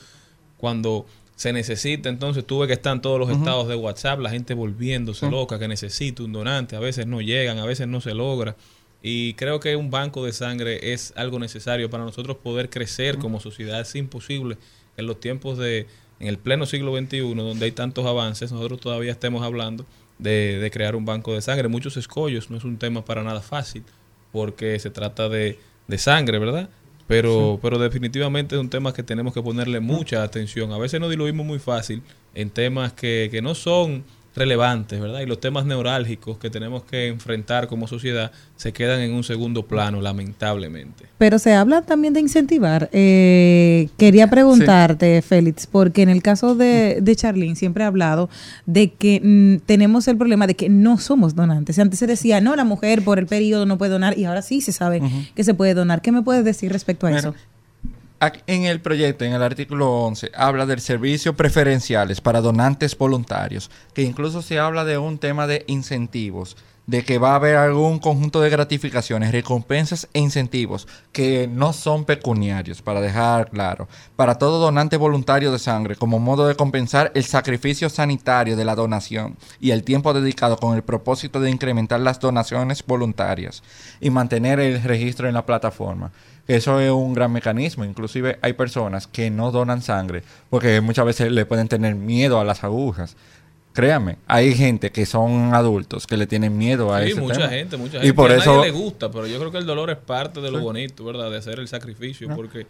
[0.59, 1.07] Cuando
[1.37, 5.31] se necesita, entonces tuve que estar en todos los estados de WhatsApp, la gente volviéndose
[5.31, 8.57] loca, que necesita un donante, a veces no llegan, a veces no se logra.
[9.03, 13.39] Y creo que un banco de sangre es algo necesario para nosotros poder crecer como
[13.39, 13.83] sociedad.
[13.83, 14.57] Es imposible
[14.97, 15.87] en los tiempos de,
[16.21, 19.85] en el pleno siglo XXI, donde hay tantos avances, nosotros todavía estemos hablando
[20.19, 21.69] de, de crear un banco de sangre.
[21.69, 23.85] Muchos escollos, no es un tema para nada fácil,
[24.33, 26.71] porque se trata de, de sangre, ¿verdad?
[27.07, 30.73] Pero, pero definitivamente es un tema que tenemos que ponerle mucha atención.
[30.73, 32.03] A veces nos diluimos muy fácil
[32.35, 34.05] en temas que, que no son
[34.37, 35.21] relevantes, ¿verdad?
[35.21, 39.67] Y los temas neurálgicos que tenemos que enfrentar como sociedad se quedan en un segundo
[39.67, 41.07] plano, lamentablemente.
[41.19, 42.91] Pero se habla también de incentivar.
[42.93, 48.29] Eh, quería preguntarte, Félix, porque en el caso de, de Charlene siempre ha hablado
[48.67, 51.79] de que mm, tenemos el problema de que no somos donantes.
[51.79, 54.61] Antes se decía, no, la mujer por el periodo no puede donar y ahora sí
[54.61, 55.01] se sabe
[55.35, 56.03] que se puede donar.
[56.03, 57.35] ¿Qué me puedes decir respecto a Mira, eso?
[58.18, 64.02] En el proyecto, en el artículo 11, habla del servicio preferenciales para donantes voluntarios, que
[64.02, 66.56] incluso se habla de un tema de incentivos,
[66.87, 72.05] de que va a haber algún conjunto de gratificaciones, recompensas e incentivos que no son
[72.05, 77.25] pecuniarios, para dejar claro, para todo donante voluntario de sangre, como modo de compensar el
[77.25, 82.21] sacrificio sanitario de la donación y el tiempo dedicado con el propósito de incrementar las
[82.21, 83.63] donaciones voluntarias
[84.01, 86.13] y mantener el registro en la plataforma.
[86.47, 87.85] Eso es un gran mecanismo.
[87.85, 92.45] Inclusive hay personas que no donan sangre porque muchas veces le pueden tener miedo a
[92.45, 93.17] las agujas.
[93.77, 97.48] Créame, hay gente que son adultos que le tienen miedo a Sí, ese mucha tema.
[97.51, 98.15] gente, mucha Y gente.
[98.15, 100.51] por a eso nadie le gusta, pero yo creo que el dolor es parte de
[100.51, 100.65] lo Sí.
[100.65, 101.31] bonito, ¿verdad?
[101.31, 102.35] De hacer el sacrificio, Ah.
[102.36, 102.66] porque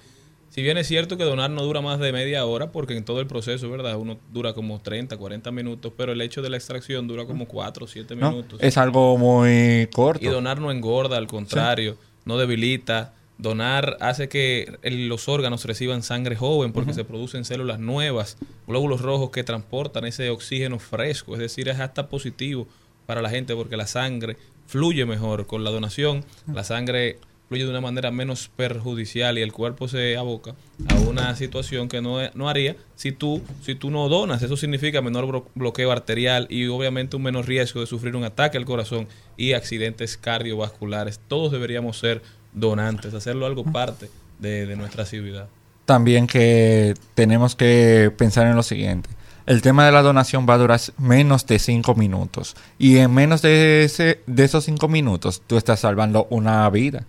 [0.51, 3.20] si bien es cierto que donar no dura más de media hora, porque en todo
[3.20, 3.97] el proceso, ¿verdad?
[3.97, 7.85] Uno dura como 30, 40 minutos, pero el hecho de la extracción dura como 4
[7.85, 8.31] o 7 ¿no?
[8.33, 8.59] minutos.
[8.61, 10.24] es algo muy corto.
[10.24, 13.12] Y donar no engorda, al contrario, no debilita.
[13.39, 19.03] Donar hace que el- los órganos reciban sangre joven porque se producen células nuevas, glóbulos
[19.03, 21.35] rojos que transportan ese oxígeno fresco.
[21.35, 22.67] Es decir, es hasta positivo
[23.05, 24.37] para la gente porque la sangre
[24.67, 26.25] fluye mejor con la donación.
[26.53, 27.19] La sangre
[27.49, 30.57] fluye de una manera menos perjudicial y el cuerpo se aboca
[30.89, 34.43] a una situación que no, no haría si tú, si tú no donas.
[34.43, 38.57] Eso significa menor blo- bloqueo arterial y obviamente un menor riesgo de sufrir un ataque
[38.59, 39.07] al corazón
[39.37, 41.21] y accidentes cardiovasculares.
[41.29, 42.23] Todos deberíamos ser
[42.57, 44.11] donantes, hacerlo algo parte
[44.41, 45.47] de, de nuestra ciudad.
[45.85, 49.09] También que tenemos que pensar en lo siguiente.
[49.47, 52.57] El tema de la donación va a durar menos de cinco minutos.
[52.78, 57.05] Y en menos de, ese, de esos cinco minutos, tú estás salvando una vida.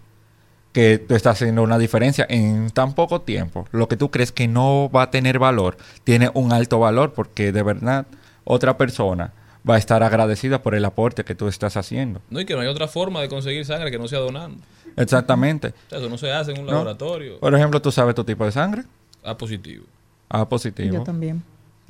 [0.71, 3.67] Que tú estás haciendo una diferencia en tan poco tiempo.
[3.71, 7.51] Lo que tú crees que no va a tener valor, tiene un alto valor porque
[7.51, 8.05] de verdad
[8.43, 9.33] otra persona
[9.67, 12.21] va a estar agradecida por el aporte que tú estás haciendo.
[12.29, 14.59] No, y que no hay otra forma de conseguir sangre que no sea donando.
[14.97, 15.67] Exactamente.
[15.69, 16.71] O sea, eso no se hace en un ¿No?
[16.73, 17.39] laboratorio.
[17.39, 18.83] Por ejemplo, ¿tú sabes tu tipo de sangre?
[19.23, 19.85] A positivo.
[20.29, 20.93] A positivo.
[20.95, 21.43] Yo también.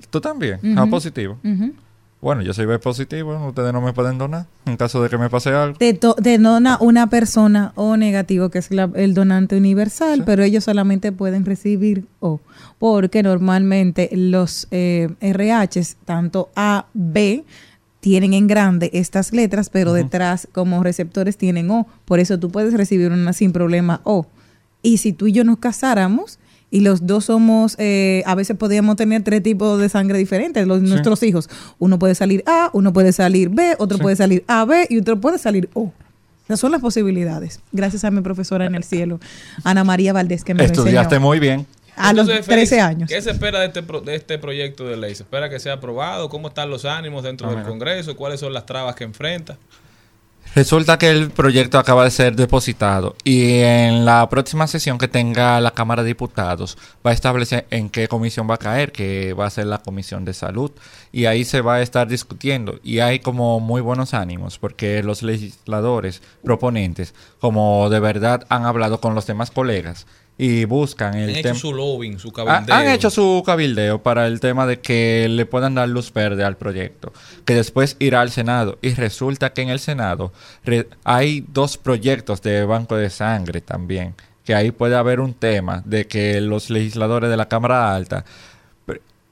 [0.09, 0.59] ¿Tú también?
[0.77, 1.37] A positivo.
[2.19, 5.29] Bueno, yo soy B positivo, ustedes no me pueden donar en caso de que me
[5.29, 5.77] pase algo.
[5.77, 10.63] Te, te dona una persona O negativo, que es la- el donante universal, pero ellos
[10.63, 12.39] solamente pueden recibir O,
[12.79, 17.43] porque normalmente los eh, RHs, tanto A, B,
[18.07, 21.85] tienen en grande estas letras, pero detrás como receptores tienen O.
[22.05, 24.25] Por eso tú puedes recibir una sin problema O.
[24.81, 26.39] Y si tú y yo nos casáramos
[26.71, 30.79] y los dos somos, eh, a veces podríamos tener tres tipos de sangre diferentes, los,
[30.81, 30.87] Sí.
[30.87, 31.49] nuestros hijos.
[31.79, 35.37] Uno puede salir A, uno puede salir B, otro puede salir AB y otro puede
[35.37, 35.91] salir O.
[36.45, 37.59] Esas son las posibilidades.
[37.73, 39.19] Gracias a mi profesora en el cielo,
[39.65, 41.27] Ana María Valdés, que me lo Estudiaste enseñó.
[41.27, 41.65] muy bien.
[41.97, 43.09] A los Entonces, 13 Félix, años.
[43.09, 45.15] ¿Qué se espera de este, pro- de este proyecto de ley?
[45.15, 46.29] ¿Se espera que sea aprobado?
[46.29, 47.69] ¿Cómo están los ánimos dentro Ah, del mira.
[47.69, 48.15] Congreso?
[48.15, 49.57] ¿Cuáles son las trabas que enfrenta?
[50.55, 55.59] Resulta que el proyecto acaba de ser depositado y en la próxima sesión que tenga
[55.59, 59.45] la Cámara de Diputados va a establecer en qué comisión va a caer, que va
[59.45, 60.71] a ser la Comisión de Salud
[61.11, 65.21] y ahí se va a estar discutiendo y hay como muy buenos ánimos porque los
[65.21, 70.07] legisladores proponentes como de verdad han hablado con los demás colegas
[70.39, 72.75] y buscan el Han hecho su lobbying, su Ha- cabildeo.
[72.75, 76.57] Han hecho su cabildeo para el tema de que le puedan dar luz verde al
[76.57, 77.11] proyecto,
[77.43, 78.77] que después irá al Senado.
[78.81, 80.31] Y resulta que en el Senado
[81.03, 86.05] hay dos proyectos de banco de sangre también, que ahí puede haber un tema de
[86.07, 88.23] que los legisladores de la Cámara Alta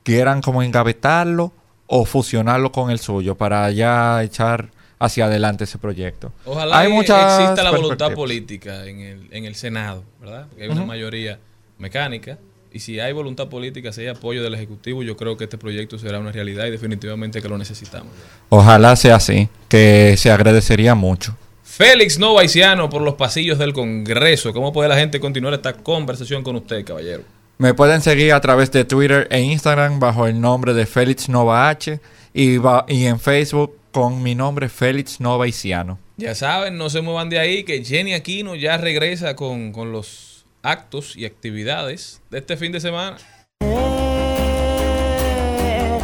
[0.03, 1.51] quieran como engavetarlo
[1.87, 4.69] o fusionarlo con el suyo para ya echar
[4.99, 6.31] hacia adelante ese proyecto.
[6.45, 10.47] Ojalá hay muchas exista la voluntad política en el, en el Senado, ¿verdad?
[10.49, 11.39] Porque hay una mayoría
[11.77, 12.37] mecánica.
[12.71, 15.97] Y si hay voluntad política, si hay apoyo del Ejecutivo, yo creo que este proyecto
[15.97, 18.11] será una realidad y definitivamente que lo necesitamos.
[18.49, 21.37] Ojalá sea así, que se agradecería mucho.
[21.63, 24.51] Félix Novaiciano por los pasillos del Congreso.
[24.51, 27.23] ¿Cómo puede la gente continuar esta conversación con usted, caballero?
[27.57, 31.69] Me pueden seguir a través de Twitter e Instagram bajo el nombre de Félix Nova
[31.69, 32.01] H
[32.33, 35.97] y en Facebook con mi nombre Félix Nova Isiano.
[36.17, 40.45] Ya saben, no se muevan de ahí, que Jenny Aquino ya regresa con, con los
[40.63, 43.15] actos y actividades de este fin de semana.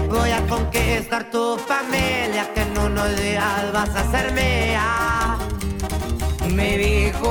[0.07, 5.37] Voy a conquistar tu familia, que en unos días vas a ser mía.
[6.49, 7.27] Me dijo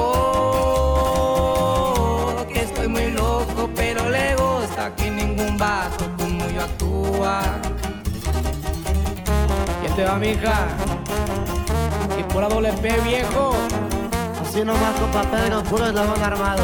[2.53, 7.80] que estoy muy loco, pero le gusta que ningún vato como yo actúa.
[10.01, 10.69] ¿Quién te va, mija?
[12.19, 13.53] Y por doble P, viejo.
[14.41, 16.63] Así nomás, compa Pedro, puro eslabón armado.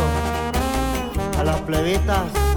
[1.39, 2.56] A las plebitas.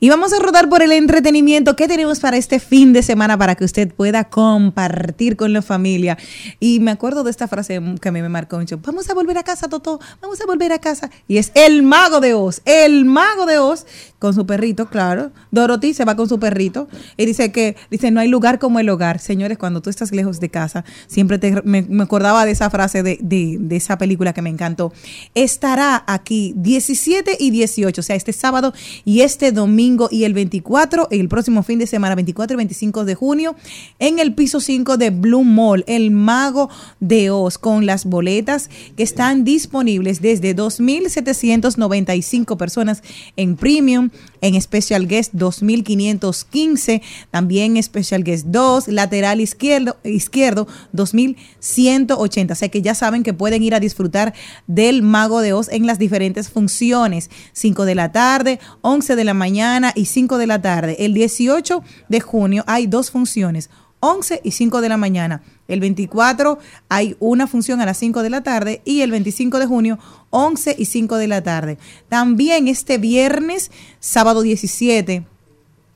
[0.00, 1.74] Y vamos a rodar por el entretenimiento.
[1.74, 6.16] ¿Qué tenemos para este fin de semana para que usted pueda compartir con la familia?
[6.60, 8.78] Y me acuerdo de esta frase que a mí me marcó mucho.
[8.78, 9.98] Vamos a volver a casa, Toto.
[10.22, 11.10] Vamos a volver a casa.
[11.26, 12.62] Y es el mago de Oz.
[12.64, 13.86] El mago de Oz
[14.18, 15.30] con su perrito, claro.
[15.50, 18.88] Dorothy se va con su perrito y dice que dice no hay lugar como el
[18.88, 19.18] hogar.
[19.18, 23.18] Señores, cuando tú estás lejos de casa, siempre te, me, acordaba de esa frase de,
[23.20, 24.92] de, de esa película que me encantó.
[25.34, 28.72] Estará aquí 17 y 18, o sea, este sábado
[29.04, 33.14] y este domingo y el 24, el próximo fin de semana, 24 y 25 de
[33.14, 33.56] junio,
[33.98, 36.70] en el piso 5 de Blue Mall, el mago
[37.00, 43.02] de Oz, con las boletas que están disponibles desde 2.795 personas
[43.36, 44.07] en Premium,
[44.40, 52.52] en Special Guest 2.515, también Special Guest 2, lateral izquierdo, izquierdo 2.180.
[52.52, 54.34] O sea que ya saben que pueden ir a disfrutar
[54.66, 57.30] del Mago de Oz en las diferentes funciones.
[57.52, 60.96] 5 de la tarde, 11 de la mañana y 5 de la tarde.
[61.00, 63.70] El 18 de junio hay dos funciones.
[64.00, 65.42] 11 y 5 de la mañana.
[65.66, 66.58] El 24
[66.88, 69.98] hay una función a las 5 de la tarde y el 25 de junio
[70.30, 71.78] 11 y 5 de la tarde.
[72.08, 73.70] También este viernes,
[74.00, 75.24] sábado 17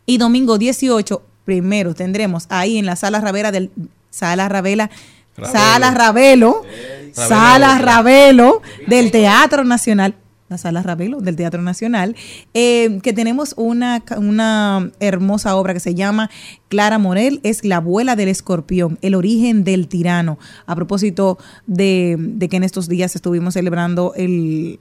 [0.07, 3.71] y domingo 18, primero tendremos ahí en la sala Ravera del
[4.11, 4.91] Sala Ravela
[5.37, 5.53] Ravelo.
[5.53, 6.63] Sala Ravelo,
[7.13, 10.15] Sala Ravelo del Teatro Nacional
[10.53, 12.15] la Sala Ravelo del Teatro Nacional,
[12.55, 16.31] eh, que tenemos una, una hermosa obra que se llama
[16.69, 20.39] Clara Morel, es la abuela del escorpión, el origen del tirano.
[20.67, 24.79] A propósito de, de que en estos días estuvimos celebrando el,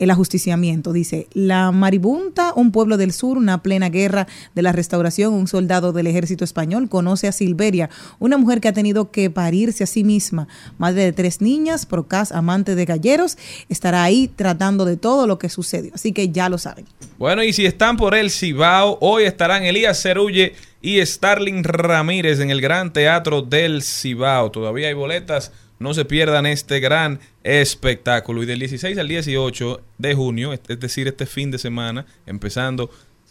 [0.00, 0.92] el ajusticiamiento.
[0.92, 5.92] Dice, la Maribunta, un pueblo del sur, una plena guerra de la restauración, un soldado
[5.92, 10.02] del ejército español, conoce a Silveria, una mujer que ha tenido que parirse a sí
[10.02, 10.48] misma,
[10.78, 15.48] madre de tres niñas, procas, amante de galleros, estará ahí tratando de todo lo que
[15.48, 15.92] sucedió.
[15.94, 16.86] Así que ya lo saben.
[17.18, 22.50] Bueno, y si están por el Cibao, hoy estarán Elías Cerulle y Starling Ramírez en
[22.50, 24.50] el Gran Teatro del Cibao.
[24.50, 28.42] Todavía hay boletas, no se pierdan este gran espectáculo.
[28.42, 32.90] Y del 16 al 18 de junio, es decir, este fin de semana, empezando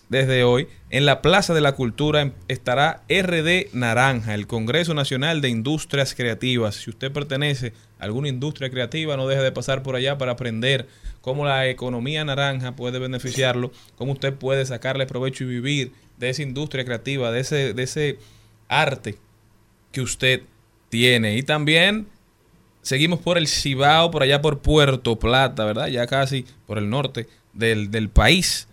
[0.09, 5.41] desde hoy, en la Plaza de la Cultura em- estará RD Naranja, el Congreso Nacional
[5.41, 6.75] de Industrias Creativas.
[6.75, 10.87] Si usted pertenece a alguna industria creativa, no deje de pasar por allá para aprender
[11.21, 16.41] cómo la economía naranja puede beneficiarlo, cómo usted puede sacarle provecho y vivir de esa
[16.41, 18.17] industria creativa, de ese, de ese
[18.67, 19.19] arte
[19.91, 20.41] que usted
[20.89, 21.37] tiene.
[21.37, 22.07] Y también
[22.89, 25.89] seguimos por el Cibao, por allá por Puerto Plata, ¿verdad?
[25.89, 28.67] Ya casi por el norte del, del país.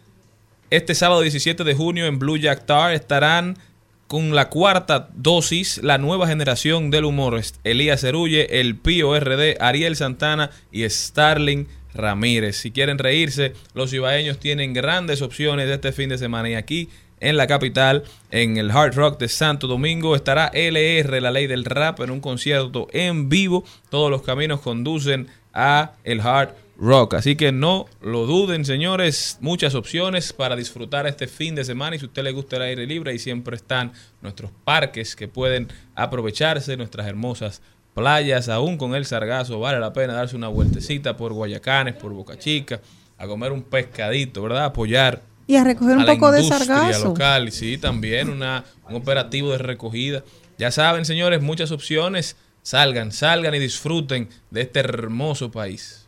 [0.70, 3.58] Este sábado 17 de junio en Blue Jack Tar estarán
[4.06, 7.38] con la cuarta dosis la nueva generación del humor.
[7.62, 12.56] Elías Cerulle, el Pío RD, Ariel Santana y Starling Ramírez.
[12.56, 16.48] Si quieren reírse, los ibaeños tienen grandes opciones este fin de semana.
[16.48, 16.88] Y aquí
[17.20, 21.64] en la capital, en el Hard Rock de Santo Domingo, estará LR, la ley del
[21.64, 23.64] rap, en un concierto en vivo.
[23.90, 27.14] Todos los caminos conducen a el Hard Rock.
[27.14, 29.38] Así que no lo duden, señores.
[29.40, 31.96] Muchas opciones para disfrutar este fin de semana.
[31.96, 35.28] Y si a usted le gusta el aire libre, ahí siempre están nuestros parques que
[35.28, 37.62] pueden aprovecharse, nuestras hermosas
[37.94, 39.58] playas, aún con el sargazo.
[39.58, 42.80] Vale la pena darse una vueltecita por Guayacanes, por Boca Chica,
[43.16, 44.66] a comer un pescadito, ¿verdad?
[44.66, 47.04] Apoyar Y a recoger un a la poco de industria sargazo.
[47.08, 47.52] local.
[47.52, 50.24] Sí, también una, un operativo de recogida.
[50.58, 52.36] Ya saben, señores, muchas opciones.
[52.62, 56.06] Salgan, salgan y disfruten de este hermoso país.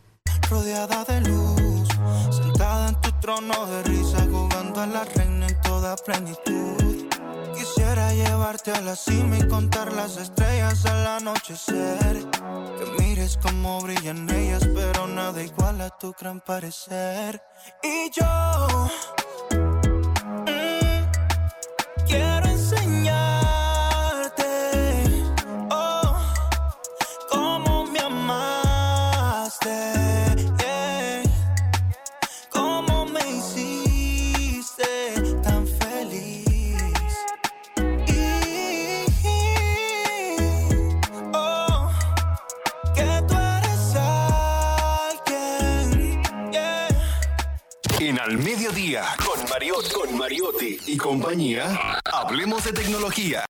[0.49, 1.87] rodeada de luz,
[2.31, 7.05] sentada en tu trono de risa, jugando a la reina en toda plenitud.
[7.57, 12.25] Quisiera llevarte a la cima y contar las estrellas al anochecer.
[12.77, 17.41] Que mires como brillan ellas, pero nada igual a tu gran parecer.
[17.83, 18.89] Y yo
[48.89, 53.45] Con Mariotti, con Mariotti y compañía, hablemos de tecnología.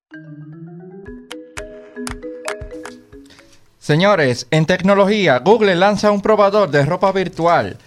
[3.78, 7.78] Señores, en tecnología, Google lanza un probador de ropa virtual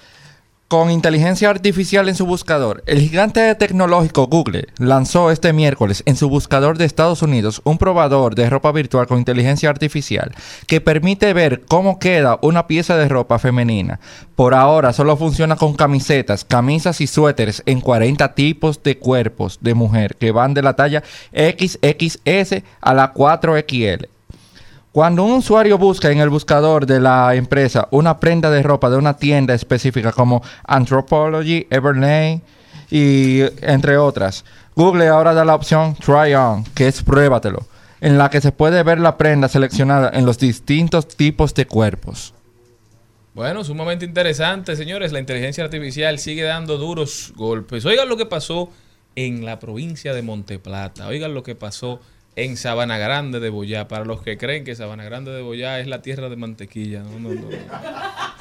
[0.73, 2.83] con inteligencia artificial en su buscador.
[2.87, 8.35] El gigante tecnológico Google lanzó este miércoles en su buscador de Estados Unidos un probador
[8.35, 10.35] de ropa virtual con inteligencia artificial
[10.67, 14.01] que permite ver cómo queda una pieza de ropa femenina.
[14.35, 19.75] Por ahora solo funciona con camisetas, camisas y suéteres en 40 tipos de cuerpos de
[19.75, 21.03] mujer que van de la talla
[21.35, 24.09] XXS a la 4XL.
[24.93, 28.99] Cuando un usuario busca en el buscador de la empresa una prenda de ropa de
[28.99, 32.43] una tienda específica como Anthropology, Everlane
[32.91, 34.45] y entre otras,
[34.77, 37.67] Google ahora da la opción Try On, que es pruébatelo,
[38.03, 42.35] en la que se puede ver la prenda seleccionada en los distintos tipos de cuerpos.
[43.33, 45.11] Bueno, sumamente interesante, señores.
[45.11, 47.87] La inteligencia artificial sigue dando duros golpes.
[47.87, 48.69] Oigan lo que pasó
[49.17, 51.07] en la provincia de Monteplata.
[51.07, 51.99] Oigan lo que pasó
[52.37, 53.89] en Sabana Grande de Boyá.
[53.89, 57.03] Para los que creen que Sabana Grande de Boyá es la tierra de mantequilla.
[57.03, 57.49] No, no, no.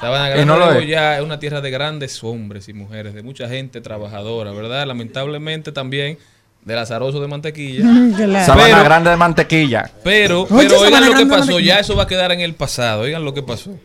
[0.00, 0.78] Sabana Grande no lo de es.
[0.78, 4.86] Boyá es una tierra de grandes hombres y mujeres, de mucha gente trabajadora, ¿verdad?
[4.86, 6.18] Lamentablemente también
[6.64, 7.82] del azaroso de mantequilla.
[8.16, 8.46] Claro.
[8.46, 9.90] Sabana Pero- Grande de Mantequilla.
[10.04, 13.02] Pero, pero Sabana oigan lo que pasó, ya eso va a quedar en el pasado.
[13.02, 13.76] Oigan lo que pasó.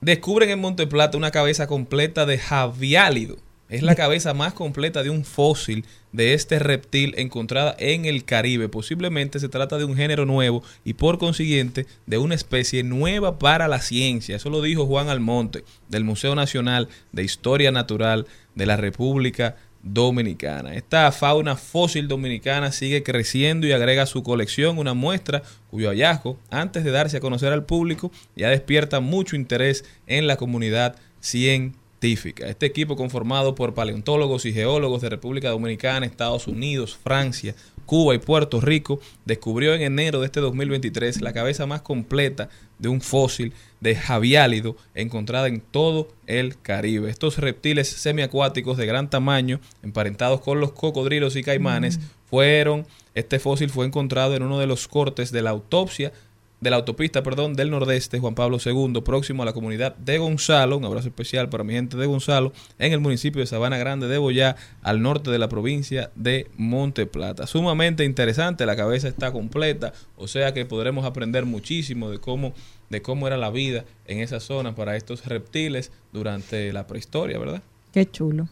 [0.00, 3.36] Descubren en Monteplata una cabeza completa de javiálido.
[3.68, 8.70] Es la cabeza más completa de un fósil de este reptil encontrada en el Caribe.
[8.70, 13.68] Posiblemente se trata de un género nuevo y por consiguiente de una especie nueva para
[13.68, 14.36] la ciencia.
[14.36, 20.74] Eso lo dijo Juan Almonte del Museo Nacional de Historia Natural de la República Dominicana.
[20.74, 26.38] Esta fauna fósil dominicana sigue creciendo y agrega a su colección una muestra cuyo hallazgo,
[26.50, 31.87] antes de darse a conocer al público, ya despierta mucho interés en la comunidad científica.
[32.00, 37.56] Este equipo conformado por paleontólogos y geólogos de República Dominicana, Estados Unidos, Francia,
[37.86, 42.88] Cuba y Puerto Rico descubrió en enero de este 2023 la cabeza más completa de
[42.88, 47.10] un fósil de javiálido encontrada en todo el Caribe.
[47.10, 51.98] Estos reptiles semiacuáticos de gran tamaño, emparentados con los cocodrilos y caimanes,
[52.30, 56.12] fueron, este fósil fue encontrado en uno de los cortes de la autopsia
[56.60, 60.76] de la autopista, perdón, del Nordeste, Juan Pablo II, próximo a la comunidad de Gonzalo,
[60.76, 64.18] un abrazo especial para mi gente de Gonzalo, en el municipio de Sabana Grande de
[64.18, 67.46] Boyá, al norte de la provincia de Monteplata.
[67.46, 72.52] Sumamente interesante, la cabeza está completa, o sea que podremos aprender muchísimo de cómo,
[72.90, 77.62] de cómo era la vida en esa zona para estos reptiles durante la prehistoria, ¿verdad?
[77.92, 78.48] Qué chulo.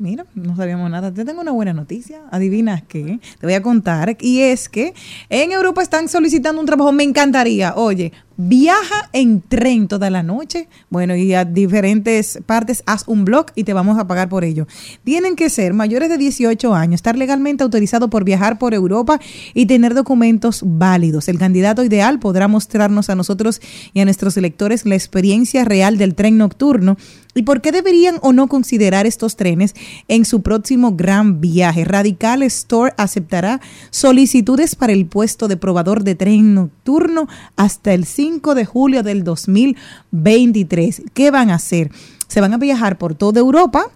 [0.00, 1.12] Mira, no sabíamos nada.
[1.12, 2.22] Te tengo una buena noticia.
[2.30, 3.20] ¿Adivinas qué?
[3.38, 4.16] Te voy a contar.
[4.18, 4.94] Y es que
[5.28, 6.90] en Europa están solicitando un trabajo.
[6.90, 7.74] Me encantaría.
[7.76, 8.10] Oye,
[8.48, 10.68] viaja en tren toda la noche.
[10.88, 14.66] Bueno, y a diferentes partes haz un blog y te vamos a pagar por ello.
[15.04, 19.20] Tienen que ser mayores de 18 años, estar legalmente autorizado por viajar por Europa
[19.54, 21.28] y tener documentos válidos.
[21.28, 23.60] El candidato ideal podrá mostrarnos a nosotros
[23.92, 26.96] y a nuestros electores la experiencia real del tren nocturno
[27.32, 29.74] ¿Y por qué deberían o no considerar estos trenes
[30.08, 31.84] en su próximo gran viaje?
[31.84, 33.60] Radical Store aceptará
[33.90, 39.24] solicitudes para el puesto de probador de tren nocturno hasta el 5 de julio del
[39.24, 41.02] 2023.
[41.12, 41.90] ¿Qué van a hacer?
[42.28, 43.90] Se van a viajar por toda Europa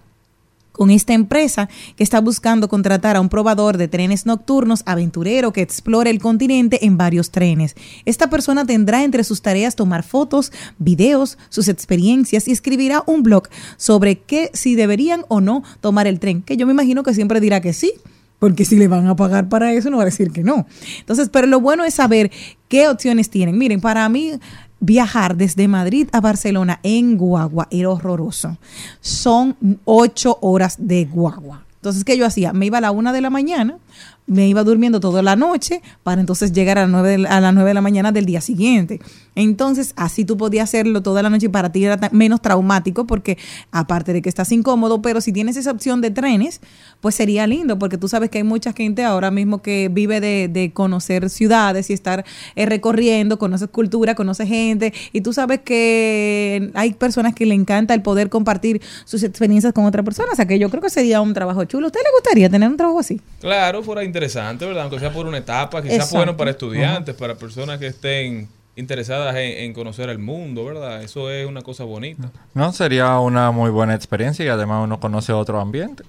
[0.73, 5.61] con esta empresa que está buscando contratar a un probador de trenes nocturnos aventurero que
[5.61, 7.75] explore el continente en varios trenes.
[8.03, 13.47] Esta persona tendrá entre sus tareas tomar fotos, videos, sus experiencias y escribirá un blog
[13.77, 17.39] sobre qué si deberían o no tomar el tren, que yo me imagino que siempre
[17.39, 17.93] dirá que sí.
[18.39, 20.67] Porque si le van a pagar para eso, no va a decir que no.
[20.99, 22.31] Entonces, pero lo bueno es saber
[22.67, 23.57] qué opciones tienen.
[23.57, 24.33] Miren, para mí,
[24.79, 28.57] viajar desde Madrid a Barcelona en guagua era horroroso.
[29.01, 29.55] Son
[29.85, 31.65] ocho horas de guagua.
[31.77, 32.51] Entonces, ¿qué yo hacía?
[32.51, 33.77] Me iba a la una de la mañana,
[34.25, 37.53] me iba durmiendo toda la noche para entonces llegar a las 9 de a las
[37.53, 38.99] 9 de la mañana del día siguiente.
[39.35, 43.37] Entonces, así tú podías hacerlo toda la noche y para ti era menos traumático porque
[43.71, 46.59] aparte de que estás incómodo, pero si tienes esa opción de trenes,
[47.01, 50.47] pues sería lindo porque tú sabes que hay mucha gente ahora mismo que vive de,
[50.47, 56.71] de conocer ciudades y estar eh, recorriendo, conoces cultura, conoces gente y tú sabes que
[56.73, 60.45] hay personas que le encanta el poder compartir sus experiencias con otra persona, o sea
[60.45, 61.87] que yo creo que sería un trabajo chulo.
[61.87, 63.21] ¿A usted le gustaría tener un trabajo así?
[63.39, 64.83] Claro, fuera interesante, ¿verdad?
[64.83, 69.57] Aunque sea por una etapa, quizás bueno para estudiantes, para personas que estén interesadas en,
[69.59, 71.01] en conocer el mundo, ¿verdad?
[71.01, 72.31] Eso es una cosa bonita.
[72.53, 76.03] No, sería una muy buena experiencia y además uno conoce otro ambiente.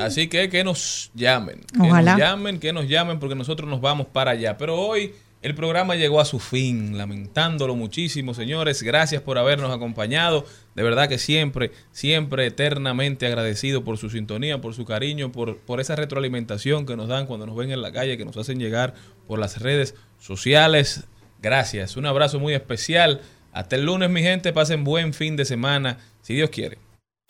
[0.00, 4.06] Así que que nos llamen, que nos llamen, que nos llamen porque nosotros nos vamos
[4.06, 4.56] para allá.
[4.56, 5.12] Pero hoy
[5.44, 8.82] el programa llegó a su fin, lamentándolo muchísimo, señores.
[8.82, 10.46] Gracias por habernos acompañado.
[10.74, 15.80] De verdad que siempre, siempre eternamente agradecido por su sintonía, por su cariño, por, por
[15.80, 18.94] esa retroalimentación que nos dan cuando nos ven en la calle, que nos hacen llegar
[19.26, 21.04] por las redes sociales.
[21.42, 21.98] Gracias.
[21.98, 23.20] Un abrazo muy especial.
[23.52, 24.54] Hasta el lunes, mi gente.
[24.54, 26.83] Pasen buen fin de semana, si Dios quiere.